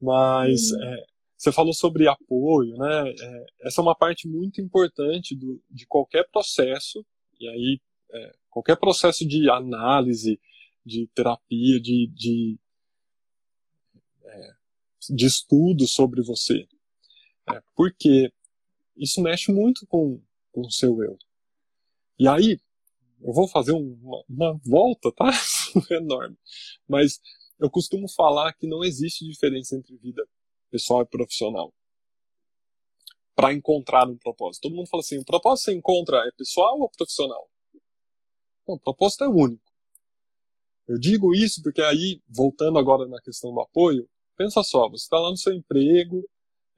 Mas 0.01 0.71
uhum. 0.71 0.83
é, 0.83 1.07
você 1.37 1.53
falou 1.53 1.73
sobre 1.73 2.09
apoio, 2.09 2.77
né? 2.77 3.11
É, 3.11 3.47
essa 3.63 3.81
é 3.81 3.83
uma 3.83 3.95
parte 3.95 4.29
muito 4.29 4.61
importante 4.61 5.35
do, 5.35 5.63
de 5.71 5.87
qualquer 5.87 6.29
processo, 6.31 7.05
e 7.41 7.49
aí 7.49 7.81
é, 8.13 8.35
qualquer 8.51 8.77
processo 8.77 9.27
de 9.27 9.49
análise, 9.51 10.41
de 10.85 11.07
terapia, 11.15 11.81
de, 11.81 12.07
de, 12.15 12.59
é, 14.25 14.51
de 15.11 15.27
estudo 15.27 15.87
sobre 15.87 16.23
você. 16.23 16.67
É, 17.51 17.63
porque 17.75 18.33
isso 18.97 19.21
mexe 19.21 19.53
muito 19.53 19.87
com, 19.87 20.21
com 20.51 20.63
o 20.63 20.71
seu 20.71 21.03
eu. 21.03 21.19
E 22.19 22.27
aí, 22.27 22.59
eu 23.21 23.33
vou 23.33 23.47
fazer 23.47 23.73
uma, 23.73 24.25
uma 24.29 24.61
volta, 24.65 25.13
tá? 25.13 25.31
enorme. 25.91 26.37
Mas 26.87 27.21
eu 27.59 27.71
costumo 27.71 28.09
falar 28.09 28.53
que 28.53 28.67
não 28.67 28.85
existe 28.85 29.27
diferença 29.27 29.77
entre 29.77 29.97
vida 29.97 30.27
pessoal 30.71 31.03
e 31.03 31.07
profissional 31.07 31.73
para 33.35 33.53
encontrar 33.53 34.09
um 34.09 34.17
propósito. 34.17 34.63
Todo 34.63 34.75
mundo 34.75 34.89
fala 34.89 35.01
assim: 35.01 35.19
o 35.19 35.25
propósito 35.25 35.67
que 35.67 35.71
você 35.73 35.79
encontra 35.79 36.19
é 36.27 36.33
pessoal 36.33 36.79
ou 36.81 36.91
profissional? 36.91 37.49
Não, 38.67 38.75
o 38.75 38.81
propósito 38.81 39.25
é 39.25 39.29
único. 39.29 39.73
Eu 40.89 40.99
digo 40.99 41.35
isso 41.35 41.63
porque 41.63 41.83
aí, 41.83 42.21
voltando 42.29 42.79
agora 42.79 43.07
na 43.07 43.21
questão 43.21 43.53
do 43.53 43.61
apoio, 43.61 44.09
pensa 44.37 44.63
só, 44.63 44.89
você 44.89 45.05
está 45.05 45.19
lá 45.19 45.31
no 45.31 45.37
seu 45.37 45.53
emprego, 45.53 46.29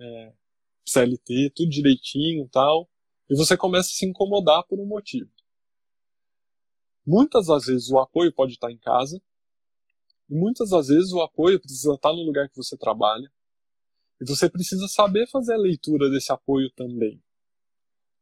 é, 0.00 0.32
CLT, 0.84 1.52
tudo 1.54 1.70
direitinho 1.70 2.48
tal, 2.50 2.90
e 3.28 3.36
você 3.36 3.56
começa 3.56 3.88
a 3.88 3.92
se 3.92 4.04
incomodar 4.04 4.64
por 4.66 4.80
um 4.80 4.86
motivo. 4.86 5.30
Muitas 7.06 7.46
das 7.46 7.66
vezes 7.66 7.90
o 7.90 7.98
apoio 7.98 8.32
pode 8.32 8.52
estar 8.52 8.70
em 8.70 8.78
casa, 8.78 9.20
e 10.28 10.34
muitas 10.34 10.70
das 10.70 10.88
vezes 10.88 11.12
o 11.12 11.20
apoio 11.20 11.60
precisa 11.60 11.94
estar 11.94 12.12
no 12.12 12.22
lugar 12.22 12.48
que 12.48 12.56
você 12.56 12.76
trabalha, 12.76 13.30
e 14.20 14.24
você 14.24 14.48
precisa 14.48 14.86
saber 14.86 15.26
fazer 15.28 15.54
a 15.54 15.58
leitura 15.58 16.10
desse 16.10 16.30
apoio 16.30 16.70
também, 16.70 17.22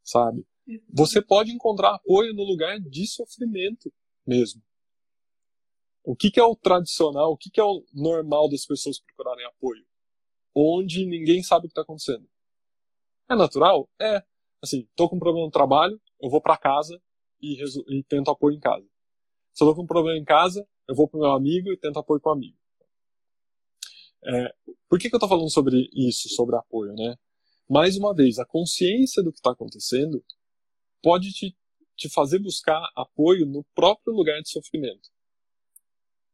sabe? 0.02 0.46
Você 0.92 1.20
pode 1.20 1.50
encontrar 1.50 1.94
apoio 1.94 2.34
no 2.34 2.44
lugar 2.44 2.78
de 2.78 3.06
sofrimento 3.06 3.92
mesmo. 4.26 4.62
O 6.04 6.14
que, 6.14 6.30
que 6.30 6.40
é 6.40 6.44
o 6.44 6.56
tradicional, 6.56 7.32
o 7.32 7.36
que, 7.36 7.50
que 7.50 7.60
é 7.60 7.64
o 7.64 7.84
normal 7.92 8.48
das 8.48 8.64
pessoas 8.64 9.00
procurarem 9.00 9.44
apoio? 9.46 9.84
Onde 10.54 11.04
ninguém 11.04 11.42
sabe 11.42 11.66
o 11.66 11.68
que 11.68 11.72
está 11.72 11.82
acontecendo. 11.82 12.26
É 13.28 13.34
natural? 13.34 13.88
É. 14.00 14.22
Assim, 14.62 14.88
tô 14.96 15.08
com 15.08 15.16
um 15.16 15.20
problema 15.20 15.46
no 15.46 15.52
trabalho, 15.52 16.00
eu 16.20 16.30
vou 16.30 16.40
para 16.40 16.56
casa, 16.56 17.00
e, 17.40 17.62
e 17.88 18.02
tento 18.04 18.30
apoio 18.30 18.56
em 18.56 18.60
casa. 18.60 18.86
Se 19.52 19.64
eu 19.64 19.68
tô 19.68 19.74
com 19.74 19.82
um 19.82 19.86
problema 19.86 20.18
em 20.18 20.24
casa, 20.24 20.66
eu 20.88 20.94
vou 20.94 21.08
pro 21.08 21.20
meu 21.20 21.32
amigo 21.32 21.72
e 21.72 21.76
tento 21.76 21.98
apoio 21.98 22.20
com 22.20 22.30
o 22.30 22.32
amigo. 22.32 22.56
É, 24.24 24.54
por 24.88 24.98
que, 24.98 25.08
que 25.08 25.14
eu 25.14 25.18
estou 25.18 25.28
falando 25.28 25.50
sobre 25.50 25.88
isso, 25.92 26.28
sobre 26.28 26.56
apoio, 26.56 26.92
né? 26.94 27.16
Mais 27.68 27.96
uma 27.96 28.14
vez, 28.14 28.38
a 28.38 28.46
consciência 28.46 29.22
do 29.22 29.30
que 29.30 29.38
está 29.38 29.50
acontecendo 29.50 30.24
pode 31.02 31.32
te, 31.32 31.56
te 31.96 32.08
fazer 32.08 32.38
buscar 32.38 32.80
apoio 32.96 33.46
no 33.46 33.64
próprio 33.74 34.14
lugar 34.14 34.40
de 34.40 34.48
sofrimento. 34.48 35.10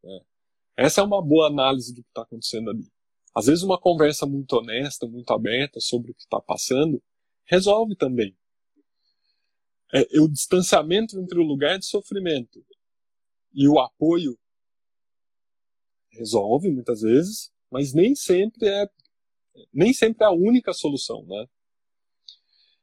É. 0.04 0.20
Essa 0.76 1.00
é 1.00 1.04
uma 1.04 1.22
boa 1.22 1.48
análise 1.48 1.94
do 1.94 2.02
que 2.02 2.08
está 2.08 2.22
acontecendo 2.22 2.70
ali. 2.70 2.88
Às 3.34 3.46
vezes, 3.46 3.64
uma 3.64 3.80
conversa 3.80 4.26
muito 4.26 4.52
honesta, 4.54 5.06
muito 5.06 5.30
aberta 5.32 5.80
sobre 5.80 6.12
o 6.12 6.14
que 6.14 6.22
está 6.22 6.40
passando, 6.40 7.02
resolve 7.44 7.96
também 7.96 8.36
é, 9.92 10.20
o 10.20 10.28
distanciamento 10.28 11.18
entre 11.18 11.38
o 11.38 11.44
lugar 11.44 11.78
de 11.78 11.86
sofrimento 11.86 12.64
e 13.52 13.68
o 13.68 13.78
apoio 13.78 14.38
resolve 16.10 16.70
muitas 16.70 17.00
vezes, 17.02 17.52
mas 17.70 17.92
nem 17.92 18.14
sempre 18.14 18.68
é 18.68 18.88
nem 19.72 19.92
sempre 19.92 20.24
é 20.24 20.26
a 20.26 20.32
única 20.32 20.72
solução, 20.72 21.24
né? 21.26 21.46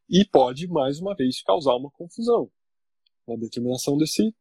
E 0.10 0.26
pode 0.26 0.68
mais 0.68 1.00
uma 1.00 1.16
vez 1.16 1.42
causar 1.42 1.76
uma 1.76 1.92
confusão. 1.92 2.50
na 3.28 3.36
determinação 3.36 3.98
desse, 3.98 4.34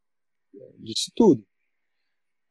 disso 0.79 1.11
tudo. 1.15 1.45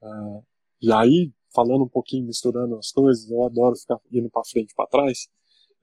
Ah, 0.02 0.40
e 0.80 0.92
aí, 0.92 1.32
falando 1.52 1.84
um 1.84 1.88
pouquinho, 1.88 2.26
misturando 2.26 2.76
as 2.76 2.90
coisas, 2.90 3.30
eu 3.30 3.44
adoro 3.44 3.76
ficar 3.76 4.00
indo 4.10 4.30
para 4.30 4.44
frente 4.44 4.70
e 4.70 4.74
para 4.74 4.86
trás. 4.86 5.28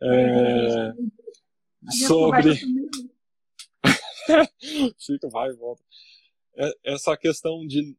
É, 0.01 0.93
sobre. 1.91 2.59
Fica, 4.99 5.29
vai 5.29 5.49
e 5.49 5.53
volta. 5.53 5.83
É, 6.55 6.71
essa 6.83 7.15
questão 7.17 7.65
de 7.65 7.95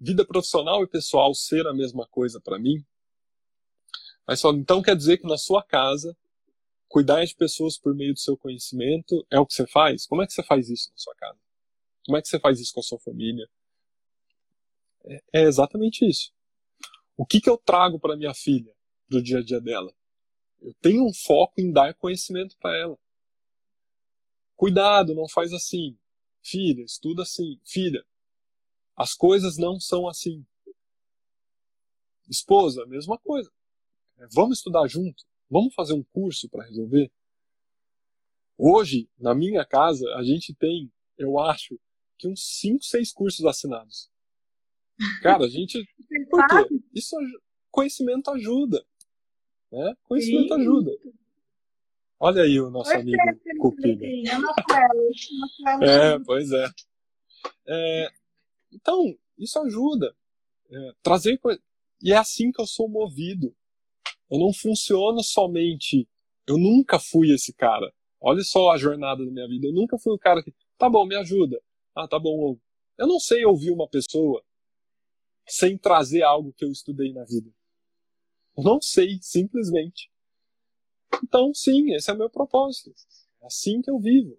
vida 0.00 0.24
profissional 0.24 0.82
e 0.82 0.88
pessoal 0.88 1.34
ser 1.34 1.66
a 1.66 1.74
mesma 1.74 2.06
coisa 2.06 2.40
para 2.40 2.58
mim. 2.58 2.84
Mas 4.26 4.40
só, 4.40 4.50
então 4.52 4.82
quer 4.82 4.96
dizer 4.96 5.18
que 5.18 5.26
na 5.26 5.36
sua 5.36 5.62
casa, 5.62 6.16
cuidar 6.88 7.24
de 7.24 7.34
pessoas 7.34 7.78
por 7.78 7.94
meio 7.94 8.14
do 8.14 8.18
seu 8.18 8.36
conhecimento 8.36 9.26
é 9.30 9.38
o 9.38 9.46
que 9.46 9.54
você 9.54 9.66
faz? 9.66 10.06
Como 10.06 10.22
é 10.22 10.26
que 10.26 10.32
você 10.32 10.42
faz 10.42 10.68
isso 10.68 10.90
na 10.90 10.98
sua 10.98 11.14
casa? 11.14 11.38
Como 12.06 12.16
é 12.16 12.22
que 12.22 12.28
você 12.28 12.38
faz 12.38 12.60
isso 12.60 12.72
com 12.72 12.80
a 12.80 12.84
sua 12.84 12.98
família? 12.98 13.48
É, 15.04 15.22
é 15.32 15.42
exatamente 15.42 16.06
isso. 16.06 16.32
O 17.16 17.24
que, 17.24 17.40
que 17.40 17.48
eu 17.48 17.56
trago 17.56 17.98
para 17.98 18.16
minha 18.16 18.34
filha 18.34 18.74
do 19.08 19.22
dia 19.22 19.38
a 19.38 19.42
dia 19.42 19.60
dela? 19.60 19.92
Eu 20.60 20.74
tenho 20.80 21.04
um 21.04 21.12
foco 21.12 21.60
em 21.60 21.70
dar 21.70 21.94
conhecimento 21.94 22.56
para 22.58 22.76
ela. 22.76 22.98
Cuidado, 24.56 25.14
não 25.14 25.28
faz 25.28 25.52
assim. 25.52 25.96
Filha, 26.42 26.82
estuda 26.82 27.22
assim. 27.22 27.58
Filha, 27.64 28.04
as 28.96 29.14
coisas 29.14 29.56
não 29.56 29.80
são 29.80 30.08
assim. 30.08 30.44
Esposa, 32.28 32.86
mesma 32.86 33.18
coisa. 33.18 33.50
É, 34.18 34.26
vamos 34.32 34.58
estudar 34.58 34.86
junto. 34.86 35.24
Vamos 35.50 35.74
fazer 35.74 35.94
um 35.94 36.02
curso 36.02 36.48
para 36.48 36.64
resolver. 36.64 37.10
Hoje, 38.56 39.08
na 39.18 39.34
minha 39.34 39.64
casa, 39.64 40.08
a 40.14 40.22
gente 40.22 40.54
tem, 40.54 40.90
eu 41.18 41.38
acho, 41.38 41.78
que 42.16 42.28
uns 42.28 42.42
5, 42.60 42.84
6 42.84 43.12
cursos 43.12 43.44
assinados. 43.44 44.10
Cara, 45.22 45.44
a 45.44 45.48
gente. 45.48 45.84
Por 46.30 46.46
quê? 46.46 46.80
Isso 46.94 47.16
conhecimento 47.70 48.30
ajuda. 48.30 48.84
Né? 49.70 49.96
Conhecimento 50.04 50.54
Sim. 50.54 50.60
ajuda. 50.60 50.93
Olha 52.24 52.42
aí 52.42 52.58
o 52.58 52.70
nosso 52.70 52.90
amigo 52.90 53.18
Cupido. 53.58 54.02
É, 55.82 56.18
pois 56.24 56.50
é. 56.50 56.66
é. 57.68 58.10
Então, 58.72 59.14
isso 59.36 59.58
ajuda. 59.58 60.16
É, 60.70 60.92
trazer 61.02 61.38
E 62.02 62.12
é 62.12 62.16
assim 62.16 62.50
que 62.50 62.62
eu 62.62 62.66
sou 62.66 62.88
movido. 62.88 63.54
Eu 64.30 64.38
não 64.38 64.54
funciono 64.54 65.22
somente. 65.22 66.08
Eu 66.46 66.56
nunca 66.56 66.98
fui 66.98 67.30
esse 67.30 67.52
cara. 67.52 67.92
Olha 68.18 68.42
só 68.42 68.70
a 68.70 68.78
jornada 68.78 69.22
da 69.22 69.30
minha 69.30 69.46
vida. 69.46 69.66
Eu 69.66 69.74
nunca 69.74 69.98
fui 69.98 70.14
o 70.14 70.18
cara 70.18 70.42
que. 70.42 70.50
Tá 70.78 70.88
bom, 70.88 71.04
me 71.04 71.16
ajuda. 71.16 71.60
Ah, 71.94 72.08
tá 72.08 72.18
bom. 72.18 72.56
Eu 72.96 73.06
não 73.06 73.20
sei 73.20 73.44
ouvir 73.44 73.70
uma 73.70 73.86
pessoa 73.86 74.42
sem 75.46 75.76
trazer 75.76 76.22
algo 76.22 76.54
que 76.54 76.64
eu 76.64 76.70
estudei 76.70 77.12
na 77.12 77.24
vida. 77.24 77.50
Eu 78.56 78.64
não 78.64 78.80
sei, 78.80 79.18
simplesmente. 79.20 80.10
Então, 81.22 81.52
sim, 81.54 81.92
esse 81.94 82.10
é 82.10 82.14
o 82.14 82.18
meu 82.18 82.30
propósito. 82.30 82.94
É 83.42 83.46
assim 83.46 83.80
que 83.80 83.90
eu 83.90 83.98
vivo. 83.98 84.38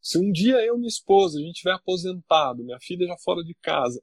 Se 0.00 0.18
um 0.18 0.32
dia 0.32 0.64
eu 0.64 0.76
e 0.76 0.78
minha 0.78 0.88
esposa, 0.88 1.38
a 1.38 1.42
gente 1.42 1.56
tiver 1.56 1.72
aposentado, 1.72 2.64
minha 2.64 2.80
filha 2.80 3.06
já 3.06 3.16
fora 3.18 3.44
de 3.44 3.54
casa, 3.54 4.02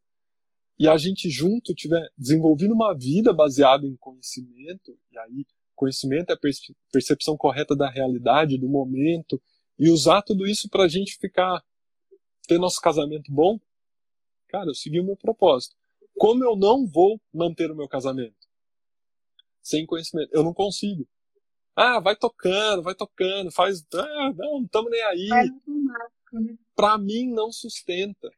e 0.79 0.87
a 0.87 0.95
gente 0.95 1.29
junto 1.29 1.73
tiver 1.73 2.07
desenvolvido 2.15 2.73
uma 2.73 2.93
vida 2.93 3.33
baseada 3.33 3.87
em 3.87 3.95
conhecimento, 3.95 4.97
e 5.11 5.17
aí 5.17 5.45
conhecimento 5.75 6.31
é 6.31 6.33
a 6.33 6.39
percepção 6.91 7.37
correta 7.37 7.75
da 7.75 7.89
realidade, 7.89 8.57
do 8.57 8.67
momento, 8.67 9.41
e 9.77 9.89
usar 9.89 10.21
tudo 10.21 10.47
isso 10.47 10.69
para 10.69 10.83
a 10.83 10.87
gente 10.87 11.17
ficar, 11.17 11.63
ter 12.47 12.59
nosso 12.59 12.79
casamento 12.81 13.31
bom, 13.31 13.59
cara, 14.47 14.69
eu 14.69 14.75
segui 14.75 14.99
o 14.99 15.03
meu 15.03 15.15
propósito. 15.15 15.75
Como 16.17 16.43
eu 16.43 16.55
não 16.55 16.87
vou 16.87 17.21
manter 17.31 17.71
o 17.71 17.75
meu 17.75 17.87
casamento? 17.87 18.35
Sem 19.61 19.85
conhecimento. 19.85 20.29
Eu 20.33 20.43
não 20.43 20.53
consigo. 20.53 21.07
Ah, 21.79 21.99
vai 21.99 22.15
tocando, 22.15 22.81
vai 22.81 22.95
tocando, 22.95 23.51
faz. 23.51 23.85
Ah, 23.93 24.33
não, 24.35 24.53
não 24.53 24.63
estamos 24.63 24.89
nem 24.89 25.03
aí. 25.03 25.29
Né? 25.29 26.57
Para 26.75 26.97
mim, 26.97 27.31
não 27.31 27.51
sustenta. 27.51 28.31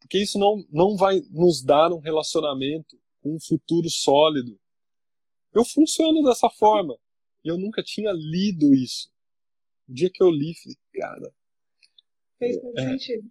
Porque 0.00 0.16
isso 0.16 0.38
não, 0.38 0.64
não 0.72 0.96
vai 0.96 1.20
nos 1.30 1.62
dar 1.62 1.92
um 1.92 1.98
relacionamento, 1.98 2.98
um 3.22 3.38
futuro 3.38 3.90
sólido. 3.90 4.58
Eu 5.52 5.62
funciono 5.62 6.22
dessa 6.24 6.48
forma. 6.48 6.96
E 7.44 7.48
eu 7.48 7.58
nunca 7.58 7.82
tinha 7.82 8.10
lido 8.12 8.72
isso. 8.72 9.10
O 9.86 9.92
dia 9.92 10.10
que 10.10 10.22
eu 10.22 10.30
li, 10.30 10.54
falei, 10.54 10.78
cara. 10.94 11.34
Fez 12.38 12.62
muito 12.62 12.80
é, 12.80 12.88
sentido. 12.88 13.30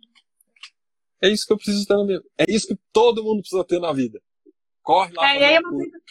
É 1.24 1.30
isso 1.30 1.48
que 1.48 1.54
eu 1.54 1.58
preciso 1.58 1.88
ter 1.88 1.98
na 1.98 2.06
minha 2.06 2.22
É 2.38 2.46
isso 2.48 2.68
que 2.68 2.78
todo 2.92 3.24
mundo 3.24 3.42
precisa 3.42 3.64
ter 3.64 3.80
na 3.80 3.92
vida. 3.92 4.22
Corre 4.84 5.12
lá. 5.14 5.34
É, 5.34 5.40
e 5.40 5.44
aí 5.44 5.60
uma 5.60 5.72
coisa, 5.72 6.02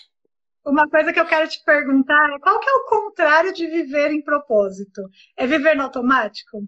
uma 0.65 0.89
coisa 0.89 1.13
que 1.13 1.21
eu 1.21 1.27
quero 1.27 1.49
te 1.49 1.63
perguntar 1.65 2.31
é 2.35 2.39
qual 2.39 2.61
que 2.61 2.69
é 2.69 2.73
o 2.73 2.87
contrário 2.87 3.53
de 3.53 3.67
viver 3.67 4.11
em 4.11 4.23
propósito? 4.23 5.03
É 5.37 5.47
viver 5.47 5.75
no 5.75 5.85
automático? 5.85 6.67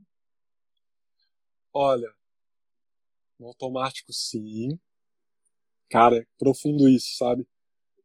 Olha, 1.73 2.13
no 3.39 3.49
automático 3.49 4.13
sim. 4.13 4.79
Cara, 5.91 6.19
é 6.19 6.27
profundo 6.39 6.89
isso, 6.89 7.17
sabe? 7.17 7.47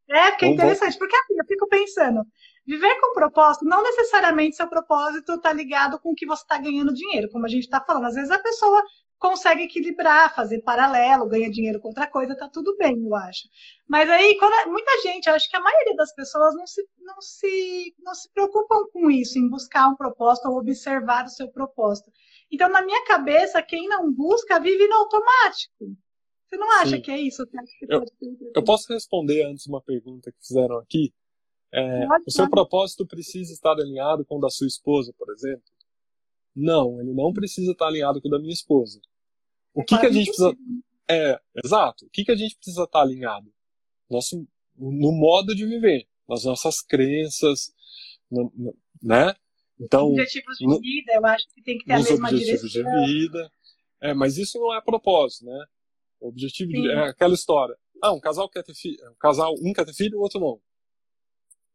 É, 0.07 0.31
porque 0.31 0.45
é 0.45 0.49
interessante, 0.49 0.97
porque 0.97 1.15
assim, 1.15 1.35
eu 1.37 1.45
fico 1.45 1.67
pensando, 1.67 2.25
viver 2.65 2.99
com 2.99 3.13
propósito, 3.13 3.65
não 3.65 3.83
necessariamente 3.83 4.55
seu 4.55 4.67
propósito 4.67 5.33
está 5.33 5.53
ligado 5.53 5.99
com 5.99 6.11
o 6.11 6.15
que 6.15 6.25
você 6.25 6.41
está 6.41 6.57
ganhando 6.57 6.93
dinheiro, 6.93 7.29
como 7.31 7.45
a 7.45 7.49
gente 7.49 7.63
está 7.63 7.79
falando. 7.79 8.05
Às 8.05 8.15
vezes 8.15 8.31
a 8.31 8.39
pessoa 8.39 8.83
consegue 9.19 9.63
equilibrar, 9.63 10.33
fazer 10.33 10.61
paralelo, 10.61 11.27
ganha 11.27 11.51
dinheiro 11.51 11.79
com 11.79 11.89
outra 11.89 12.07
coisa, 12.07 12.35
tá 12.35 12.47
tudo 12.47 12.75
bem, 12.77 13.05
eu 13.05 13.13
acho. 13.13 13.49
Mas 13.87 14.09
aí, 14.09 14.37
quando, 14.39 14.71
muita 14.71 15.01
gente, 15.01 15.27
eu 15.27 15.33
acho 15.33 15.49
que 15.49 15.57
a 15.57 15.61
maioria 15.61 15.95
das 15.95 16.15
pessoas 16.15 16.55
não 16.55 16.65
se, 16.65 16.87
não, 16.99 17.21
se, 17.21 17.95
não 17.99 18.15
se 18.15 18.31
preocupam 18.31 18.85
com 18.93 19.11
isso, 19.11 19.37
em 19.37 19.49
buscar 19.49 19.89
um 19.89 19.95
propósito 19.95 20.47
ou 20.47 20.57
observar 20.57 21.25
o 21.25 21.29
seu 21.29 21.49
propósito. 21.49 22.09
Então, 22.49 22.69
na 22.69 22.81
minha 22.81 23.03
cabeça, 23.05 23.61
quem 23.61 23.87
não 23.89 24.11
busca 24.11 24.59
vive 24.59 24.87
no 24.87 24.95
automático. 24.95 25.97
Você 26.47 26.57
não 26.57 26.71
acha 26.79 26.95
Sim. 26.95 27.01
que 27.01 27.11
é 27.11 27.19
isso? 27.19 27.45
Eu, 27.87 28.03
eu 28.55 28.63
posso 28.63 28.91
responder 28.91 29.43
antes 29.43 29.67
uma 29.67 29.81
pergunta 29.81 30.31
que 30.31 30.47
fizeram 30.47 30.77
aqui? 30.77 31.13
É, 31.71 32.07
o 32.25 32.31
seu 32.31 32.49
propósito 32.49 33.05
precisa 33.05 33.53
estar 33.53 33.73
alinhado 33.73 34.25
com 34.25 34.37
o 34.37 34.39
da 34.39 34.49
sua 34.49 34.65
esposa, 34.65 35.13
por 35.15 35.29
exemplo? 35.31 35.61
Não, 36.55 36.99
ele 36.99 37.13
não 37.13 37.31
precisa 37.31 37.71
estar 37.73 37.85
alinhado 37.85 38.19
com 38.19 38.27
o 38.27 38.31
da 38.31 38.39
minha 38.39 38.53
esposa. 38.53 38.99
O 39.73 39.83
que, 39.83 39.97
que 39.97 40.05
a 40.05 40.11
gente 40.11 40.27
precisa. 40.27 40.57
É, 41.09 41.39
exato. 41.63 42.05
O 42.05 42.09
que, 42.09 42.23
que 42.23 42.31
a 42.31 42.35
gente 42.35 42.55
precisa 42.55 42.83
estar 42.83 43.01
alinhado? 43.01 43.51
Nosso, 44.09 44.47
no 44.77 45.11
modo 45.11 45.55
de 45.55 45.65
viver, 45.65 46.07
nas 46.27 46.43
nossas 46.43 46.81
crenças, 46.81 47.73
no, 48.29 48.51
no, 48.55 48.77
né? 49.01 49.35
Então, 49.79 50.07
objetivos 50.07 50.57
de 50.57 50.67
no, 50.67 50.79
vida, 50.79 51.13
eu 51.13 51.25
acho 51.25 51.47
que 51.53 51.61
tem 51.61 51.77
que 51.77 51.85
ter 51.85 51.93
a 51.93 51.97
mesma 51.99 52.27
objetivos 52.27 52.71
direção. 52.71 53.05
de 53.05 53.13
vida. 53.13 53.51
É, 54.01 54.13
mas 54.13 54.37
isso 54.37 54.59
não 54.59 54.73
é 54.73 54.81
propósito, 54.81 55.45
né? 55.45 55.65
O 56.19 56.29
objetivo 56.29 56.71
de, 56.71 56.91
é 56.91 57.09
aquela 57.09 57.33
história. 57.33 57.77
Ah, 58.01 58.13
um 58.13 58.19
casal 58.19 58.49
quer 58.49 58.63
ter 58.63 58.75
filho, 58.75 58.97
um 59.09 59.15
casal 59.15 59.53
um 59.61 59.73
quer 59.73 59.85
ter 59.85 59.93
filho, 59.93 60.17
o 60.17 60.21
outro 60.21 60.39
não. 60.39 60.61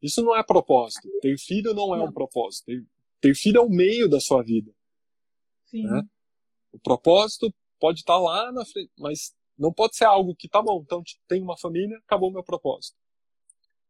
Isso 0.02 0.22
não 0.22 0.36
é 0.36 0.42
propósito. 0.42 1.08
Ter 1.20 1.36
filho 1.38 1.72
não 1.72 1.94
é 1.94 1.98
não. 1.98 2.06
um 2.06 2.12
propósito. 2.12 2.66
Ter, 2.66 2.84
ter 3.20 3.34
filho 3.34 3.58
é 3.58 3.60
o 3.62 3.70
meio 3.70 4.08
da 4.08 4.20
sua 4.20 4.42
vida. 4.42 4.70
Sim. 5.64 5.82
Né? 5.84 6.02
O 6.72 6.78
propósito 6.78 7.54
pode 7.84 7.98
estar 7.98 8.16
lá 8.16 8.50
na 8.50 8.64
frente, 8.64 8.90
mas 8.98 9.34
não 9.58 9.70
pode 9.70 9.94
ser 9.94 10.06
algo 10.06 10.34
que 10.34 10.48
tá 10.48 10.62
bom, 10.62 10.80
então 10.82 11.02
tem 11.28 11.42
uma 11.42 11.54
família, 11.54 11.98
acabou 11.98 12.30
o 12.30 12.32
meu 12.32 12.42
propósito. 12.42 12.96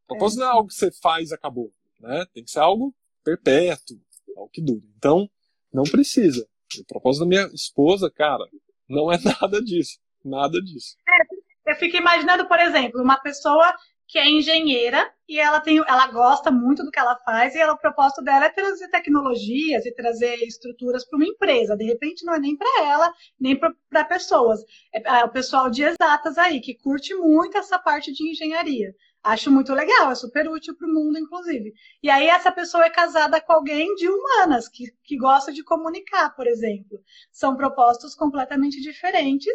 O 0.02 0.06
propósito 0.08 0.40
é. 0.40 0.44
não 0.44 0.50
é 0.50 0.54
algo 0.56 0.68
que 0.68 0.74
você 0.74 0.90
faz 0.90 1.30
acabou, 1.30 1.72
né? 2.00 2.26
Tem 2.34 2.42
que 2.42 2.50
ser 2.50 2.58
algo 2.58 2.92
perpétuo, 3.22 3.96
algo 4.36 4.50
que 4.50 4.60
dure. 4.60 4.84
Então, 4.96 5.30
não 5.72 5.84
precisa. 5.84 6.44
O 6.76 6.84
propósito 6.86 7.20
da 7.20 7.28
minha 7.28 7.46
esposa, 7.54 8.10
cara, 8.10 8.44
não 8.88 9.12
é 9.12 9.16
nada 9.40 9.62
disso, 9.62 10.00
nada 10.24 10.60
disso. 10.60 10.96
É, 11.08 11.70
eu 11.70 11.76
fico 11.76 11.96
imaginando, 11.96 12.48
por 12.48 12.58
exemplo, 12.58 13.00
uma 13.00 13.20
pessoa 13.20 13.76
que 14.14 14.18
é 14.20 14.30
engenheira 14.30 15.12
e 15.28 15.40
ela 15.40 15.58
tem, 15.58 15.78
ela 15.78 16.06
gosta 16.06 16.48
muito 16.48 16.84
do 16.84 16.90
que 16.92 17.00
ela 17.00 17.18
faz 17.24 17.52
e 17.52 17.58
ela, 17.58 17.72
o 17.72 17.78
propósito 17.78 18.22
dela 18.22 18.44
é 18.44 18.48
trazer 18.48 18.86
tecnologias 18.86 19.84
e 19.84 19.92
trazer 19.92 20.36
estruturas 20.36 21.04
para 21.04 21.16
uma 21.16 21.26
empresa. 21.26 21.76
De 21.76 21.82
repente 21.82 22.24
não 22.24 22.32
é 22.32 22.38
nem 22.38 22.56
para 22.56 22.84
ela, 22.84 23.12
nem 23.40 23.58
para 23.58 24.04
pessoas. 24.04 24.60
É, 24.94 25.18
é, 25.18 25.24
o 25.24 25.30
pessoal 25.30 25.68
de 25.68 25.82
exatas 25.82 26.38
aí 26.38 26.60
que 26.60 26.74
curte 26.74 27.12
muito 27.12 27.58
essa 27.58 27.76
parte 27.76 28.12
de 28.12 28.30
engenharia. 28.30 28.94
Acho 29.20 29.50
muito 29.50 29.72
legal, 29.72 30.12
é 30.12 30.14
super 30.14 30.48
útil 30.48 30.76
para 30.76 30.86
o 30.86 30.94
mundo, 30.94 31.18
inclusive. 31.18 31.72
E 32.00 32.08
aí 32.08 32.28
essa 32.28 32.52
pessoa 32.52 32.84
é 32.84 32.90
casada 32.90 33.40
com 33.40 33.52
alguém 33.52 33.96
de 33.96 34.08
humanas, 34.08 34.68
que, 34.68 34.84
que 35.02 35.16
gosta 35.16 35.52
de 35.52 35.64
comunicar, 35.64 36.36
por 36.36 36.46
exemplo. 36.46 37.00
São 37.32 37.56
propósitos 37.56 38.14
completamente 38.14 38.80
diferentes 38.80 39.52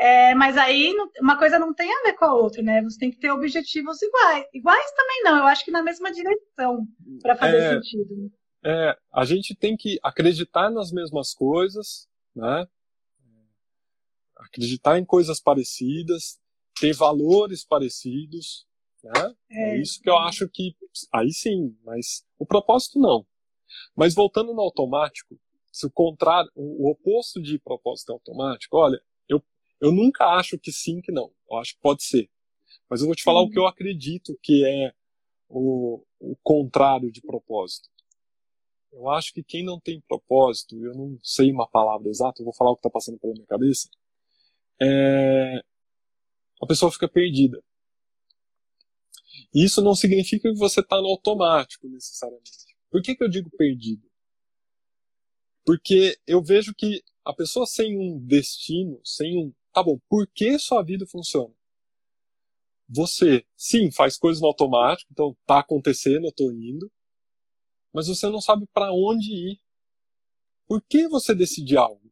é, 0.00 0.34
mas 0.34 0.56
aí 0.56 0.94
uma 1.20 1.38
coisa 1.38 1.58
não 1.58 1.74
tem 1.74 1.90
a 1.92 2.02
ver 2.02 2.14
com 2.14 2.24
a 2.24 2.34
outra, 2.34 2.62
né? 2.62 2.82
Você 2.82 2.98
tem 2.98 3.10
que 3.10 3.18
ter 3.18 3.30
objetivos 3.30 4.00
iguais. 4.00 4.46
Iguais 4.54 4.92
também 4.92 5.22
não, 5.24 5.38
eu 5.38 5.44
acho 5.44 5.64
que 5.64 5.70
na 5.70 5.82
mesma 5.82 6.10
direção, 6.10 6.86
para 7.20 7.36
fazer 7.36 7.58
é, 7.58 7.74
sentido. 7.74 8.32
É, 8.64 8.96
a 9.12 9.24
gente 9.24 9.54
tem 9.54 9.76
que 9.76 9.98
acreditar 10.02 10.70
nas 10.70 10.90
mesmas 10.90 11.34
coisas, 11.34 12.08
né? 12.34 12.66
acreditar 14.40 14.98
em 14.98 15.04
coisas 15.04 15.40
parecidas, 15.40 16.38
ter 16.80 16.94
valores 16.94 17.64
parecidos, 17.64 18.66
né? 19.02 19.34
É, 19.50 19.76
é 19.76 19.80
isso 19.80 20.00
que 20.00 20.08
eu 20.08 20.16
acho 20.16 20.48
que 20.48 20.74
aí 21.12 21.30
sim, 21.32 21.76
mas 21.84 22.24
o 22.38 22.46
propósito 22.46 22.98
não. 22.98 23.26
Mas 23.94 24.14
voltando 24.14 24.52
no 24.52 24.60
automático, 24.60 25.38
se 25.72 25.86
o 25.86 25.90
contrário, 25.90 26.50
o 26.54 26.90
oposto 26.90 27.40
de 27.40 27.58
propósito 27.58 28.10
é 28.10 28.14
automático, 28.14 28.76
olha, 28.76 29.00
eu, 29.80 29.92
nunca 29.92 30.26
acho 30.36 30.58
que 30.58 30.72
sim, 30.72 31.00
que 31.00 31.12
não. 31.12 31.32
Eu 31.50 31.56
acho 31.58 31.74
que 31.74 31.80
pode 31.80 32.02
ser. 32.02 32.30
Mas 32.88 33.00
eu 33.00 33.06
vou 33.06 33.14
te 33.14 33.22
falar 33.22 33.40
o 33.40 33.50
que 33.50 33.58
eu 33.58 33.66
acredito 33.66 34.38
que 34.42 34.64
é 34.64 34.92
o, 35.48 36.04
o 36.18 36.36
contrário 36.42 37.10
de 37.10 37.20
propósito. 37.20 37.88
Eu 38.92 39.08
acho 39.08 39.32
que 39.32 39.42
quem 39.42 39.64
não 39.64 39.78
tem 39.78 40.00
propósito, 40.00 40.76
eu 40.84 40.94
não 40.94 41.18
sei 41.22 41.52
uma 41.52 41.68
palavra 41.68 42.08
exata, 42.08 42.40
eu 42.40 42.44
vou 42.44 42.54
falar 42.54 42.72
o 42.72 42.74
que 42.74 42.80
está 42.80 42.90
passando 42.90 43.18
pela 43.18 43.32
minha 43.32 43.46
cabeça, 43.46 43.88
é... 44.80 45.62
a 46.60 46.66
pessoa 46.66 46.90
fica 46.90 47.08
perdida. 47.08 47.62
Isso 49.54 49.82
não 49.82 49.94
significa 49.94 50.50
que 50.52 50.58
você 50.58 50.80
está 50.80 51.00
no 51.00 51.08
automático, 51.08 51.88
necessariamente. 51.88 52.50
Por 52.90 53.02
que, 53.02 53.14
que 53.14 53.22
eu 53.22 53.28
digo 53.28 53.50
perdido? 53.50 54.10
Porque 55.64 56.18
eu 56.26 56.42
vejo 56.42 56.74
que 56.74 57.02
a 57.24 57.32
pessoa 57.32 57.66
sem 57.66 57.96
um 57.96 58.18
destino, 58.18 59.00
sem 59.04 59.36
um. 59.38 59.52
Tá 59.72 59.82
bom, 59.82 59.98
por 60.08 60.26
que 60.26 60.58
sua 60.58 60.82
vida 60.82 61.06
funciona? 61.06 61.54
Você, 62.88 63.46
sim, 63.56 63.90
faz 63.92 64.18
coisas 64.18 64.40
no 64.40 64.48
automático, 64.48 65.10
então 65.12 65.36
tá 65.46 65.60
acontecendo, 65.60 66.26
eu 66.26 66.32
tô 66.32 66.50
indo, 66.50 66.90
mas 67.92 68.08
você 68.08 68.28
não 68.28 68.40
sabe 68.40 68.66
para 68.72 68.92
onde 68.92 69.32
ir. 69.32 69.60
Por 70.66 70.82
que 70.82 71.06
você 71.06 71.34
decide 71.34 71.76
algo? 71.76 72.10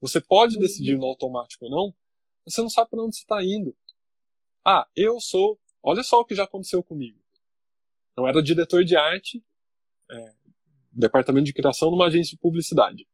Você 0.00 0.20
pode 0.20 0.58
decidir 0.58 0.96
no 0.96 1.06
automático 1.06 1.64
ou 1.64 1.70
não, 1.70 1.94
mas 2.44 2.54
você 2.54 2.62
não 2.62 2.70
sabe 2.70 2.90
para 2.90 3.02
onde 3.02 3.16
você 3.16 3.22
está 3.22 3.42
indo. 3.44 3.76
Ah, 4.64 4.86
eu 4.94 5.20
sou. 5.20 5.58
Olha 5.82 6.02
só 6.02 6.20
o 6.20 6.24
que 6.24 6.34
já 6.34 6.44
aconteceu 6.44 6.82
comigo. 6.82 7.18
Eu 8.16 8.26
era 8.26 8.42
diretor 8.42 8.84
de 8.84 8.96
arte, 8.96 9.42
é, 10.10 10.34
departamento 10.92 11.46
de 11.46 11.52
criação 11.52 11.90
numa 11.90 12.06
agência 12.06 12.32
de 12.32 12.40
publicidade. 12.40 13.08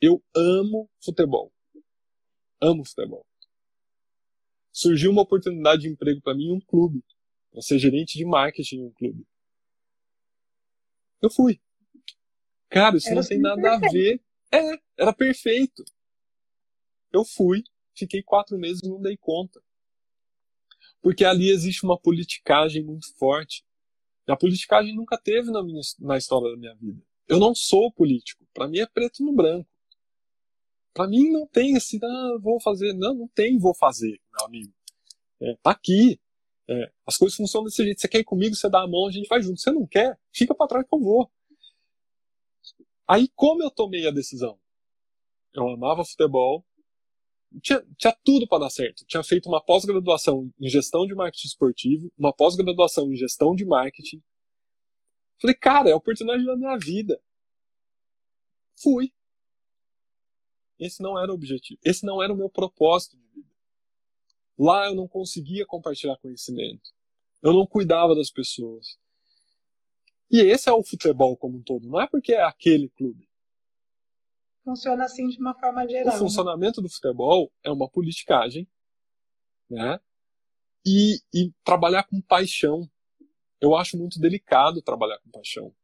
Eu 0.00 0.22
amo 0.34 0.88
futebol. 1.02 1.52
Amo 2.60 2.84
futebol. 2.84 3.24
Surgiu 4.72 5.10
uma 5.10 5.22
oportunidade 5.22 5.82
de 5.82 5.88
emprego 5.88 6.20
para 6.20 6.34
mim 6.34 6.48
em 6.48 6.52
um 6.52 6.60
clube, 6.60 7.02
para 7.50 7.62
ser 7.62 7.78
gerente 7.78 8.16
de 8.16 8.24
marketing 8.24 8.76
em 8.76 8.84
um 8.86 8.92
clube. 8.92 9.26
Eu 11.20 11.30
fui. 11.30 11.60
Cara, 12.68 12.96
isso 12.96 13.08
era 13.08 13.20
não 13.20 13.26
tem 13.26 13.40
nada 13.40 13.60
perfeito. 13.60 13.86
a 13.86 13.90
ver. 13.90 14.20
É, 14.52 14.80
era 14.96 15.12
perfeito. 15.12 15.84
Eu 17.12 17.24
fui, 17.24 17.64
fiquei 17.94 18.22
quatro 18.22 18.58
meses 18.58 18.82
e 18.82 18.88
não 18.88 19.00
dei 19.00 19.16
conta. 19.16 19.60
Porque 21.00 21.24
ali 21.24 21.50
existe 21.50 21.84
uma 21.84 21.98
politicagem 21.98 22.82
muito 22.84 23.12
forte. 23.16 23.64
E 24.26 24.32
a 24.32 24.36
politicagem 24.36 24.94
nunca 24.94 25.16
teve 25.16 25.50
na, 25.50 25.62
minha, 25.62 25.80
na 25.98 26.18
história 26.18 26.50
da 26.50 26.56
minha 26.56 26.74
vida. 26.74 27.02
Eu 27.26 27.38
não 27.38 27.54
sou 27.54 27.90
político. 27.90 28.46
Para 28.52 28.68
mim 28.68 28.78
é 28.78 28.86
preto 28.86 29.24
no 29.24 29.32
branco. 29.32 29.68
Para 30.98 31.06
mim 31.06 31.30
não 31.30 31.46
tem 31.46 31.76
esse, 31.76 31.96
ah, 32.02 32.38
vou 32.40 32.60
fazer. 32.60 32.92
Não, 32.92 33.14
não 33.14 33.28
tem 33.28 33.56
vou 33.56 33.72
fazer, 33.72 34.20
meu 34.32 34.46
amigo. 34.46 34.72
É, 35.40 35.54
tá 35.62 35.70
aqui. 35.70 36.18
É, 36.66 36.90
as 37.06 37.16
coisas 37.16 37.36
funcionam 37.36 37.66
desse 37.66 37.84
jeito. 37.84 38.00
Você 38.00 38.08
quer 38.08 38.18
ir 38.18 38.24
comigo, 38.24 38.56
você 38.56 38.68
dá 38.68 38.82
a 38.82 38.88
mão, 38.88 39.06
a 39.06 39.12
gente 39.12 39.28
vai 39.28 39.40
junto. 39.40 39.60
Você 39.60 39.70
não 39.70 39.86
quer, 39.86 40.18
fica 40.32 40.52
para 40.56 40.66
trás 40.66 40.84
que 40.84 40.92
eu 40.92 40.98
vou. 40.98 41.30
Aí 43.06 43.28
como 43.36 43.62
eu 43.62 43.70
tomei 43.70 44.08
a 44.08 44.10
decisão? 44.10 44.58
Eu 45.54 45.68
amava 45.68 46.04
futebol, 46.04 46.66
tinha, 47.62 47.80
tinha 47.96 48.16
tudo 48.24 48.48
para 48.48 48.64
dar 48.64 48.70
certo. 48.70 49.06
Tinha 49.06 49.22
feito 49.22 49.48
uma 49.48 49.64
pós-graduação 49.64 50.52
em 50.60 50.68
gestão 50.68 51.06
de 51.06 51.14
marketing 51.14 51.46
esportivo, 51.46 52.12
uma 52.18 52.32
pós-graduação 52.32 53.12
em 53.12 53.14
gestão 53.14 53.54
de 53.54 53.64
marketing. 53.64 54.20
Falei, 55.40 55.54
cara, 55.54 55.90
é 55.90 55.92
a 55.92 55.96
oportunidade 55.96 56.44
da 56.44 56.56
minha 56.56 56.76
vida. 56.76 57.22
Fui. 58.82 59.12
Esse 60.78 61.02
não 61.02 61.18
era 61.18 61.30
o 61.30 61.34
objetivo. 61.34 61.80
Esse 61.84 62.04
não 62.04 62.22
era 62.22 62.32
o 62.32 62.36
meu 62.36 62.48
propósito 62.48 63.16
de 63.16 63.26
vida. 63.34 63.48
Lá 64.58 64.86
eu 64.86 64.94
não 64.94 65.08
conseguia 65.08 65.66
compartilhar 65.66 66.16
conhecimento. 66.18 66.90
Eu 67.42 67.52
não 67.52 67.66
cuidava 67.66 68.14
das 68.14 68.30
pessoas. 68.30 68.98
E 70.30 70.40
esse 70.40 70.68
é 70.68 70.72
o 70.72 70.84
futebol 70.84 71.36
como 71.36 71.58
um 71.58 71.62
todo. 71.62 71.88
Não 71.88 72.00
é 72.00 72.06
porque 72.06 72.32
é 72.32 72.42
aquele 72.42 72.88
clube 72.90 73.28
funciona 74.68 75.04
assim 75.04 75.28
de 75.28 75.38
uma 75.38 75.54
forma 75.54 75.86
geral. 75.88 76.08
O 76.08 76.12
né? 76.12 76.18
funcionamento 76.18 76.82
do 76.82 76.88
futebol 76.88 77.50
é 77.64 77.70
uma 77.70 77.88
politicagem, 77.88 78.68
né? 79.70 79.98
E, 80.86 81.20
e 81.32 81.50
trabalhar 81.64 82.04
com 82.04 82.20
paixão. 82.20 82.88
Eu 83.60 83.74
acho 83.74 83.96
muito 83.96 84.20
delicado 84.20 84.82
trabalhar 84.82 85.18
com 85.20 85.30
paixão. 85.30 85.74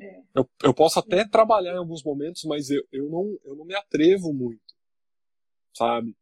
É. 0.00 0.22
Eu, 0.34 0.48
eu 0.62 0.74
posso 0.74 0.98
até 0.98 1.26
trabalhar 1.26 1.74
em 1.74 1.78
alguns 1.78 2.02
momentos, 2.02 2.44
mas 2.44 2.70
eu, 2.70 2.82
eu, 2.92 3.08
não, 3.08 3.38
eu 3.44 3.56
não 3.56 3.64
me 3.64 3.74
atrevo 3.74 4.32
muito, 4.32 4.60
sabe? 5.74 6.16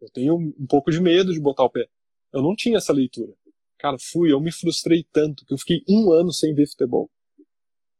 Eu 0.00 0.08
tenho 0.10 0.36
um 0.36 0.66
pouco 0.66 0.90
de 0.90 1.00
medo 1.00 1.32
de 1.32 1.40
botar 1.40 1.64
o 1.64 1.70
pé. 1.70 1.88
Eu 2.32 2.42
não 2.42 2.54
tinha 2.54 2.78
essa 2.78 2.92
leitura. 2.92 3.32
Cara, 3.78 3.96
fui, 3.98 4.32
eu 4.32 4.40
me 4.40 4.52
frustrei 4.52 5.06
tanto 5.12 5.44
que 5.44 5.52
eu 5.52 5.58
fiquei 5.58 5.82
um 5.88 6.12
ano 6.12 6.32
sem 6.32 6.54
ver 6.54 6.68
futebol. 6.68 7.10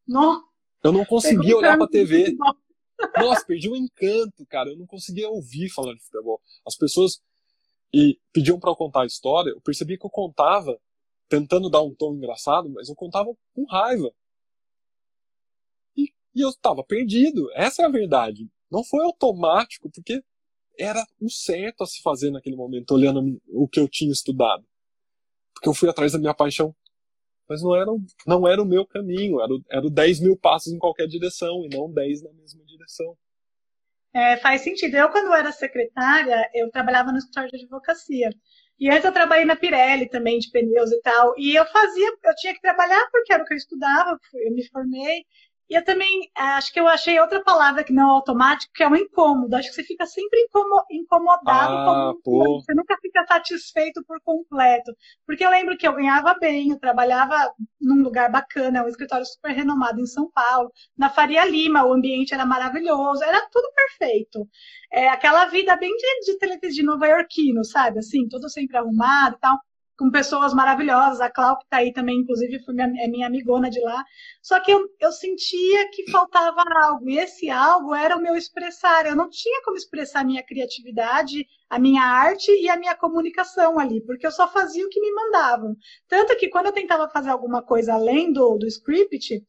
Não. 0.06 0.44
Eu 0.82 0.92
não 0.92 1.04
conseguia 1.04 1.56
olhar 1.56 1.76
pra 1.76 1.88
TV. 1.88 2.36
Nossa, 3.16 3.44
perdi 3.44 3.68
o 3.68 3.76
encanto, 3.76 4.44
cara. 4.46 4.70
Eu 4.70 4.76
não 4.76 4.86
conseguia 4.86 5.28
ouvir 5.28 5.68
falar 5.70 5.94
de 5.94 6.02
futebol. 6.02 6.40
As 6.66 6.76
pessoas 6.76 7.20
e 7.92 8.18
pediam 8.32 8.58
para 8.58 8.70
eu 8.70 8.76
contar 8.76 9.02
a 9.02 9.06
história. 9.06 9.50
Eu 9.50 9.60
percebi 9.60 9.98
que 9.98 10.04
eu 10.04 10.10
contava 10.10 10.78
tentando 11.28 11.70
dar 11.70 11.82
um 11.82 11.94
tom 11.94 12.14
engraçado, 12.14 12.68
mas 12.70 12.88
eu 12.88 12.94
contava 12.94 13.30
com 13.54 13.64
raiva. 13.64 14.10
E, 16.34 16.40
eu 16.40 16.50
estava 16.50 16.84
perdido. 16.84 17.50
Essa 17.54 17.82
é 17.82 17.84
a 17.86 17.90
verdade. 17.90 18.48
Não 18.70 18.84
foi 18.84 19.04
automático, 19.04 19.90
porque 19.90 20.22
era 20.78 21.04
o 21.20 21.30
certo 21.30 21.82
a 21.82 21.86
se 21.86 22.00
fazer 22.02 22.30
naquele 22.30 22.56
momento, 22.56 22.92
olhando 22.92 23.40
o 23.48 23.68
que 23.68 23.80
eu 23.80 23.88
tinha 23.88 24.12
estudado. 24.12 24.64
Porque 25.54 25.68
eu 25.68 25.74
fui 25.74 25.88
atrás 25.88 26.12
da 26.12 26.18
minha 26.18 26.34
paixão 26.34 26.74
mas 27.48 27.62
não 27.62 27.74
era, 27.74 27.90
não 28.26 28.46
era 28.46 28.62
o 28.62 28.66
meu 28.66 28.86
caminho, 28.86 29.40
era, 29.40 29.52
era 29.70 29.90
10 29.90 30.20
mil 30.20 30.36
passos 30.36 30.72
em 30.72 30.78
qualquer 30.78 31.06
direção 31.06 31.64
e 31.64 31.74
não 31.74 31.90
10 31.90 32.22
na 32.22 32.32
mesma 32.34 32.62
direção. 32.64 33.16
É, 34.14 34.36
faz 34.38 34.62
sentido. 34.62 34.96
Eu, 34.96 35.08
quando 35.10 35.32
era 35.32 35.50
secretária, 35.50 36.48
eu 36.54 36.70
trabalhava 36.70 37.10
no 37.10 37.18
escritório 37.18 37.50
de 37.50 37.56
advocacia. 37.56 38.30
E 38.78 38.90
antes 38.90 39.04
eu 39.04 39.12
trabalhei 39.12 39.44
na 39.44 39.56
Pirelli 39.56 40.08
também, 40.08 40.38
de 40.38 40.50
pneus 40.50 40.92
e 40.92 41.00
tal. 41.00 41.34
E 41.38 41.54
eu 41.54 41.64
fazia, 41.66 42.08
eu 42.22 42.34
tinha 42.36 42.54
que 42.54 42.60
trabalhar 42.60 43.08
porque 43.10 43.32
era 43.32 43.42
o 43.42 43.46
que 43.46 43.54
eu 43.54 43.58
estudava, 43.58 44.18
eu 44.34 44.52
me 44.52 44.66
formei. 44.68 45.24
E 45.70 45.76
eu 45.76 45.84
também 45.84 46.30
acho 46.34 46.72
que 46.72 46.80
eu 46.80 46.88
achei 46.88 47.20
outra 47.20 47.42
palavra 47.44 47.84
que 47.84 47.92
não 47.92 48.08
é 48.08 48.12
automático, 48.12 48.72
que 48.72 48.82
é 48.82 48.88
um 48.88 48.96
incômodo. 48.96 49.54
Acho 49.54 49.68
que 49.68 49.74
você 49.74 49.84
fica 49.84 50.06
sempre 50.06 50.48
incomodado. 50.90 51.74
Ah, 51.74 52.14
como 52.24 52.60
você 52.62 52.72
nunca 52.74 52.96
fica 53.02 53.26
satisfeito 53.26 54.02
por 54.04 54.18
completo. 54.22 54.90
Porque 55.26 55.44
eu 55.44 55.50
lembro 55.50 55.76
que 55.76 55.86
eu 55.86 55.92
ganhava 55.92 56.34
bem, 56.40 56.70
eu 56.70 56.78
trabalhava 56.78 57.52
num 57.78 58.02
lugar 58.02 58.30
bacana, 58.30 58.82
um 58.82 58.88
escritório 58.88 59.26
super 59.26 59.52
renomado 59.52 60.00
em 60.00 60.06
São 60.06 60.30
Paulo, 60.30 60.72
na 60.96 61.10
Faria 61.10 61.44
Lima, 61.44 61.84
o 61.84 61.92
ambiente 61.92 62.32
era 62.32 62.46
maravilhoso, 62.46 63.22
era 63.22 63.46
tudo 63.50 63.70
perfeito. 63.74 64.48
É 64.90 65.08
aquela 65.10 65.44
vida 65.46 65.76
bem 65.76 65.94
de, 65.94 66.32
de 66.32 66.38
televisão 66.38 66.70
de 66.70 66.82
nova 66.82 67.06
iorquino, 67.06 67.62
sabe? 67.64 67.98
Assim, 67.98 68.26
tudo 68.26 68.48
sempre 68.48 68.78
arrumado 68.78 69.36
e 69.36 69.40
tal 69.40 69.58
com 69.98 70.12
pessoas 70.12 70.54
maravilhosas, 70.54 71.20
a 71.20 71.28
Clau 71.28 71.58
que 71.58 71.64
está 71.64 71.78
aí 71.78 71.92
também, 71.92 72.20
inclusive, 72.20 72.64
foi 72.64 72.72
minha, 72.72 72.86
é 73.04 73.08
minha 73.08 73.26
amigona 73.26 73.68
de 73.68 73.80
lá. 73.80 74.04
Só 74.40 74.60
que 74.60 74.70
eu, 74.70 74.88
eu 75.00 75.10
sentia 75.10 75.90
que 75.90 76.08
faltava 76.08 76.62
algo, 76.84 77.10
e 77.10 77.18
esse 77.18 77.50
algo 77.50 77.92
era 77.92 78.16
o 78.16 78.22
meu 78.22 78.36
expressar. 78.36 79.06
Eu 79.06 79.16
não 79.16 79.28
tinha 79.28 79.60
como 79.64 79.76
expressar 79.76 80.20
a 80.20 80.24
minha 80.24 80.42
criatividade, 80.42 81.44
a 81.68 81.80
minha 81.80 82.02
arte 82.02 82.48
e 82.52 82.70
a 82.70 82.76
minha 82.78 82.94
comunicação 82.94 83.76
ali, 83.76 84.00
porque 84.00 84.24
eu 84.24 84.30
só 84.30 84.46
fazia 84.46 84.86
o 84.86 84.88
que 84.88 85.00
me 85.00 85.12
mandavam. 85.12 85.76
Tanto 86.06 86.36
que 86.36 86.48
quando 86.48 86.66
eu 86.66 86.72
tentava 86.72 87.08
fazer 87.08 87.30
alguma 87.30 87.60
coisa 87.60 87.94
além 87.94 88.32
do, 88.32 88.56
do 88.56 88.68
script, 88.68 89.42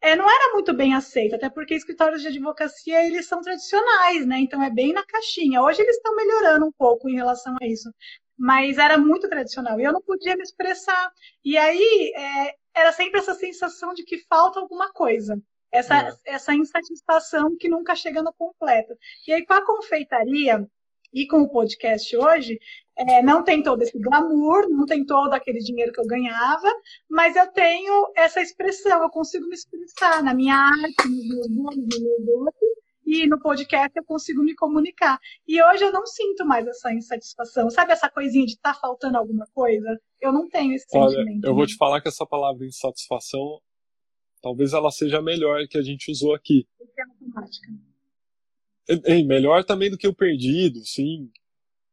é, 0.00 0.14
não 0.14 0.24
era 0.24 0.52
muito 0.52 0.72
bem 0.72 0.94
aceito, 0.94 1.34
até 1.34 1.50
porque 1.50 1.74
escritórios 1.74 2.22
de 2.22 2.28
advocacia 2.28 3.04
eles 3.04 3.26
são 3.26 3.40
tradicionais, 3.40 4.24
né? 4.24 4.38
Então 4.38 4.62
é 4.62 4.70
bem 4.70 4.92
na 4.92 5.04
caixinha. 5.04 5.62
Hoje 5.62 5.82
eles 5.82 5.96
estão 5.96 6.14
melhorando 6.14 6.66
um 6.66 6.72
pouco 6.72 7.08
em 7.08 7.14
relação 7.16 7.56
a 7.60 7.66
isso 7.66 7.90
mas 8.38 8.78
era 8.78 8.98
muito 8.98 9.28
tradicional 9.28 9.80
e 9.80 9.84
eu 9.84 9.92
não 9.92 10.02
podia 10.02 10.36
me 10.36 10.42
expressar. 10.42 11.10
E 11.44 11.56
aí 11.56 12.12
é, 12.14 12.54
era 12.74 12.92
sempre 12.92 13.20
essa 13.20 13.34
sensação 13.34 13.94
de 13.94 14.04
que 14.04 14.18
falta 14.28 14.60
alguma 14.60 14.92
coisa, 14.92 15.40
essa, 15.72 16.08
é. 16.08 16.14
essa 16.26 16.54
insatisfação 16.54 17.56
que 17.56 17.68
nunca 17.68 17.94
chega 17.94 18.22
no 18.22 18.32
completo. 18.32 18.94
E 19.26 19.32
aí 19.32 19.44
com 19.44 19.54
a 19.54 19.64
confeitaria 19.64 20.66
e 21.12 21.26
com 21.26 21.40
o 21.40 21.48
podcast 21.48 22.14
hoje, 22.16 22.58
é, 22.96 23.22
não 23.22 23.42
tem 23.42 23.62
todo 23.62 23.82
esse 23.82 23.98
glamour, 23.98 24.68
não 24.68 24.84
tem 24.84 25.04
todo 25.04 25.32
aquele 25.32 25.58
dinheiro 25.60 25.92
que 25.92 26.00
eu 26.00 26.06
ganhava, 26.06 26.68
mas 27.08 27.36
eu 27.36 27.46
tenho 27.52 28.12
essa 28.16 28.40
expressão, 28.40 29.02
eu 29.02 29.10
consigo 29.10 29.46
me 29.48 29.54
expressar 29.54 30.22
na 30.22 30.34
minha 30.34 30.56
arte, 30.56 31.08
nos 31.08 31.28
meus 31.28 31.48
donos, 31.48 31.76
nos 31.76 32.00
meus 32.00 32.24
doces, 32.24 32.85
e 33.06 33.26
no 33.26 33.38
podcast 33.38 33.96
eu 33.96 34.04
consigo 34.04 34.42
me 34.42 34.54
comunicar. 34.54 35.20
E 35.46 35.62
hoje 35.62 35.84
eu 35.84 35.92
não 35.92 36.04
sinto 36.04 36.44
mais 36.44 36.66
essa 36.66 36.92
insatisfação. 36.92 37.70
Sabe 37.70 37.92
essa 37.92 38.10
coisinha 38.10 38.44
de 38.44 38.52
estar 38.52 38.74
tá 38.74 38.80
faltando 38.80 39.16
alguma 39.16 39.46
coisa? 39.54 40.00
Eu 40.20 40.32
não 40.32 40.48
tenho 40.48 40.74
esse 40.74 40.86
Olha, 40.92 41.10
sentimento. 41.10 41.44
Eu 41.44 41.54
vou 41.54 41.66
te 41.66 41.76
falar 41.76 42.00
que 42.00 42.08
essa 42.08 42.26
palavra 42.26 42.66
insatisfação, 42.66 43.60
talvez 44.42 44.72
ela 44.72 44.90
seja 44.90 45.22
melhor 45.22 45.68
que 45.68 45.78
a 45.78 45.82
gente 45.82 46.10
usou 46.10 46.34
aqui. 46.34 46.66
É 46.80 47.02
automática. 47.02 47.68
É, 48.88 49.22
melhor 49.22 49.64
também 49.64 49.90
do 49.90 49.98
que 49.98 50.08
o 50.08 50.14
perdido, 50.14 50.80
sim. 50.84 51.30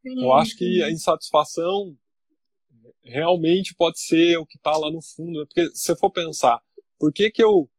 sim 0.02 0.22
eu 0.22 0.34
acho 0.34 0.58
que 0.58 0.82
a 0.82 0.92
insatisfação 0.92 1.96
realmente 3.04 3.76
pode 3.76 4.00
ser 4.00 4.38
o 4.38 4.46
que 4.46 4.58
está 4.58 4.76
lá 4.78 4.90
no 4.90 5.02
fundo. 5.02 5.40
Né? 5.40 5.46
Porque 5.46 5.68
se 5.76 5.84
você 5.84 5.96
for 5.96 6.12
pensar, 6.12 6.60
por 6.98 7.12
que 7.14 7.30
que 7.30 7.44
eu 7.44 7.70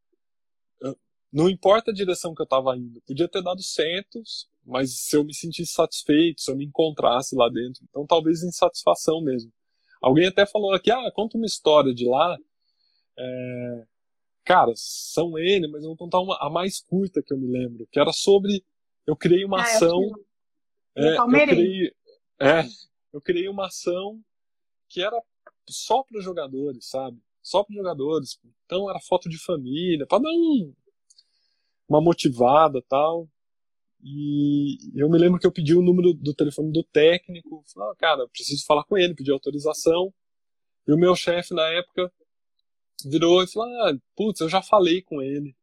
não 1.34 1.50
importa 1.50 1.90
a 1.90 1.94
direção 1.94 2.32
que 2.32 2.40
eu 2.40 2.44
estava 2.44 2.76
indo, 2.76 3.00
podia 3.00 3.26
ter 3.26 3.42
dado 3.42 3.60
certo, 3.60 4.22
mas 4.64 4.92
se 5.00 5.16
eu 5.16 5.24
me 5.24 5.34
sentisse 5.34 5.72
satisfeito, 5.72 6.40
se 6.40 6.48
eu 6.48 6.54
me 6.54 6.64
encontrasse 6.64 7.34
lá 7.34 7.48
dentro, 7.48 7.82
então 7.90 8.06
talvez 8.06 8.44
insatisfação 8.44 9.20
mesmo. 9.20 9.52
Alguém 10.00 10.28
até 10.28 10.46
falou 10.46 10.72
aqui, 10.72 10.92
ah, 10.92 11.10
conta 11.12 11.36
uma 11.36 11.46
história 11.46 11.92
de 11.92 12.06
lá. 12.06 12.38
É... 13.18 13.86
Cara, 14.44 14.72
são 14.76 15.36
N, 15.36 15.66
mas 15.66 15.82
eu 15.82 15.88
vou 15.88 15.96
contar 15.96 16.20
uma, 16.20 16.38
a 16.40 16.48
mais 16.48 16.80
curta 16.80 17.20
que 17.20 17.32
eu 17.32 17.38
me 17.38 17.48
lembro, 17.48 17.88
que 17.90 17.98
era 17.98 18.12
sobre. 18.12 18.64
Eu 19.04 19.16
criei 19.16 19.44
uma 19.44 19.58
ah, 19.58 19.64
ação. 19.64 20.00
É, 20.94 21.16
eu, 21.16 21.26
criei, 21.26 21.92
é, 22.38 22.64
eu 23.12 23.20
criei 23.20 23.48
uma 23.48 23.66
ação 23.66 24.22
que 24.88 25.02
era 25.02 25.20
só 25.68 26.04
para 26.04 26.20
jogadores, 26.20 26.86
sabe? 26.86 27.18
Só 27.42 27.64
para 27.64 27.74
jogadores. 27.74 28.38
Então 28.66 28.88
era 28.88 29.00
foto 29.00 29.28
de 29.28 29.38
família, 29.38 30.06
para 30.06 30.22
dar 30.22 30.30
um, 30.30 30.72
uma 31.88 32.00
motivada 32.00 32.82
tal. 32.88 33.28
E 34.02 34.76
eu 34.94 35.08
me 35.08 35.18
lembro 35.18 35.40
que 35.40 35.46
eu 35.46 35.52
pedi 35.52 35.74
o 35.74 35.82
número 35.82 36.12
do 36.12 36.34
telefone 36.34 36.70
do 36.70 36.84
técnico, 36.84 37.64
falei, 37.72 37.90
ah, 37.90 37.96
cara, 37.96 38.28
preciso 38.28 38.64
falar 38.66 38.84
com 38.84 38.98
ele, 38.98 39.14
pedi 39.14 39.30
autorização. 39.30 40.12
E 40.86 40.92
o 40.92 40.98
meu 40.98 41.16
chefe 41.16 41.54
na 41.54 41.66
época 41.68 42.12
virou 43.06 43.42
e 43.42 43.46
falou, 43.46 43.68
ah, 43.82 43.96
putz, 44.14 44.40
eu 44.40 44.48
já 44.48 44.62
falei 44.62 45.00
com 45.00 45.22
ele. 45.22 45.56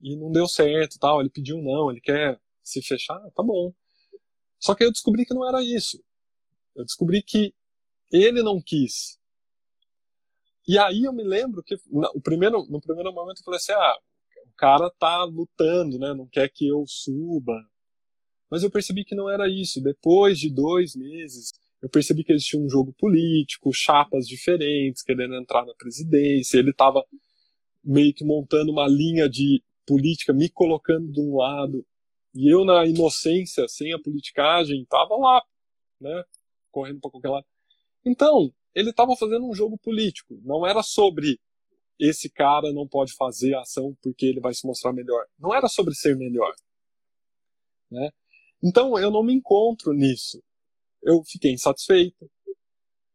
E 0.00 0.16
não 0.16 0.32
deu 0.32 0.48
certo 0.48 0.98
tal, 0.98 1.20
ele 1.20 1.28
pediu 1.28 1.60
não, 1.60 1.90
ele 1.90 2.00
quer 2.00 2.40
se 2.62 2.80
fechar, 2.80 3.20
tá 3.32 3.42
bom. 3.42 3.74
Só 4.58 4.74
que 4.74 4.84
eu 4.84 4.92
descobri 4.92 5.26
que 5.26 5.34
não 5.34 5.46
era 5.46 5.62
isso. 5.62 6.02
Eu 6.74 6.84
descobri 6.84 7.22
que 7.22 7.54
ele 8.12 8.42
não 8.42 8.62
quis. 8.62 9.18
E 10.66 10.78
aí 10.78 11.04
eu 11.04 11.12
me 11.12 11.24
lembro 11.24 11.62
que 11.62 11.76
no 11.90 12.20
primeiro, 12.20 12.64
no 12.66 12.80
primeiro 12.80 13.12
momento 13.12 13.38
eu 13.38 13.44
falei 13.44 13.58
assim, 13.58 13.72
ah, 13.72 13.98
cara 14.56 14.90
tá 14.98 15.24
lutando, 15.24 15.98
né? 15.98 16.14
Não 16.14 16.26
quer 16.26 16.48
que 16.48 16.66
eu 16.66 16.84
suba. 16.86 17.54
Mas 18.50 18.62
eu 18.62 18.70
percebi 18.70 19.04
que 19.04 19.14
não 19.14 19.30
era 19.30 19.48
isso. 19.48 19.82
Depois 19.82 20.38
de 20.38 20.50
dois 20.50 20.94
meses, 20.96 21.52
eu 21.82 21.88
percebi 21.88 22.24
que 22.24 22.32
existia 22.32 22.58
um 22.58 22.68
jogo 22.68 22.92
político, 22.98 23.72
chapas 23.72 24.26
diferentes, 24.26 25.02
querendo 25.02 25.34
entrar 25.34 25.64
na 25.64 25.74
presidência. 25.74 26.58
Ele 26.58 26.70
estava 26.70 27.04
meio 27.84 28.12
que 28.14 28.24
montando 28.24 28.72
uma 28.72 28.86
linha 28.88 29.28
de 29.28 29.62
política, 29.86 30.32
me 30.32 30.48
colocando 30.48 31.10
de 31.12 31.20
um 31.20 31.36
lado. 31.36 31.86
E 32.34 32.52
eu, 32.52 32.64
na 32.64 32.86
inocência, 32.86 33.66
sem 33.68 33.92
a 33.92 33.98
politicagem, 33.98 34.82
estava 34.82 35.16
lá, 35.16 35.42
né? 36.00 36.24
Correndo 36.70 37.00
para 37.00 37.10
qualquer 37.10 37.30
lado. 37.30 37.46
Então, 38.04 38.52
ele 38.74 38.90
estava 38.90 39.16
fazendo 39.16 39.46
um 39.46 39.54
jogo 39.54 39.78
político. 39.78 40.40
Não 40.44 40.66
era 40.66 40.82
sobre 40.82 41.40
esse 41.98 42.30
cara 42.30 42.72
não 42.72 42.86
pode 42.86 43.14
fazer 43.14 43.54
a 43.54 43.60
ação 43.60 43.96
porque 44.02 44.26
ele 44.26 44.40
vai 44.40 44.54
se 44.54 44.66
mostrar 44.66 44.92
melhor. 44.92 45.26
Não 45.38 45.54
era 45.54 45.68
sobre 45.68 45.94
ser 45.94 46.16
melhor. 46.16 46.54
Né? 47.90 48.10
Então 48.62 48.98
eu 48.98 49.10
não 49.10 49.22
me 49.22 49.34
encontro 49.34 49.92
nisso. 49.92 50.42
Eu 51.02 51.22
fiquei 51.24 51.52
insatisfeito. 51.52 52.30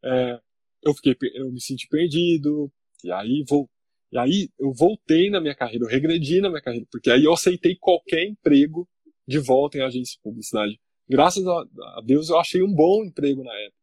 É, 0.03 0.39
eu 0.81 0.93
fiquei, 0.93 1.15
eu 1.34 1.51
me 1.51 1.61
senti 1.61 1.88
perdido. 1.88 2.71
E 3.03 3.11
aí 3.11 3.43
vou, 3.47 3.69
e 4.11 4.17
aí 4.17 4.49
eu 4.59 4.71
voltei 4.71 5.29
na 5.29 5.41
minha 5.41 5.55
carreira, 5.55 5.86
eu 5.86 5.89
regredi 5.89 6.39
na 6.39 6.49
minha 6.49 6.61
carreira, 6.61 6.86
porque 6.91 7.09
aí 7.09 7.23
eu 7.23 7.34
aceitei 7.34 7.75
qualquer 7.75 8.23
emprego 8.23 8.88
de 9.27 9.39
volta 9.39 9.77
em 9.77 9.81
agência 9.81 10.15
de 10.15 10.21
publicidade. 10.21 10.79
Graças 11.09 11.45
a, 11.45 12.01
Deus 12.05 12.29
eu 12.29 12.39
achei 12.39 12.61
um 12.63 12.73
bom 12.73 13.03
emprego 13.03 13.43
na 13.43 13.53
época, 13.53 13.77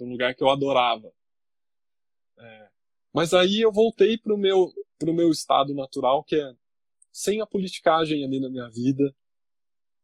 num 0.00 0.10
lugar 0.10 0.34
que 0.34 0.42
eu 0.42 0.48
adorava. 0.48 1.12
É, 2.38 2.68
mas 3.14 3.32
aí 3.32 3.60
eu 3.60 3.70
voltei 3.70 4.18
para 4.18 4.34
o 4.34 4.36
meu, 4.36 4.74
pro 4.98 5.14
meu 5.14 5.30
estado 5.30 5.72
natural, 5.72 6.24
que 6.24 6.34
é 6.34 6.52
sem 7.12 7.40
a 7.40 7.46
politicagem 7.46 8.24
ali 8.24 8.40
na 8.40 8.50
minha 8.50 8.68
vida. 8.68 9.14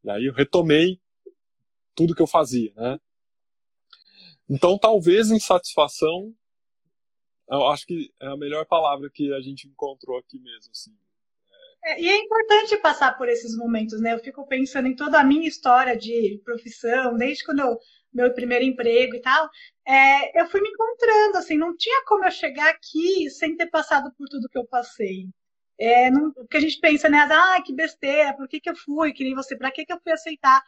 E 0.04 0.10
aí 0.10 0.26
eu 0.26 0.32
retomei 0.32 1.00
tudo 1.92 2.14
que 2.14 2.22
eu 2.22 2.26
fazia, 2.26 2.72
né? 2.76 3.00
Então 4.48 4.78
talvez 4.78 5.32
insatisfação, 5.32 6.32
eu 7.48 7.66
acho 7.66 7.84
que 7.84 8.14
é 8.20 8.28
a 8.28 8.36
melhor 8.36 8.64
palavra 8.64 9.10
que 9.10 9.34
a 9.34 9.40
gente 9.40 9.66
encontrou 9.66 10.16
aqui 10.16 10.38
mesmo, 10.38 10.70
assim. 10.70 10.96
É, 11.82 12.00
e 12.00 12.08
é 12.08 12.16
importante 12.16 12.76
passar 12.76 13.18
por 13.18 13.28
esses 13.28 13.56
momentos, 13.56 14.00
né? 14.00 14.14
Eu 14.14 14.20
fico 14.20 14.46
pensando 14.46 14.86
em 14.86 14.94
toda 14.94 15.18
a 15.18 15.24
minha 15.24 15.48
história 15.48 15.96
de 15.96 16.40
profissão, 16.44 17.16
desde 17.16 17.44
quando 17.44 17.60
eu 17.60 17.76
meu 18.12 18.32
primeiro 18.34 18.64
emprego 18.64 19.16
e 19.16 19.20
tal, 19.20 19.48
é, 19.86 20.40
eu 20.40 20.46
fui 20.48 20.60
me 20.60 20.68
encontrando, 20.68 21.38
assim, 21.38 21.56
não 21.56 21.76
tinha 21.76 22.04
como 22.06 22.24
eu 22.24 22.30
chegar 22.30 22.68
aqui 22.70 23.30
sem 23.30 23.56
ter 23.56 23.66
passado 23.66 24.12
por 24.16 24.28
tudo 24.28 24.48
que 24.48 24.58
eu 24.58 24.66
passei. 24.66 25.28
É, 25.78 26.10
não, 26.10 26.32
porque 26.32 26.58
a 26.58 26.60
gente 26.60 26.78
pensa, 26.78 27.08
né, 27.08 27.18
ah, 27.30 27.62
que 27.64 27.74
besteira, 27.74 28.34
por 28.36 28.46
que, 28.48 28.60
que 28.60 28.68
eu 28.70 28.76
fui, 28.76 29.12
que 29.12 29.24
nem 29.24 29.34
você, 29.34 29.56
para 29.56 29.70
que, 29.70 29.84
que 29.86 29.92
eu 29.92 30.00
fui 30.02 30.12
aceitar? 30.12 30.62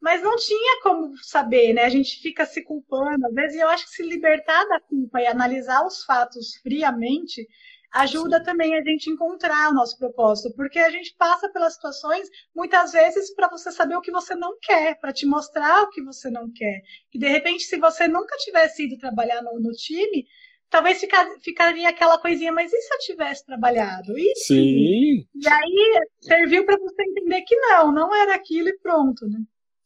Mas 0.00 0.22
não 0.22 0.36
tinha 0.36 0.82
como 0.82 1.16
saber, 1.18 1.72
né? 1.74 1.84
A 1.84 1.88
gente 1.88 2.20
fica 2.20 2.46
se 2.46 2.62
culpando, 2.62 3.26
às 3.26 3.34
vezes, 3.34 3.56
e 3.56 3.60
eu 3.60 3.68
acho 3.68 3.84
que 3.84 3.90
se 3.92 4.02
libertar 4.02 4.64
da 4.66 4.80
culpa 4.80 5.20
e 5.20 5.26
analisar 5.26 5.84
os 5.84 6.04
fatos 6.04 6.56
friamente 6.56 7.46
ajuda 7.92 8.42
também 8.42 8.74
a 8.74 8.82
gente 8.82 9.10
encontrar 9.10 9.70
o 9.70 9.74
nosso 9.74 9.98
propósito, 9.98 10.54
porque 10.54 10.78
a 10.78 10.90
gente 10.90 11.14
passa 11.16 11.48
pelas 11.48 11.74
situações 11.74 12.28
muitas 12.54 12.92
vezes 12.92 13.34
para 13.34 13.48
você 13.48 13.72
saber 13.72 13.96
o 13.96 14.00
que 14.00 14.10
você 14.10 14.34
não 14.34 14.56
quer, 14.60 14.98
para 15.00 15.12
te 15.12 15.26
mostrar 15.26 15.82
o 15.82 15.90
que 15.90 16.02
você 16.02 16.30
não 16.30 16.50
quer. 16.52 16.82
E 17.12 17.18
de 17.18 17.28
repente, 17.28 17.64
se 17.64 17.78
você 17.78 18.06
nunca 18.06 18.36
tivesse 18.38 18.84
ido 18.84 18.98
trabalhar 18.98 19.42
no, 19.42 19.58
no 19.60 19.72
time, 19.72 20.26
talvez 20.70 21.00
ficar, 21.00 21.26
ficaria 21.40 21.88
aquela 21.88 22.18
coisinha, 22.18 22.52
mas 22.52 22.72
e 22.72 22.80
se 22.80 22.94
eu 22.94 22.98
tivesse 22.98 23.44
trabalhado? 23.46 24.18
E 24.18 24.34
Sim. 24.36 25.26
E 25.34 25.48
aí 25.48 26.06
serviu 26.20 26.64
para 26.64 26.78
você 26.78 27.02
entender 27.02 27.42
que 27.42 27.56
não, 27.56 27.92
não 27.92 28.14
era 28.14 28.34
aquilo 28.34 28.68
e 28.68 28.78
pronto, 28.78 29.26
né? 29.26 29.40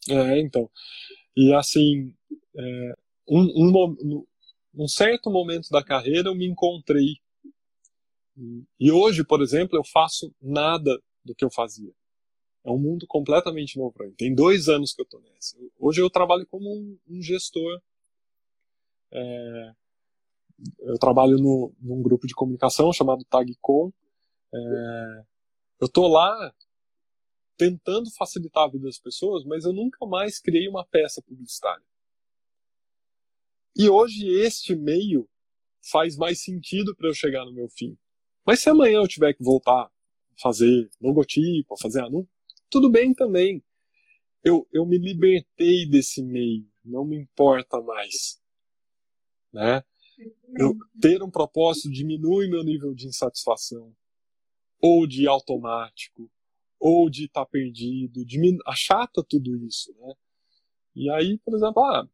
É, 0.09 0.41
então. 0.41 0.69
E 1.37 1.55
assim, 1.55 2.13
é, 2.59 2.95
um, 3.29 3.41
um, 3.41 4.25
um 4.75 4.89
certo 4.89 5.31
momento 5.31 5.69
da 5.71 5.83
carreira 5.85 6.29
eu 6.29 6.35
me 6.35 6.47
encontrei 6.47 7.22
e 8.79 8.91
hoje, 8.91 9.25
por 9.25 9.43
exemplo, 9.43 9.77
eu 9.77 9.85
faço 9.85 10.35
nada 10.41 11.01
do 11.25 11.35
que 11.35 11.45
eu 11.45 11.51
fazia. 11.51 11.93
É 12.65 12.71
um 12.71 12.79
mundo 12.79 13.07
completamente 13.07 13.77
novo 13.77 13.93
para 13.93 14.07
mim. 14.07 14.15
Tem 14.15 14.35
dois 14.35 14.69
anos 14.69 14.95
que 14.95 15.03
eu 15.03 15.05
estou 15.05 15.21
nessa. 15.21 15.57
Hoje 15.79 16.01
eu 16.01 16.09
trabalho 16.09 16.47
como 16.47 16.73
um, 16.73 16.99
um 17.09 17.23
gestor. 17.23 17.81
É, 19.11 19.73
eu 20.81 20.99
trabalho 20.99 21.39
no, 21.39 21.75
num 21.81 22.01
grupo 22.03 22.27
de 22.27 22.35
comunicação 22.35 22.93
chamado 22.93 23.25
TagCom. 23.25 23.93
É, 24.55 25.25
eu 25.81 25.87
estou 25.87 26.09
lá 26.09 26.55
tentando 27.57 28.11
facilitar 28.13 28.65
a 28.65 28.69
vida 28.69 28.85
das 28.85 28.99
pessoas, 28.99 29.45
mas 29.45 29.65
eu 29.65 29.73
nunca 29.73 30.07
mais 30.07 30.39
criei 30.39 30.69
uma 30.69 30.85
peça 30.87 31.21
publicitária. 31.23 31.85
E 33.77 33.89
hoje 33.89 34.27
este 34.27 34.75
meio 34.75 35.29
faz 35.81 36.17
mais 36.17 36.43
sentido 36.43 36.95
para 36.95 37.09
eu 37.09 37.15
chegar 37.15 37.45
no 37.45 37.53
meu 37.53 37.69
fim. 37.69 37.97
Mas 38.45 38.61
se 38.61 38.69
amanhã 38.69 38.97
eu 38.97 39.09
tiver 39.09 39.33
que 39.35 39.43
voltar 39.43 39.85
a 39.85 39.91
fazer 40.41 40.91
logotipo, 41.01 41.81
fazer 41.81 42.01
anúncio, 42.01 42.31
tudo 42.69 42.91
bem 42.91 43.15
também. 43.15 43.63
Eu, 44.43 44.67
eu 44.73 44.85
me 44.85 44.99
libertei 44.99 45.89
desse 45.89 46.23
meio, 46.23 46.67
não 46.85 47.05
me 47.05 47.17
importa 47.17 47.81
mais. 47.81 48.41
Né? 49.53 49.85
Eu, 50.59 50.77
ter 51.01 51.23
um 51.23 51.31
propósito 51.31 51.91
diminui 51.91 52.49
meu 52.49 52.65
nível 52.65 52.95
de 52.95 53.07
insatisfação, 53.07 53.95
ou 54.81 55.07
de 55.07 55.29
automático, 55.29 56.29
ou 56.81 57.09
de 57.09 57.27
estar 57.27 57.45
tá 57.45 57.51
perdido, 57.51 58.25
diminu... 58.25 58.59
achata 58.67 59.23
tudo 59.23 59.57
isso. 59.57 59.95
Né? 60.01 60.15
E 60.97 61.11
aí, 61.11 61.39
por 61.39 61.55
exemplo, 61.55 61.85
ah, 61.85 62.09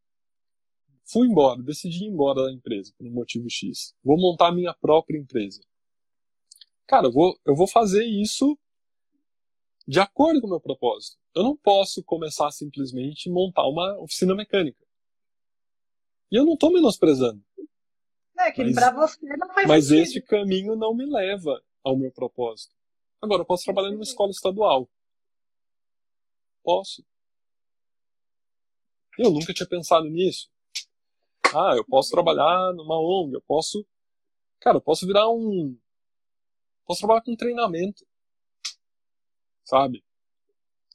fui 1.06 1.26
embora, 1.26 1.62
decidi 1.62 2.04
ir 2.04 2.08
embora 2.08 2.44
da 2.44 2.52
empresa 2.52 2.92
por 2.98 3.06
um 3.06 3.12
motivo 3.12 3.48
X. 3.48 3.94
Vou 4.04 4.18
montar 4.18 4.52
minha 4.52 4.74
própria 4.74 5.18
empresa 5.18 5.62
cara, 6.88 7.06
eu 7.06 7.12
vou, 7.12 7.38
eu 7.44 7.54
vou 7.54 7.68
fazer 7.68 8.04
isso 8.04 8.58
de 9.86 10.00
acordo 10.00 10.40
com 10.40 10.46
o 10.48 10.50
meu 10.50 10.60
propósito. 10.60 11.16
Eu 11.34 11.44
não 11.44 11.56
posso 11.56 12.02
começar 12.02 12.50
simplesmente 12.50 13.30
montar 13.30 13.66
uma 13.68 13.96
oficina 14.00 14.34
mecânica. 14.34 14.84
E 16.32 16.36
eu 16.36 16.44
não 16.44 16.54
estou 16.54 16.72
menosprezando. 16.72 17.42
É, 18.38 18.52
que 18.52 18.72
para 18.72 18.92
você 18.92 19.36
não 19.36 19.48
faz 19.52 19.66
Mas 19.68 19.84
sentido. 19.86 20.02
este 20.02 20.22
caminho 20.22 20.76
não 20.76 20.94
me 20.94 21.04
leva 21.06 21.62
ao 21.84 21.96
meu 21.96 22.10
propósito. 22.10 22.74
Agora, 23.20 23.42
eu 23.42 23.46
posso 23.46 23.64
trabalhar 23.64 23.90
numa 23.90 24.02
escola 24.02 24.30
estadual. 24.30 24.88
posso. 26.62 27.04
Eu 29.18 29.30
nunca 29.30 29.52
tinha 29.52 29.68
pensado 29.68 30.08
nisso. 30.08 30.48
Ah, 31.54 31.74
eu 31.76 31.84
posso 31.84 32.10
trabalhar 32.10 32.72
numa 32.74 33.00
ONG, 33.00 33.34
eu 33.34 33.42
posso. 33.42 33.84
Cara, 34.60 34.76
eu 34.76 34.80
posso 34.80 35.06
virar 35.06 35.28
um. 35.28 35.76
Posso 36.88 37.00
trabalhar 37.00 37.20
com 37.20 37.36
treinamento. 37.36 38.02
Sabe? 39.62 40.02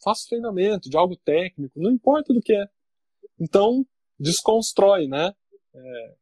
Faço 0.04 0.28
treinamento 0.28 0.90
de 0.90 0.98
algo 0.98 1.16
técnico, 1.16 1.80
não 1.80 1.92
importa 1.92 2.34
do 2.34 2.42
que 2.42 2.54
é. 2.54 2.68
Então, 3.40 3.86
desconstrói, 4.20 5.08
né? 5.08 5.34
É, 5.76 6.16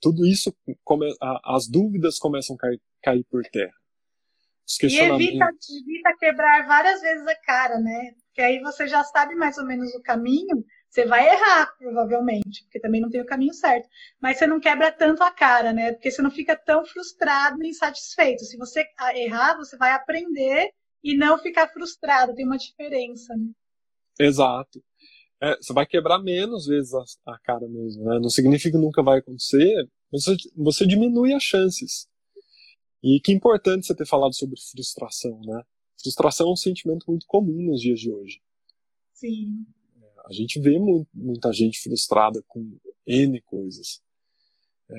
tudo 0.00 0.26
isso, 0.26 0.54
come, 0.82 1.06
a, 1.22 1.56
as 1.56 1.68
dúvidas 1.68 2.18
começam 2.18 2.56
a 2.56 2.58
cair, 2.58 2.82
cair 3.02 3.24
por 3.24 3.42
terra. 3.44 3.72
E 4.82 4.98
evita, 4.98 5.50
evita 5.70 6.16
quebrar 6.18 6.66
várias 6.66 7.00
vezes 7.00 7.26
a 7.26 7.36
cara, 7.42 7.78
né? 7.78 8.14
Porque 8.26 8.40
aí 8.40 8.60
você 8.60 8.86
já 8.88 9.02
sabe 9.04 9.34
mais 9.36 9.58
ou 9.58 9.64
menos 9.64 9.94
o 9.94 10.02
caminho, 10.02 10.64
você 10.90 11.06
vai 11.06 11.24
errar, 11.28 11.72
provavelmente, 11.78 12.64
porque 12.64 12.80
também 12.80 13.00
não 13.00 13.08
tem 13.08 13.20
o 13.20 13.26
caminho 13.26 13.54
certo. 13.54 13.88
Mas 14.20 14.38
você 14.38 14.46
não 14.46 14.58
quebra 14.58 14.90
tanto 14.90 15.22
a 15.22 15.30
cara, 15.30 15.72
né? 15.72 15.92
Porque 15.92 16.10
você 16.10 16.20
não 16.20 16.32
fica 16.32 16.56
tão 16.56 16.84
frustrado 16.84 17.62
e 17.62 17.68
insatisfeito. 17.68 18.44
Se 18.44 18.56
você 18.56 18.84
errar, 19.14 19.56
você 19.56 19.76
vai 19.76 19.92
aprender 19.92 20.68
e 21.04 21.16
não 21.16 21.38
ficar 21.38 21.68
frustrado. 21.68 22.34
Tem 22.34 22.44
uma 22.44 22.58
diferença, 22.58 23.36
né? 23.36 23.52
Exato. 24.18 24.82
É, 25.40 25.56
você 25.56 25.72
vai 25.72 25.86
quebrar 25.86 26.18
menos 26.18 26.66
vezes 26.66 26.92
a, 26.92 27.04
a 27.34 27.38
cara 27.38 27.68
mesmo, 27.68 28.04
né? 28.04 28.18
Não 28.18 28.28
significa 28.28 28.76
que 28.76 28.84
nunca 28.84 29.00
vai 29.00 29.20
acontecer, 29.20 29.88
mas 30.12 30.24
você, 30.24 30.36
você 30.56 30.86
diminui 30.86 31.32
as 31.32 31.42
chances. 31.44 32.08
E 33.00 33.20
que 33.20 33.32
importante 33.32 33.86
você 33.86 33.94
ter 33.94 34.06
falado 34.06 34.34
sobre 34.34 34.60
frustração, 34.60 35.40
né? 35.44 35.62
Frustração 36.02 36.48
é 36.48 36.52
um 36.52 36.56
sentimento 36.56 37.04
muito 37.06 37.26
comum 37.26 37.62
nos 37.62 37.80
dias 37.80 38.00
de 38.00 38.10
hoje. 38.10 38.42
Sim. 39.14 39.64
É, 40.30 40.32
a 40.32 40.32
gente 40.32 40.60
vê 40.60 40.78
muito, 40.78 41.08
muita 41.12 41.52
gente 41.52 41.80
frustrada 41.80 42.42
com 42.46 42.78
N 43.06 43.40
coisas. 43.42 44.00
É, 44.88 44.94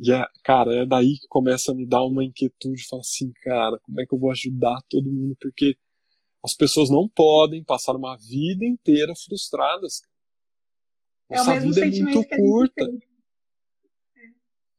e, 0.00 0.12
é, 0.12 0.26
cara, 0.42 0.74
é 0.74 0.86
daí 0.86 1.18
que 1.18 1.26
começa 1.28 1.72
a 1.72 1.74
me 1.74 1.86
dar 1.86 2.02
uma 2.04 2.24
inquietude. 2.24 2.86
Falar 2.88 3.02
assim, 3.02 3.32
cara, 3.42 3.78
como 3.80 4.00
é 4.00 4.06
que 4.06 4.14
eu 4.14 4.18
vou 4.18 4.30
ajudar 4.30 4.80
todo 4.88 5.10
mundo? 5.10 5.36
Porque 5.40 5.76
as 6.42 6.54
pessoas 6.54 6.88
não 6.88 7.08
podem 7.08 7.62
passar 7.62 7.94
uma 7.94 8.16
vida 8.16 8.64
inteira 8.64 9.12
frustradas. 9.14 10.02
Nossa 11.28 11.54
é 11.54 11.60
vida 11.60 11.86
é 11.86 11.90
muito 11.90 12.28
curta. 12.28 12.84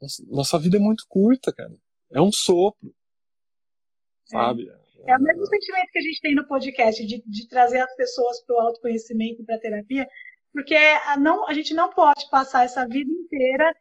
Nossa, 0.01 0.25
nossa, 0.27 0.59
vida 0.59 0.77
é 0.77 0.79
muito 0.79 1.05
curta, 1.07 1.53
cara. 1.53 1.75
É 2.11 2.19
um 2.19 2.31
sopro. 2.31 2.89
É. 2.89 4.31
Sabe? 4.31 4.80
É. 5.07 5.15
o 5.15 5.21
mesmo 5.21 5.45
sentimento 5.45 5.91
que 5.91 5.99
a 5.99 6.01
gente 6.01 6.21
tem 6.21 6.35
no 6.35 6.47
podcast, 6.47 7.05
de, 7.05 7.23
de 7.25 7.47
trazer 7.47 7.79
as 7.79 7.95
pessoas 7.95 8.43
para 8.45 8.55
o 8.55 8.59
autoconhecimento 8.59 9.41
e 9.41 9.45
para 9.45 9.55
a 9.55 9.59
terapia, 9.59 10.07
porque 10.53 10.75
a, 10.75 11.17
não, 11.17 11.47
a 11.47 11.53
gente 11.53 11.73
não 11.73 11.89
pode 11.89 12.29
passar 12.29 12.65
essa 12.65 12.85
vida 12.87 13.11
inteira 13.11 13.73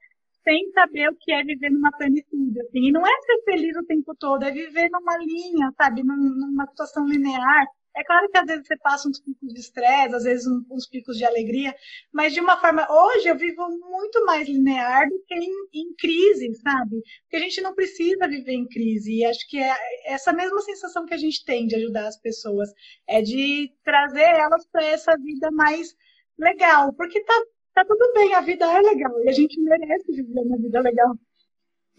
sem 0.45 0.71
saber 0.73 1.09
o 1.11 1.17
que 1.19 1.33
é 1.33 1.43
viver 1.45 1.71
numa 1.71 1.91
plenitude. 1.93 2.61
Assim. 2.61 2.89
E 2.89 2.93
não 2.93 3.07
é 3.07 3.11
ser 3.23 3.43
feliz 3.45 3.77
o 3.77 3.85
tempo 3.85 4.15
todo, 4.19 4.43
é 4.45 4.51
viver 4.51 4.89
numa 4.91 5.17
linha, 5.19 5.73
sabe? 5.77 6.03
numa 6.03 6.67
situação 6.67 7.07
linear. 7.07 7.67
É 7.97 8.05
claro 8.05 8.29
que 8.31 8.39
às 8.39 8.47
vezes 8.47 8.67
você 8.67 8.77
passa 8.77 9.09
uns 9.09 9.21
picos 9.21 9.53
de 9.53 9.61
estresse, 9.61 10.15
às 10.15 10.23
vezes 10.23 10.47
uns 10.71 10.87
picos 10.87 11.17
de 11.17 11.25
alegria, 11.25 11.75
mas 12.13 12.33
de 12.33 12.41
uma 12.41 12.57
forma. 12.61 12.87
Hoje 12.89 13.29
eu 13.29 13.37
vivo 13.37 13.69
muito 13.69 14.25
mais 14.25 14.49
linear 14.49 15.09
do 15.09 15.19
que 15.27 15.35
em, 15.35 15.51
em, 15.75 15.95
crise, 15.99 16.55
sabe? 16.63 17.03
Porque 17.23 17.37
a 17.37 17.41
gente 17.41 17.61
não 17.61 17.75
precisa 17.75 18.29
viver 18.29 18.53
em 18.53 18.69
crise. 18.69 19.13
E 19.13 19.25
acho 19.25 19.47
que 19.49 19.59
é 19.59 19.75
essa 20.05 20.33
mesma 20.33 20.61
sensação 20.61 21.05
que 21.05 21.15
a 21.15 21.19
gente 21.19 21.45
tem 21.45 21.67
de 21.67 21.77
ajudar 21.77 22.07
as 22.07 22.21
pessoas, 22.21 22.71
é 23.09 23.21
de 23.21 23.73
trazer 23.85 24.29
elas 24.37 24.65
para 24.71 24.85
essa 24.85 25.17
vida 25.17 25.51
mais 25.51 25.95
legal. 26.39 26.93
Porque 26.93 27.21
tá, 27.25 27.45
tá 27.75 27.85
tudo 27.85 28.13
bem, 28.15 28.35
a 28.35 28.41
vida 28.41 28.67
é 28.67 28.81
legal 28.81 29.13
e 29.25 29.29
a 29.29 29.33
gente 29.33 29.61
merece 29.61 30.13
viver 30.13 30.41
uma 30.41 30.57
vida 30.57 30.81
legal. 30.81 31.15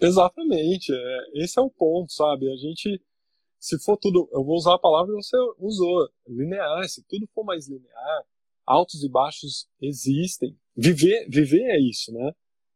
Exatamente, 0.01 0.91
é, 0.91 1.43
esse 1.43 1.59
é 1.59 1.61
o 1.61 1.69
ponto, 1.69 2.11
sabe? 2.11 2.51
A 2.51 2.55
gente, 2.55 2.99
se 3.61 3.77
for 3.77 3.95
tudo, 3.95 4.27
eu 4.31 4.43
vou 4.43 4.55
usar 4.55 4.73
a 4.73 4.79
palavra 4.79 5.15
que 5.15 5.21
você 5.21 5.37
usou, 5.59 6.09
linear, 6.27 6.83
se 6.89 7.03
tudo 7.03 7.27
for 7.27 7.43
mais 7.43 7.67
linear, 7.67 8.25
altos 8.65 9.03
e 9.03 9.07
baixos 9.07 9.69
existem. 9.79 10.57
Viver, 10.75 11.29
viver 11.29 11.69
é 11.69 11.79
isso, 11.79 12.11
né? 12.11 12.33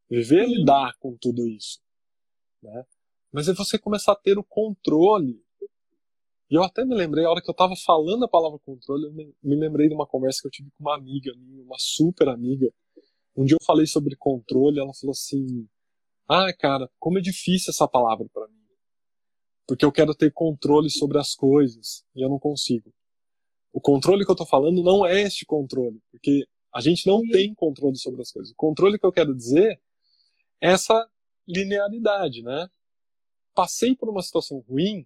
Viver 0.07 0.43
é 0.43 0.45
lidar 0.45 0.95
com 0.99 1.17
tudo 1.17 1.47
isso, 1.47 1.79
né? 2.61 2.85
Mas 3.31 3.47
é 3.47 3.53
você 3.53 3.79
começar 3.79 4.11
a 4.11 4.15
ter 4.15 4.37
o 4.37 4.43
controle. 4.43 5.43
E 6.51 6.53
eu 6.53 6.61
até 6.61 6.85
me 6.85 6.93
lembrei, 6.93 7.25
a 7.25 7.31
hora 7.31 7.41
que 7.41 7.49
eu 7.49 7.53
estava 7.53 7.73
falando 7.75 8.23
a 8.23 8.29
palavra 8.29 8.59
controle, 8.59 9.07
eu 9.07 9.11
me, 9.11 9.33
lembrei 9.55 9.89
de 9.89 9.95
uma 9.95 10.05
conversa 10.05 10.39
que 10.41 10.47
eu 10.47 10.51
tive 10.51 10.69
com 10.69 10.83
uma 10.83 10.95
amiga 10.95 11.33
minha, 11.35 11.63
uma 11.63 11.79
super 11.79 12.29
amiga, 12.29 12.71
um 13.35 13.43
dia 13.43 13.57
eu 13.59 13.65
falei 13.65 13.87
sobre 13.87 14.15
controle, 14.15 14.79
ela 14.79 14.93
falou 14.93 15.13
assim: 15.13 15.67
"Ah, 16.29 16.53
cara, 16.53 16.87
como 16.99 17.17
é 17.17 17.21
difícil 17.21 17.71
essa 17.71 17.87
palavra 17.87 18.27
para 18.31 18.47
mim. 18.47 18.54
Porque 19.67 19.83
eu 19.83 19.91
quero 19.91 20.13
ter 20.13 20.31
controle 20.31 20.89
sobre 20.89 21.17
as 21.19 21.33
coisas 21.33 22.05
e 22.15 22.21
eu 22.21 22.29
não 22.29 22.39
consigo. 22.39 22.93
O 23.73 23.81
controle 23.81 24.25
que 24.25 24.31
eu 24.31 24.35
tô 24.35 24.45
falando 24.45 24.83
não 24.83 25.05
é 25.05 25.21
este 25.21 25.45
controle, 25.45 26.01
porque 26.11 26.47
a 26.73 26.81
gente 26.81 27.07
não 27.07 27.21
tem 27.21 27.53
controle 27.53 27.97
sobre 27.97 28.21
as 28.21 28.31
coisas. 28.31 28.51
O 28.51 28.55
controle 28.55 28.99
que 28.99 29.05
eu 29.05 29.11
quero 29.11 29.35
dizer 29.35 29.81
é 30.61 30.71
essa 30.71 31.09
linearidade, 31.47 32.41
né? 32.41 32.69
Passei 33.53 33.95
por 33.95 34.09
uma 34.09 34.21
situação 34.21 34.59
ruim, 34.67 35.05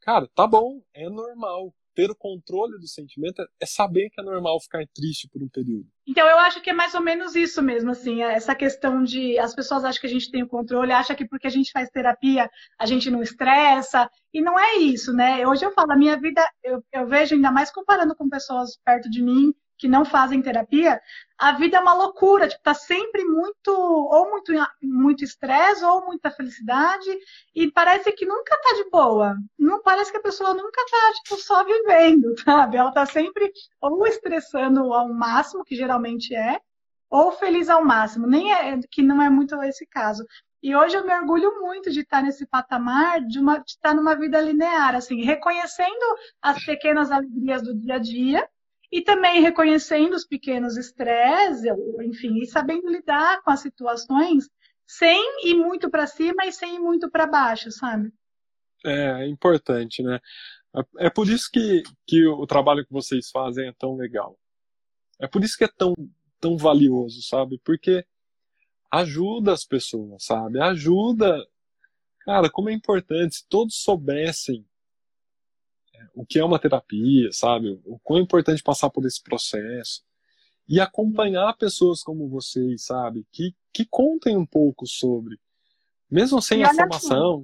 cara, 0.00 0.28
tá 0.34 0.46
bom, 0.46 0.82
é 0.92 1.08
normal 1.08 1.74
ter 1.96 2.10
o 2.10 2.14
controle 2.14 2.78
do 2.78 2.86
sentimento 2.86 3.42
é 3.58 3.66
saber 3.66 4.10
que 4.10 4.20
é 4.20 4.24
normal 4.24 4.60
ficar 4.60 4.84
triste 4.94 5.28
por 5.32 5.42
um 5.42 5.48
período. 5.48 5.86
Então 6.06 6.28
eu 6.28 6.38
acho 6.38 6.60
que 6.60 6.70
é 6.70 6.72
mais 6.72 6.94
ou 6.94 7.00
menos 7.00 7.34
isso 7.34 7.62
mesmo, 7.62 7.90
assim, 7.90 8.22
é 8.22 8.34
essa 8.34 8.54
questão 8.54 9.02
de 9.02 9.38
as 9.38 9.54
pessoas 9.54 9.82
acham 9.82 10.00
que 10.00 10.06
a 10.06 10.10
gente 10.10 10.30
tem 10.30 10.42
o 10.42 10.48
controle, 10.48 10.92
acham 10.92 11.16
que 11.16 11.26
porque 11.26 11.46
a 11.46 11.50
gente 11.50 11.72
faz 11.72 11.88
terapia 11.88 12.48
a 12.78 12.86
gente 12.86 13.10
não 13.10 13.22
estressa, 13.22 14.08
e 14.32 14.42
não 14.42 14.58
é 14.58 14.76
isso, 14.76 15.12
né? 15.12 15.46
Hoje 15.46 15.64
eu 15.64 15.72
falo, 15.72 15.92
a 15.92 15.96
minha 15.96 16.20
vida, 16.20 16.46
eu, 16.62 16.84
eu 16.92 17.06
vejo 17.06 17.34
ainda 17.34 17.50
mais 17.50 17.70
comparando 17.72 18.14
com 18.14 18.28
pessoas 18.28 18.78
perto 18.84 19.08
de 19.10 19.22
mim, 19.22 19.54
que 19.78 19.88
não 19.88 20.04
fazem 20.04 20.42
terapia, 20.42 21.00
a 21.38 21.52
vida 21.52 21.76
é 21.76 21.80
uma 21.80 21.94
loucura, 21.94 22.48
tipo, 22.48 22.62
tá 22.62 22.74
sempre 22.74 23.24
muito, 23.24 23.70
ou 23.70 24.30
muito 24.30 24.52
muito 24.82 25.22
estresse, 25.22 25.84
ou 25.84 26.06
muita 26.06 26.30
felicidade, 26.30 27.10
e 27.54 27.70
parece 27.70 28.10
que 28.12 28.24
nunca 28.24 28.56
tá 28.60 28.74
de 28.74 28.90
boa. 28.90 29.36
Não 29.58 29.82
parece 29.82 30.10
que 30.10 30.18
a 30.18 30.22
pessoa 30.22 30.54
nunca 30.54 30.82
tá, 30.90 31.12
tipo, 31.22 31.36
só 31.36 31.64
vivendo, 31.64 32.34
sabe? 32.42 32.76
Ela 32.76 32.92
tá 32.92 33.04
sempre 33.06 33.52
ou 33.80 34.06
estressando 34.06 34.92
ao 34.92 35.12
máximo, 35.12 35.64
que 35.64 35.76
geralmente 35.76 36.34
é, 36.34 36.60
ou 37.10 37.32
feliz 37.32 37.68
ao 37.68 37.84
máximo, 37.84 38.26
nem 38.26 38.52
é, 38.52 38.78
que 38.90 39.02
não 39.02 39.20
é 39.22 39.28
muito 39.28 39.60
esse 39.62 39.86
caso. 39.86 40.24
E 40.62 40.74
hoje 40.74 40.96
eu 40.96 41.06
me 41.06 41.14
orgulho 41.14 41.60
muito 41.60 41.90
de 41.92 42.00
estar 42.00 42.22
nesse 42.22 42.46
patamar, 42.46 43.20
de, 43.20 43.38
uma, 43.38 43.58
de 43.58 43.70
estar 43.70 43.94
numa 43.94 44.16
vida 44.16 44.40
linear, 44.40 44.96
assim, 44.96 45.22
reconhecendo 45.22 46.16
as 46.42 46.64
pequenas 46.64 47.10
alegrias 47.10 47.62
do 47.62 47.74
dia 47.74 47.94
a 47.94 47.98
dia, 47.98 48.48
e 48.90 49.02
também 49.02 49.40
reconhecendo 49.40 50.14
os 50.14 50.24
pequenos 50.24 50.76
estresses, 50.76 51.64
enfim, 52.02 52.38
e 52.40 52.46
sabendo 52.46 52.88
lidar 52.88 53.42
com 53.42 53.50
as 53.50 53.60
situações 53.60 54.48
sem 54.86 55.48
ir 55.48 55.54
muito 55.54 55.90
para 55.90 56.06
cima 56.06 56.46
e 56.46 56.52
sem 56.52 56.76
ir 56.76 56.78
muito 56.78 57.10
para 57.10 57.26
baixo, 57.26 57.70
sabe? 57.70 58.12
É, 58.84 59.24
é 59.24 59.28
importante, 59.28 60.02
né? 60.02 60.20
É, 60.98 61.10
por 61.10 61.28
isso 61.28 61.50
que, 61.50 61.82
que 62.06 62.26
o 62.26 62.46
trabalho 62.46 62.84
que 62.84 62.92
vocês 62.92 63.30
fazem 63.30 63.68
é 63.68 63.72
tão 63.72 63.96
legal. 63.96 64.38
É 65.18 65.26
por 65.26 65.42
isso 65.42 65.56
que 65.56 65.64
é 65.64 65.68
tão, 65.68 65.94
tão 66.38 66.56
valioso, 66.56 67.22
sabe? 67.22 67.58
Porque 67.64 68.04
ajuda 68.90 69.52
as 69.52 69.64
pessoas, 69.64 70.24
sabe? 70.24 70.60
Ajuda. 70.60 71.44
Cara, 72.20 72.50
como 72.50 72.68
é 72.68 72.72
importante 72.72 73.36
se 73.36 73.48
todos 73.48 73.82
soubessem 73.82 74.66
o 76.14 76.24
que 76.24 76.38
é 76.38 76.44
uma 76.44 76.58
terapia, 76.58 77.30
sabe? 77.32 77.80
O 77.84 77.98
quão 77.98 78.18
é 78.18 78.22
importante 78.22 78.62
passar 78.62 78.90
por 78.90 79.04
esse 79.04 79.22
processo. 79.22 80.02
E 80.68 80.80
acompanhar 80.80 81.56
pessoas 81.56 82.02
como 82.02 82.28
vocês, 82.28 82.86
sabe? 82.86 83.24
Que, 83.30 83.54
que 83.72 83.86
contem 83.88 84.36
um 84.36 84.46
pouco 84.46 84.86
sobre. 84.86 85.38
Mesmo 86.10 86.42
sem 86.42 86.64
a 86.64 86.74
formação. 86.74 87.42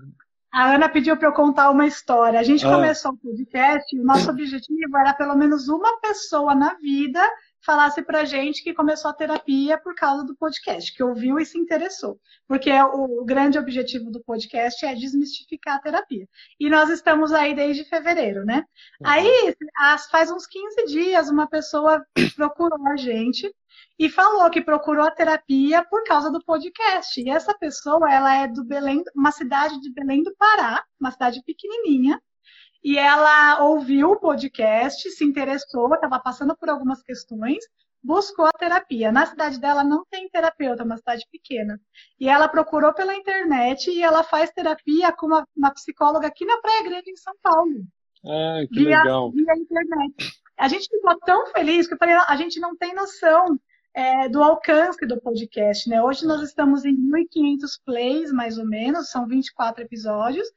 A 0.52 0.74
Ana 0.74 0.88
pediu 0.88 1.16
para 1.16 1.28
eu 1.28 1.32
contar 1.32 1.70
uma 1.70 1.86
história. 1.86 2.38
A 2.38 2.42
gente 2.42 2.66
ah. 2.66 2.74
começou 2.74 3.12
o 3.12 3.16
podcast 3.16 3.96
e 3.96 4.00
o 4.00 4.04
nosso 4.04 4.28
objetivo 4.30 4.98
era 4.98 5.14
pelo 5.14 5.34
menos 5.34 5.68
uma 5.68 5.98
pessoa 6.00 6.54
na 6.54 6.74
vida 6.74 7.26
falasse 7.64 8.02
pra 8.02 8.24
gente 8.24 8.62
que 8.62 8.74
começou 8.74 9.10
a 9.10 9.14
terapia 9.14 9.78
por 9.78 9.94
causa 9.94 10.24
do 10.24 10.36
podcast, 10.36 10.94
que 10.94 11.02
ouviu 11.02 11.38
e 11.38 11.46
se 11.46 11.58
interessou. 11.58 12.20
Porque 12.46 12.70
o, 12.70 13.24
grande 13.24 13.58
objetivo 13.58 14.10
do 14.10 14.22
podcast 14.22 14.84
é 14.84 14.94
desmistificar 14.94 15.76
a 15.76 15.80
terapia. 15.80 16.28
E 16.58 16.68
nós 16.68 16.90
estamos 16.90 17.32
aí 17.32 17.54
desde 17.54 17.84
fevereiro, 17.84 18.44
né? 18.44 18.64
Uhum. 19.00 19.08
Aí, 19.08 19.56
faz 20.10 20.30
uns 20.30 20.46
15 20.46 20.86
dias, 20.86 21.30
uma 21.30 21.46
pessoa 21.46 22.04
procurou 22.36 22.86
a 22.88 22.96
gente 22.96 23.52
e 23.98 24.08
falou 24.08 24.50
que 24.50 24.60
procurou 24.60 25.06
a 25.06 25.10
terapia 25.10 25.84
por 25.84 26.02
causa 26.04 26.30
do 26.30 26.44
podcast. 26.44 27.20
E 27.20 27.30
essa 27.30 27.54
pessoa, 27.56 28.12
ela 28.12 28.34
é 28.42 28.48
do 28.48 28.64
Belém, 28.64 29.02
uma 29.14 29.30
cidade 29.30 29.80
de 29.80 29.92
Belém 29.92 30.22
do 30.22 30.34
Pará, 30.36 30.84
uma 31.00 31.10
cidade 31.10 31.42
pequenininha, 31.44 32.20
e 32.82 32.98
ela 32.98 33.62
ouviu 33.62 34.10
o 34.10 34.20
podcast, 34.20 35.08
se 35.10 35.24
interessou, 35.24 35.94
estava 35.94 36.18
passando 36.18 36.56
por 36.56 36.68
algumas 36.68 37.02
questões, 37.02 37.64
buscou 38.02 38.46
a 38.46 38.52
terapia. 38.52 39.12
Na 39.12 39.24
cidade 39.24 39.60
dela 39.60 39.84
não 39.84 40.04
tem 40.10 40.28
terapeuta, 40.28 40.82
é 40.82 40.84
uma 40.84 40.96
cidade 40.96 41.24
pequena. 41.30 41.80
E 42.18 42.28
ela 42.28 42.48
procurou 42.48 42.92
pela 42.92 43.14
internet 43.14 43.90
e 43.90 44.02
ela 44.02 44.24
faz 44.24 44.50
terapia 44.50 45.12
com 45.12 45.26
uma, 45.26 45.46
uma 45.56 45.70
psicóloga 45.72 46.26
aqui 46.26 46.44
na 46.44 46.58
Praia 46.58 46.82
Grande, 46.82 47.10
em 47.10 47.16
São 47.16 47.34
Paulo. 47.40 47.84
Ah, 48.24 48.66
que 48.68 48.80
via, 48.80 48.98
legal. 48.98 49.30
Via 49.30 49.56
internet. 49.56 50.42
A 50.58 50.68
gente 50.68 50.88
ficou 50.88 51.18
tão 51.20 51.46
feliz 51.48 51.86
que 51.86 51.94
eu 51.94 51.98
falei, 51.98 52.14
a 52.14 52.36
gente 52.36 52.58
não 52.58 52.76
tem 52.76 52.94
noção 52.94 53.58
é, 53.94 54.28
do 54.28 54.42
alcance 54.42 55.04
do 55.06 55.20
podcast, 55.20 55.88
né? 55.88 56.02
Hoje 56.02 56.26
nós 56.26 56.42
estamos 56.42 56.84
em 56.84 56.96
1.500 56.96 57.80
plays, 57.84 58.32
mais 58.32 58.58
ou 58.58 58.66
menos, 58.66 59.10
são 59.10 59.26
24 59.26 59.82
episódios, 59.82 60.48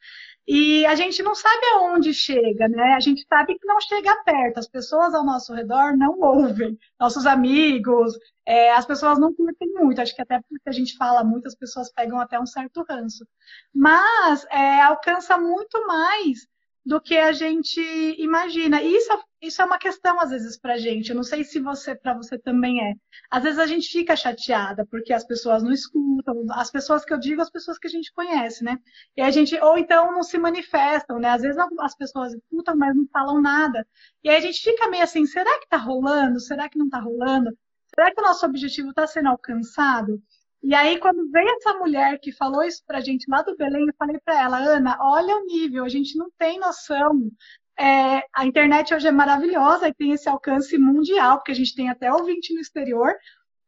e 0.48 0.86
a 0.86 0.96
gente 0.96 1.22
não 1.24 1.36
sabe 1.36 1.66
aonde 1.74 2.14
chega, 2.14 2.68
né? 2.68 2.94
A 2.94 3.00
gente 3.00 3.26
sabe 3.28 3.58
que 3.58 3.66
não 3.66 3.82
chega 3.82 4.16
perto, 4.24 4.60
as 4.60 4.68
pessoas 4.68 5.14
ao 5.14 5.26
nosso 5.26 5.54
redor 5.54 5.98
não 5.98 6.20
ouvem, 6.20 6.78
nossos 7.00 7.26
amigos, 7.26 8.14
é, 8.46 8.72
as 8.74 8.86
pessoas 8.86 9.20
não 9.20 9.34
curtem 9.34 9.72
muito, 9.74 10.00
acho 10.02 10.16
que 10.16 10.22
até 10.22 10.40
porque 10.48 10.70
a 10.70 10.72
gente 10.72 10.96
fala 10.98 11.24
muito, 11.24 11.48
as 11.48 11.56
pessoas 11.56 11.92
pegam 11.92 12.20
até 12.20 12.40
um 12.40 12.46
certo 12.46 12.86
ranço. 12.88 13.26
Mas 13.74 14.46
é, 14.52 14.82
alcança 14.82 15.38
muito 15.38 15.86
mais 15.88 16.48
do 16.86 17.02
que 17.02 17.18
a 17.18 17.32
gente 17.32 17.82
imagina. 18.20 18.82
E 18.82 18.96
isso, 18.96 19.12
isso 19.42 19.62
é 19.62 19.66
uma 19.66 19.80
questão, 19.80 20.20
às 20.20 20.30
vezes, 20.30 20.58
para 20.58 20.74
a 20.74 20.78
gente. 20.78 21.10
Eu 21.10 21.16
não 21.16 21.24
sei 21.24 21.44
se 21.44 21.60
você, 21.60 21.96
para 21.96 22.14
você 22.14 22.38
também 22.38 22.80
é. 22.80 22.94
Às 23.32 23.44
vezes 23.44 23.60
a 23.60 23.66
gente 23.66 23.90
fica 23.90 24.16
chateada 24.16 24.86
porque 24.86 25.12
as 25.12 25.26
pessoas 25.26 25.64
não 25.64 25.72
escutam, 25.72 26.46
as 26.52 26.70
pessoas 26.70 27.04
que 27.04 27.12
eu 27.14 27.18
digo, 27.18 27.42
as 27.42 27.50
pessoas 27.50 27.80
que 27.80 27.88
a 27.88 27.90
gente 27.90 28.14
conhece, 28.14 28.64
né? 28.64 28.78
E 29.18 29.22
a 29.22 29.32
gente, 29.32 29.56
ou 29.62 29.78
então 29.78 30.12
não 30.12 30.22
se 30.22 30.38
manifestam, 30.38 31.20
né? 31.20 31.30
Às 31.30 31.42
vezes 31.42 31.58
as 31.80 31.96
pessoas 31.96 32.34
escutam, 32.34 32.76
mas 32.78 32.96
não 32.96 33.08
falam 33.12 33.42
nada. 33.42 33.88
E 34.24 34.30
aí 34.30 34.38
a 34.38 34.42
gente 34.42 34.62
fica 34.62 34.88
meio 34.90 35.04
assim, 35.04 35.26
será 35.26 35.60
que 35.60 35.68
tá 35.68 35.78
rolando? 35.78 36.40
Será 36.40 36.70
que 36.70 36.78
não 36.78 36.90
tá 36.90 37.00
rolando? 37.00 37.58
Será 37.96 38.14
que 38.14 38.22
o 38.22 38.24
nosso 38.24 38.46
objetivo 38.46 38.90
está 38.90 39.08
sendo 39.08 39.30
alcançado? 39.30 40.22
E 40.68 40.74
aí, 40.74 40.98
quando 41.00 41.30
veio 41.30 41.48
essa 41.48 41.78
mulher 41.78 42.20
que 42.20 42.32
falou 42.32 42.64
isso 42.64 42.84
pra 42.88 43.00
gente 43.00 43.30
lá 43.30 43.44
do 43.44 43.56
Belém, 43.56 43.86
eu 43.86 43.94
falei 44.00 44.20
para 44.26 44.42
ela, 44.42 44.58
Ana, 44.58 44.98
olha 45.00 45.38
o 45.38 45.46
nível, 45.46 45.86
a 45.86 45.90
gente 45.90 46.18
não 46.18 46.28
tem 46.40 46.60
noção. 46.60 47.30
É, 47.78 48.24
a 48.34 48.48
internet 48.48 48.92
hoje 48.92 49.08
é 49.08 49.12
maravilhosa 49.12 49.88
e 49.88 49.94
tem 49.94 50.14
esse 50.14 50.28
alcance 50.28 50.76
mundial, 50.76 51.38
porque 51.38 51.52
a 51.52 51.56
gente 51.56 51.76
tem 51.76 51.88
até 51.88 52.12
ouvinte 52.12 52.52
no 52.52 52.60
exterior, 52.60 53.14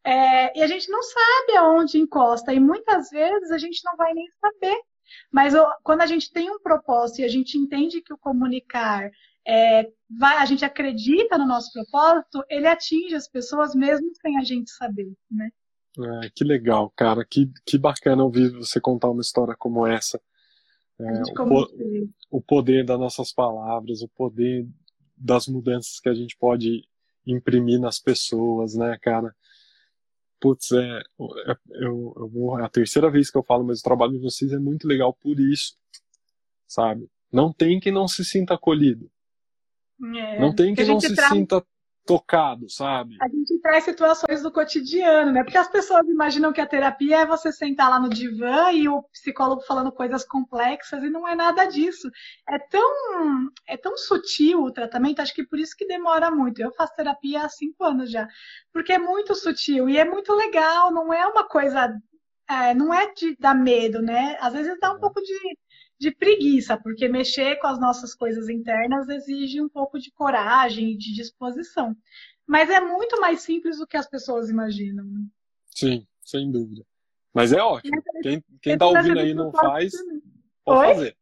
é, 0.03 0.57
e 0.57 0.63
a 0.63 0.65
gente 0.65 0.89
não 0.89 1.03
sabe 1.03 1.57
aonde 1.57 1.99
encosta, 1.99 2.51
e 2.51 2.59
muitas 2.59 3.11
vezes 3.11 3.51
a 3.51 3.59
gente 3.59 3.79
não 3.85 3.95
vai 3.95 4.11
nem 4.15 4.25
saber. 4.41 4.81
Mas 5.31 5.53
quando 5.83 6.01
a 6.01 6.07
gente 6.07 6.33
tem 6.33 6.49
um 6.49 6.59
propósito 6.59 7.21
e 7.21 7.25
a 7.25 7.29
gente 7.29 7.59
entende 7.59 8.01
que 8.01 8.11
o 8.13 8.17
comunicar 8.17 9.11
é, 9.47 9.87
vai, 10.09 10.37
a 10.37 10.45
gente 10.45 10.65
acredita 10.65 11.37
no 11.37 11.45
nosso 11.45 11.71
propósito, 11.71 12.43
ele 12.49 12.65
atinge 12.65 13.13
as 13.13 13.27
pessoas 13.27 13.75
mesmo 13.75 14.09
sem 14.19 14.35
a 14.39 14.43
gente 14.43 14.71
saber, 14.71 15.13
né? 15.29 15.51
É, 15.99 16.29
que 16.29 16.43
legal, 16.43 16.91
cara. 16.95 17.25
Que, 17.25 17.51
que 17.65 17.77
bacana 17.77 18.23
ouvir 18.23 18.51
você 18.51 18.79
contar 18.79 19.09
uma 19.09 19.21
história 19.21 19.55
como 19.57 19.85
essa. 19.85 20.21
É, 20.99 21.21
o, 21.21 21.33
po 21.33 21.67
o, 22.31 22.41
poder 22.41 22.85
das 22.85 22.99
nossas 22.99 23.31
palavras, 23.31 24.01
o 24.01 24.07
poder 24.07 24.67
das 25.15 25.47
mudanças 25.47 25.99
que 25.99 26.09
a 26.09 26.13
gente 26.13 26.35
pode 26.37 26.87
imprimir 27.25 27.79
nas 27.79 27.99
pessoas, 27.99 28.75
né, 28.75 28.97
cara? 29.01 29.35
Putz, 30.39 30.71
é, 30.71 30.99
é 30.99 31.57
eu, 31.81 32.13
eu 32.15 32.29
vou, 32.29 32.59
é 32.59 32.63
a 32.63 32.69
terceira 32.69 33.09
vez 33.09 33.29
que 33.29 33.37
eu 33.37 33.43
falo, 33.43 33.63
mas 33.63 33.79
o 33.79 33.83
trabalho 33.83 34.13
de 34.13 34.19
vocês 34.19 34.51
é 34.51 34.59
muito 34.59 34.87
legal 34.87 35.13
por 35.13 35.39
isso, 35.39 35.75
sabe? 36.67 37.09
Não 37.31 37.51
tem 37.51 37.79
quem 37.79 37.91
não 37.91 38.07
se 38.07 38.23
sinta 38.23 38.53
acolhido. 38.53 39.09
É, 40.15 40.39
não 40.39 40.53
tem 40.53 40.75
quem 40.75 40.87
não 40.87 40.99
se 40.99 41.15
tra... 41.15 41.29
sinta 41.29 41.65
tocado, 42.07 42.69
sabe? 42.69 43.17
A 43.21 43.27
gente 43.27 43.59
traz 43.59 43.83
situações 43.83 44.41
do 44.41 44.49
cotidiano, 44.49 45.33
né? 45.33 45.43
Porque 45.43 45.57
as 45.57 45.67
pessoas 45.67 46.07
imaginam 46.07 46.53
que 46.53 46.61
a 46.61 46.65
terapia 46.65 47.17
é 47.17 47.25
você 47.25 47.51
sentar 47.51 47.89
lá 47.89 47.99
no 47.99 48.07
divã 48.07 48.71
e 48.71 48.87
o 48.87 49.03
psicólogo 49.03 49.61
falando 49.61 49.91
coisas 49.91 50.23
complexas 50.23 51.03
e 51.03 51.09
não 51.09 51.27
é 51.27 51.35
nada 51.35 51.65
disso. 51.65 52.09
É 52.47 52.57
tão, 52.57 53.51
é 53.67 53.75
tão 53.75 53.97
sutil 53.97 54.63
o 54.63 54.71
tratamento, 54.71 55.21
acho 55.21 55.35
que 55.35 55.45
por 55.45 55.59
isso 55.59 55.75
que 55.77 55.85
demora 55.85 56.31
muito. 56.31 56.61
Eu 56.61 56.71
faço 56.71 56.95
terapia 56.95 57.43
há 57.43 57.49
cinco 57.49 57.83
anos 57.83 58.09
já, 58.09 58.25
porque 58.71 58.93
é 58.93 58.97
muito 58.97 59.35
sutil 59.35 59.89
e 59.89 59.97
é 59.97 60.05
muito 60.05 60.33
legal, 60.33 60.93
não 60.93 61.11
é 61.11 61.27
uma 61.27 61.45
coisa, 61.45 61.93
é, 62.49 62.73
não 62.73 62.93
é 62.93 63.13
de 63.13 63.35
dar 63.37 63.53
medo, 63.53 64.01
né? 64.01 64.37
Às 64.39 64.53
vezes 64.53 64.79
dá 64.79 64.93
um 64.93 64.99
pouco 64.99 65.21
de 65.21 65.33
de 65.99 66.11
preguiça, 66.11 66.77
porque 66.77 67.07
mexer 67.07 67.57
com 67.57 67.67
as 67.67 67.79
nossas 67.79 68.13
coisas 68.13 68.49
internas 68.49 69.09
exige 69.09 69.61
um 69.61 69.69
pouco 69.69 69.99
de 69.99 70.11
coragem 70.11 70.91
e 70.91 70.97
de 70.97 71.13
disposição. 71.13 71.95
Mas 72.45 72.69
é 72.69 72.79
muito 72.79 73.19
mais 73.19 73.41
simples 73.41 73.77
do 73.77 73.87
que 73.87 73.97
as 73.97 74.07
pessoas 74.07 74.49
imaginam. 74.49 75.05
Né? 75.05 75.25
Sim, 75.73 76.07
sem 76.23 76.51
dúvida. 76.51 76.85
Mas 77.33 77.51
é 77.51 77.61
ótimo. 77.61 78.01
Quem, 78.21 78.43
quem 78.61 78.77
tá 78.77 78.87
ouvindo 78.87 79.19
aí 79.19 79.33
não 79.33 79.51
faz, 79.51 79.93
pode 80.63 80.93
fazer 80.93 81.17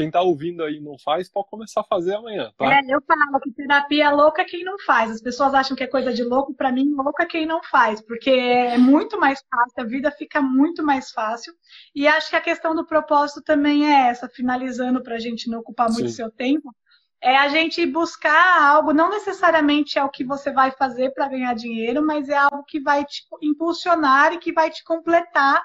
quem 0.00 0.06
está 0.06 0.22
ouvindo 0.22 0.64
aí 0.64 0.80
não 0.80 0.98
faz, 0.98 1.28
pode 1.28 1.50
começar 1.50 1.82
a 1.82 1.84
fazer 1.84 2.14
amanhã, 2.14 2.50
tá? 2.56 2.64
É, 2.64 2.80
eu 2.88 3.02
falo 3.06 3.38
que 3.42 3.52
terapia 3.52 4.06
é 4.06 4.10
louca 4.10 4.44
quem 4.46 4.64
não 4.64 4.78
faz. 4.78 5.10
As 5.10 5.20
pessoas 5.20 5.52
acham 5.52 5.76
que 5.76 5.84
é 5.84 5.86
coisa 5.86 6.10
de 6.10 6.24
louco, 6.24 6.54
para 6.54 6.72
mim, 6.72 6.94
louca 6.94 7.26
quem 7.26 7.44
não 7.44 7.62
faz, 7.62 8.00
porque 8.00 8.30
é 8.30 8.78
muito 8.78 9.20
mais 9.20 9.44
fácil, 9.50 9.74
a 9.76 9.84
vida 9.84 10.10
fica 10.10 10.40
muito 10.40 10.82
mais 10.82 11.10
fácil. 11.10 11.52
E 11.94 12.08
acho 12.08 12.30
que 12.30 12.36
a 12.36 12.40
questão 12.40 12.74
do 12.74 12.86
propósito 12.86 13.42
também 13.42 13.86
é 13.86 14.08
essa, 14.08 14.26
finalizando 14.26 15.02
para 15.02 15.16
a 15.16 15.20
gente 15.20 15.50
não 15.50 15.58
ocupar 15.58 15.90
muito 15.90 16.08
Sim. 16.08 16.16
seu 16.16 16.30
tempo, 16.30 16.74
é 17.22 17.36
a 17.36 17.48
gente 17.48 17.84
buscar 17.84 18.62
algo, 18.62 18.94
não 18.94 19.10
necessariamente 19.10 19.98
é 19.98 20.04
o 20.04 20.08
que 20.08 20.24
você 20.24 20.50
vai 20.50 20.70
fazer 20.70 21.12
para 21.12 21.28
ganhar 21.28 21.54
dinheiro, 21.54 22.02
mas 22.02 22.30
é 22.30 22.36
algo 22.36 22.64
que 22.66 22.80
vai 22.80 23.04
te 23.04 23.22
impulsionar 23.42 24.32
e 24.32 24.38
que 24.38 24.50
vai 24.50 24.70
te 24.70 24.82
completar 24.82 25.62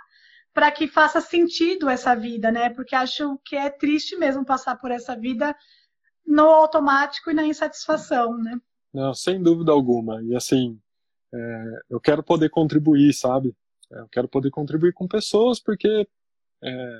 para 0.55 0.71
que 0.71 0.87
faça 0.87 1.19
sentido 1.19 1.89
essa 1.89 2.15
vida, 2.15 2.49
né? 2.49 2.69
Porque 2.69 2.95
acho 2.95 3.37
que 3.43 3.57
é 3.57 3.69
triste 3.69 4.15
mesmo 4.15 4.45
passar 4.45 4.77
por 4.77 4.89
essa 4.89 5.13
vida 5.13 5.53
no 6.25 6.45
automático 6.45 7.29
e 7.29 7.33
na 7.33 7.45
insatisfação, 7.45 8.37
né? 8.37 8.57
Não, 8.93 9.13
sem 9.13 9.43
dúvida 9.43 9.73
alguma. 9.73 10.23
E 10.23 10.33
assim, 10.33 10.79
é, 11.33 11.79
eu 11.89 11.99
quero 11.99 12.23
poder 12.23 12.49
contribuir, 12.49 13.13
sabe? 13.13 13.53
É, 13.91 13.99
eu 13.99 14.07
quero 14.07 14.29
poder 14.29 14.49
contribuir 14.49 14.93
com 14.93 15.09
pessoas 15.09 15.59
porque 15.59 16.07
é, 16.63 16.99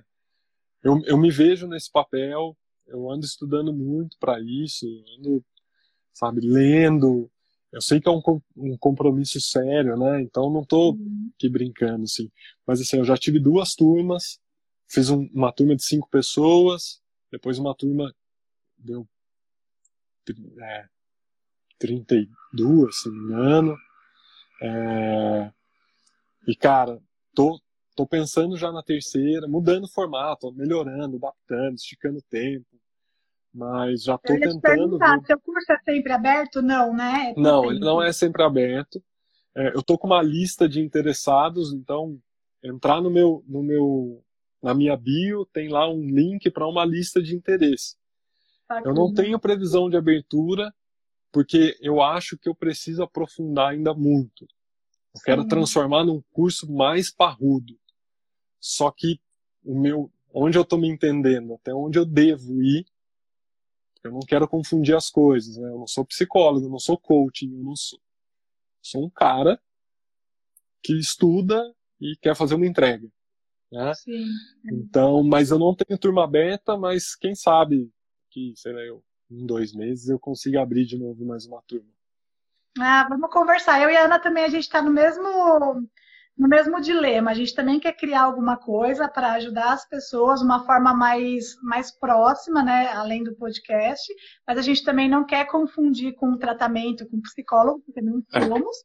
eu, 0.84 1.02
eu 1.06 1.18
me 1.18 1.32
vejo 1.32 1.66
nesse 1.66 1.90
papel, 1.90 2.58
eu 2.86 3.10
ando 3.10 3.26
estudando 3.26 3.74
muito 3.74 4.18
para 4.20 4.38
isso, 4.42 4.86
ando, 5.18 5.42
sabe, 6.14 6.42
lendo, 6.42 7.32
eu 7.76 7.82
sei 7.82 8.00
que 8.00 8.08
é 8.08 8.12
um, 8.12 8.22
um 8.56 8.78
compromisso 8.78 9.40
sério, 9.42 9.98
né? 9.98 10.22
Então 10.22 10.50
não 10.50 10.64
tô 10.64 10.94
uhum. 10.94 11.30
aqui 11.36 11.50
brincando, 11.50 12.04
assim. 12.04 12.32
Mas 12.66 12.80
assim, 12.80 12.98
eu 12.98 13.04
já 13.04 13.18
tive 13.18 13.38
duas 13.38 13.76
turmas, 13.76 14.40
fiz 14.88 15.10
um, 15.10 15.30
uma 15.34 15.52
turma 15.52 15.76
de 15.76 15.84
cinco 15.84 16.10
pessoas, 16.10 17.02
depois 17.30 17.60
uma 17.60 17.76
turma 17.76 18.16
deu 18.78 19.06
é, 20.62 20.86
32, 21.78 22.98
se 22.98 23.10
não 23.10 23.16
me 23.16 23.24
engano. 23.24 23.78
É, 24.62 25.52
e 26.48 26.56
cara, 26.56 26.98
tô, 27.34 27.60
tô 27.94 28.08
pensando 28.08 28.56
já 28.56 28.72
na 28.72 28.82
terceira, 28.82 29.50
mudando 29.50 29.84
o 29.84 29.92
formato, 29.92 30.50
melhorando, 30.54 31.18
adaptando, 31.18 31.76
esticando 31.76 32.20
o 32.20 32.24
tempo. 32.30 32.66
Mas 33.56 34.04
já 34.04 34.16
estou 34.16 34.38
tentando. 34.38 35.00
Ver... 35.00 35.26
Seu 35.26 35.40
curso 35.40 35.72
é 35.72 35.80
sempre 35.80 36.12
aberto? 36.12 36.62
Não, 36.62 36.94
né? 36.94 37.34
É 37.36 37.40
não, 37.40 37.72
ele 37.72 37.80
não 37.80 38.04
é 38.04 38.12
sempre 38.12 38.44
aberto. 38.44 39.02
É, 39.56 39.70
eu 39.74 39.80
estou 39.80 39.98
com 39.98 40.08
uma 40.08 40.22
lista 40.22 40.68
de 40.68 40.82
interessados, 40.82 41.72
então 41.72 42.20
entrar 42.62 43.02
no 43.02 43.10
meu, 43.10 43.46
no 43.48 43.64
meu, 43.64 44.22
na 44.62 44.74
minha 44.74 44.98
bio 44.98 45.46
tem 45.46 45.70
lá 45.70 45.90
um 45.90 46.02
link 46.02 46.52
para 46.52 46.68
uma 46.68 46.84
lista 46.84 47.24
de 47.24 47.34
interesse. 47.34 47.96
eu 48.84 48.94
não 48.94 49.14
tenho 49.14 49.40
previsão 49.40 49.90
de 49.90 49.96
abertura 49.96 50.74
porque 51.32 51.78
eu 51.80 52.02
acho 52.02 52.38
que 52.38 52.50
eu 52.50 52.56
preciso 52.56 53.04
aprofundar 53.04 53.70
ainda 53.72 53.94
muito. 53.94 54.44
Eu 55.14 55.20
Sim. 55.20 55.24
quero 55.24 55.48
transformar 55.48 56.04
num 56.04 56.22
curso 56.34 56.70
mais 56.70 57.10
parrudo. 57.10 57.78
Só 58.60 58.92
que 58.92 59.18
o 59.64 59.80
meu, 59.80 60.12
onde 60.34 60.58
eu 60.58 60.64
estou 60.64 60.78
me 60.78 60.90
entendendo, 60.90 61.54
até 61.54 61.74
onde 61.74 61.98
eu 61.98 62.06
devo 62.06 62.62
ir, 62.62 62.86
eu 64.08 64.12
não 64.12 64.20
quero 64.20 64.48
confundir 64.48 64.96
as 64.96 65.10
coisas, 65.10 65.58
né? 65.58 65.70
Eu 65.70 65.80
não 65.80 65.88
sou 65.88 66.06
psicólogo, 66.06 66.66
eu 66.66 66.70
não 66.70 66.80
sou 66.80 66.98
coaching, 66.98 67.52
eu 67.52 67.64
não 67.64 67.76
sou. 67.76 68.00
Sou 68.82 69.06
um 69.06 69.10
cara 69.10 69.60
que 70.84 70.94
estuda 71.00 71.74
e 72.00 72.16
quer 72.22 72.36
fazer 72.36 72.56
uma 72.56 72.68
entrega. 72.68 73.08
Né? 73.72 73.94
Sim. 73.96 74.26
Então, 74.72 75.24
mas 75.24 75.50
eu 75.50 75.58
não 75.58 75.76
tenho 75.76 75.98
turma 75.98 76.24
aberta, 76.24 76.78
mas 76.78 77.16
quem 77.16 77.34
sabe 77.34 77.92
que, 78.30 78.54
sei 78.56 78.74
lá, 78.74 78.82
eu, 78.82 79.04
em 79.30 79.46
dois 79.46 79.74
meses 79.74 80.08
eu 80.08 80.20
consiga 80.20 80.62
abrir 80.62 80.86
de 80.86 80.98
novo 80.98 81.26
mais 81.26 81.46
uma 81.46 81.62
turma. 81.64 81.90
Ah, 82.80 83.08
vamos 83.10 83.32
conversar. 83.32 83.82
Eu 83.82 83.90
e 83.90 83.96
a 83.96 84.06
Ana 84.06 84.20
também, 84.20 84.44
a 84.44 84.50
gente 84.50 84.64
está 84.64 84.82
no 84.82 84.92
mesmo 84.92 85.88
no 86.38 86.48
mesmo 86.48 86.82
dilema. 86.82 87.32
A 87.32 87.34
gente 87.34 87.56
também 87.56 87.80
quer 87.80 87.94
criar 87.94 88.24
alguma 88.24 88.58
coisa 88.58 89.08
para 89.08 89.34
ajudar 89.34 89.74
as 89.74 89.88
pessoas 89.88 90.40
de 90.40 90.46
uma 90.46 90.66
forma 90.66 90.94
mais, 90.94 91.56
mais 91.64 91.98
próxima, 91.98 92.62
né? 92.62 92.88
Além 92.88 93.24
do 93.24 93.36
podcast. 93.36 94.14
Mas 94.48 94.58
a 94.58 94.62
gente 94.62 94.84
também 94.84 95.10
não 95.10 95.26
quer 95.26 95.46
confundir 95.46 96.14
com 96.16 96.32
o 96.32 96.38
tratamento 96.38 97.08
com 97.10 97.22
psicólogo, 97.22 97.82
porque 97.86 98.02
não 98.02 98.22
somos. 98.30 98.78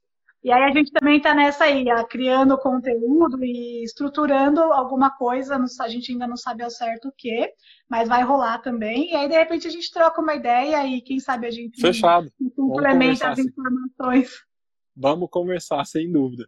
E 0.43 0.51
aí 0.51 0.63
a 0.63 0.71
gente 0.73 0.91
também 0.91 1.19
está 1.19 1.35
nessa 1.35 1.65
aí, 1.65 1.85
criando 2.09 2.57
conteúdo 2.57 3.45
e 3.45 3.85
estruturando 3.85 4.61
alguma 4.61 5.11
coisa, 5.11 5.63
a 5.81 5.89
gente 5.89 6.13
ainda 6.13 6.27
não 6.27 6.37
sabe 6.37 6.63
ao 6.63 6.71
certo 6.71 7.09
o 7.09 7.13
que, 7.15 7.53
mas 7.87 8.09
vai 8.09 8.23
rolar 8.23 8.59
também. 8.63 9.11
E 9.11 9.15
aí, 9.15 9.29
de 9.29 9.37
repente, 9.37 9.69
a 9.69 9.71
gente 9.71 9.93
troca 9.93 10.23
uma 10.23 10.35
ideia 10.35 10.87
e 10.87 11.03
quem 11.03 11.21
sabe 11.21 11.47
a 11.47 11.51
gente 11.51 11.79
Fechado. 11.79 12.33
complementa 12.57 13.29
as 13.29 13.39
informações. 13.39 14.31
Vamos 14.97 15.29
conversar, 15.31 15.85
sem 15.85 16.11
dúvida. 16.11 16.47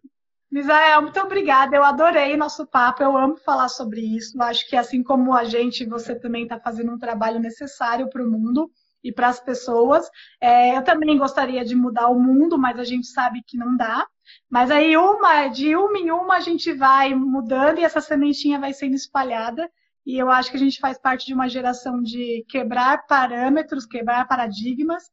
Misael, 0.53 1.00
muito 1.00 1.18
obrigada. 1.18 1.74
Eu 1.74 1.82
adorei 1.82 2.36
nosso 2.36 2.66
papo. 2.66 3.03
Eu 3.03 3.16
amo 3.16 3.38
falar 3.38 3.70
sobre 3.70 4.03
isso. 4.03 4.40
Acho 4.42 4.68
que 4.68 4.76
assim 4.76 5.03
como 5.03 5.32
a 5.32 5.44
gente, 5.44 5.86
você 5.86 6.14
também 6.14 6.42
está 6.42 6.61
fazendo 6.61 6.92
um 6.92 6.98
trabalho 6.98 7.40
necessário 7.40 8.11
para 8.11 8.22
o 8.22 8.30
mundo 8.30 8.70
e 9.03 9.11
para 9.11 9.28
as 9.28 9.40
pessoas. 9.40 10.11
É, 10.38 10.76
eu 10.76 10.84
também 10.84 11.16
gostaria 11.16 11.64
de 11.64 11.74
mudar 11.74 12.09
o 12.09 12.20
mundo, 12.20 12.59
mas 12.59 12.78
a 12.78 12.84
gente 12.84 13.07
sabe 13.07 13.42
que 13.46 13.57
não 13.57 13.74
dá. 13.74 14.07
Mas 14.50 14.70
aí 14.70 14.94
uma, 14.94 15.48
de 15.48 15.74
uma 15.74 15.98
em 15.98 16.11
uma 16.11 16.36
a 16.36 16.40
gente 16.40 16.70
vai 16.74 17.14
mudando 17.14 17.78
e 17.78 17.84
essa 17.84 18.03
sementinha 18.03 18.61
vai 18.61 18.74
sendo 18.74 18.94
espalhada. 18.94 19.70
E 20.05 20.18
eu 20.18 20.30
acho 20.30 20.50
que 20.50 20.59
a 20.59 20.61
gente 20.61 20.78
faz 20.80 20.98
parte 20.98 21.24
de 21.24 21.32
uma 21.32 21.48
geração 21.48 22.03
de 22.03 22.44
quebrar 22.50 23.07
parâmetros, 23.07 23.86
quebrar 23.86 24.28
paradigmas 24.28 25.05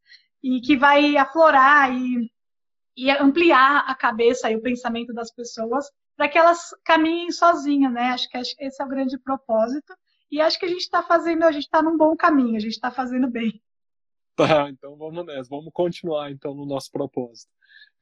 e 0.44 0.60
que 0.60 0.76
vai 0.76 1.16
aflorar 1.16 1.94
e 1.94 2.30
e 3.00 3.10
ampliar 3.12 3.86
a 3.88 3.96
cabeça 3.96 4.52
e 4.52 4.58
o 4.58 4.62
pensamento 4.62 5.14
das 5.14 5.32
pessoas 5.32 5.86
para 6.18 6.28
que 6.28 6.38
elas 6.38 6.76
caminhem 6.84 7.32
sozinhas, 7.32 7.94
né? 7.94 8.10
Acho 8.10 8.30
que 8.30 8.38
esse 8.38 8.82
é 8.82 8.86
o 8.86 8.90
grande 8.90 9.18
propósito. 9.18 9.94
E 10.30 10.42
acho 10.42 10.60
que 10.60 10.66
a 10.66 10.68
gente 10.68 10.82
está 10.82 11.02
fazendo, 11.02 11.44
a 11.44 11.52
gente 11.52 11.64
está 11.64 11.82
num 11.82 11.96
bom 11.96 12.14
caminho, 12.14 12.58
a 12.58 12.60
gente 12.60 12.74
está 12.74 12.92
fazendo 12.92 13.30
bem. 13.30 13.62
Tá, 14.36 14.70
então 14.70 14.96
vamos 14.96 15.26
nessa, 15.26 15.50
vamos 15.50 15.70
continuar 15.74 16.32
então 16.32 16.56
no 16.56 16.66
nosso 16.66 16.90
propósito. 16.94 17.52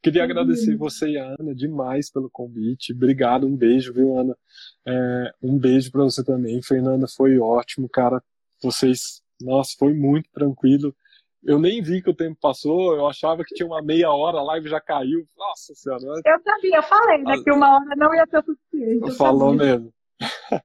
Queria 0.03 0.21
uhum. 0.21 0.29
agradecer 0.29 0.77
você 0.77 1.09
e 1.09 1.17
a 1.17 1.35
Ana 1.39 1.55
demais 1.55 2.11
pelo 2.11 2.29
convite. 2.29 2.93
Obrigado, 2.93 3.47
um 3.47 3.55
beijo, 3.55 3.91
viu, 3.91 4.15
Ana? 4.15 4.37
É, 4.85 5.33
um 5.41 5.57
beijo 5.57 5.91
para 5.91 6.03
você 6.03 6.23
também. 6.23 6.61
Fernanda, 6.61 7.07
foi 7.07 7.39
ótimo, 7.39 7.89
cara. 7.89 8.23
Vocês, 8.61 9.23
nossa, 9.41 9.75
foi 9.79 9.95
muito 9.95 10.29
tranquilo 10.31 10.95
eu 11.43 11.59
nem 11.59 11.81
vi 11.81 12.01
que 12.01 12.09
o 12.09 12.15
tempo 12.15 12.37
passou, 12.41 12.95
eu 12.95 13.07
achava 13.07 13.43
que 13.43 13.53
tinha 13.53 13.67
uma 13.67 13.81
meia 13.81 14.11
hora, 14.11 14.39
a 14.39 14.43
live 14.43 14.69
já 14.69 14.81
caiu. 14.81 15.27
Nossa 15.37 15.73
senhora. 15.75 16.03
Eu 16.03 16.39
sabia, 16.43 16.77
eu 16.77 16.83
falei, 16.83 17.23
né, 17.23 17.37
que 17.43 17.51
uma 17.51 17.75
hora 17.75 17.95
não 17.95 18.13
ia 18.13 18.25
ser 18.27 18.43
suficiente. 18.43 19.17
Falou 19.17 19.51
sabia. 19.51 19.65
mesmo. 19.65 19.93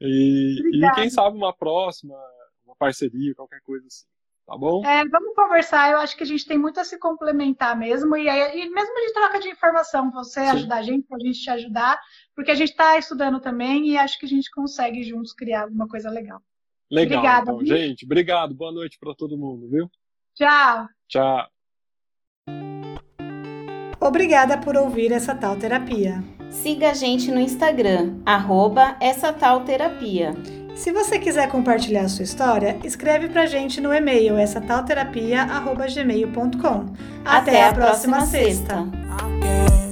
e, 0.00 0.60
e, 0.74 0.92
quem 0.94 1.10
sabe 1.10 1.36
uma 1.36 1.54
próxima, 1.54 2.14
uma 2.64 2.76
parceria, 2.76 3.34
qualquer 3.34 3.60
coisa 3.62 3.86
assim. 3.86 4.06
Tá 4.46 4.58
bom? 4.58 4.84
É, 4.84 5.08
vamos 5.08 5.32
conversar, 5.36 5.92
eu 5.92 5.98
acho 5.98 6.16
que 6.16 6.24
a 6.24 6.26
gente 6.26 6.44
tem 6.44 6.58
muito 6.58 6.80
a 6.80 6.84
se 6.84 6.98
complementar 6.98 7.78
mesmo, 7.78 8.16
e, 8.16 8.28
aí, 8.28 8.62
e 8.62 8.68
mesmo 8.68 8.94
de 8.94 9.12
troca 9.12 9.38
de 9.38 9.48
informação, 9.48 10.10
você 10.10 10.40
Sim. 10.40 10.50
ajudar 10.50 10.76
a 10.78 10.82
gente, 10.82 11.06
a 11.12 11.18
gente 11.20 11.40
te 11.40 11.50
ajudar, 11.50 12.00
porque 12.34 12.50
a 12.50 12.54
gente 12.56 12.70
está 12.70 12.98
estudando 12.98 13.40
também 13.40 13.88
e 13.90 13.96
acho 13.96 14.18
que 14.18 14.26
a 14.26 14.28
gente 14.28 14.50
consegue 14.50 15.04
juntos 15.04 15.32
criar 15.32 15.62
alguma 15.62 15.86
coisa 15.86 16.10
legal. 16.10 16.42
Legal, 16.90 17.18
Obrigada, 17.20 17.52
então, 17.52 17.64
gente. 17.64 18.04
Obrigado. 18.04 18.52
Boa 18.52 18.72
noite 18.72 18.98
para 18.98 19.14
todo 19.14 19.38
mundo, 19.38 19.68
viu? 19.68 19.88
Tchau. 20.34 20.88
Tchau. 21.08 21.46
Obrigada 24.00 24.56
por 24.58 24.76
ouvir 24.76 25.12
essa 25.12 25.34
tal 25.34 25.56
terapia. 25.56 26.22
Siga 26.50 26.90
a 26.90 26.94
gente 26.94 27.30
no 27.30 27.38
Instagram, 27.38 28.16
arroba 28.24 28.96
essa 29.00 29.32
tal 29.32 29.60
terapia. 29.60 30.34
Se 30.74 30.92
você 30.92 31.18
quiser 31.18 31.48
compartilhar 31.50 32.02
a 32.02 32.08
sua 32.08 32.24
história, 32.24 32.78
escreve 32.82 33.28
pra 33.28 33.44
gente 33.46 33.80
no 33.80 33.92
e-mail 33.92 34.36
essa 34.38 34.60
tal 34.60 34.84
terapia, 34.84 35.42
arroba 35.42 35.86
gmail.com. 35.86 36.86
Até, 37.24 37.62
Até 37.62 37.68
a 37.68 37.72
próxima, 37.74 38.16
próxima 38.16 38.20
sexta. 38.26 38.76
sexta. 38.84 39.89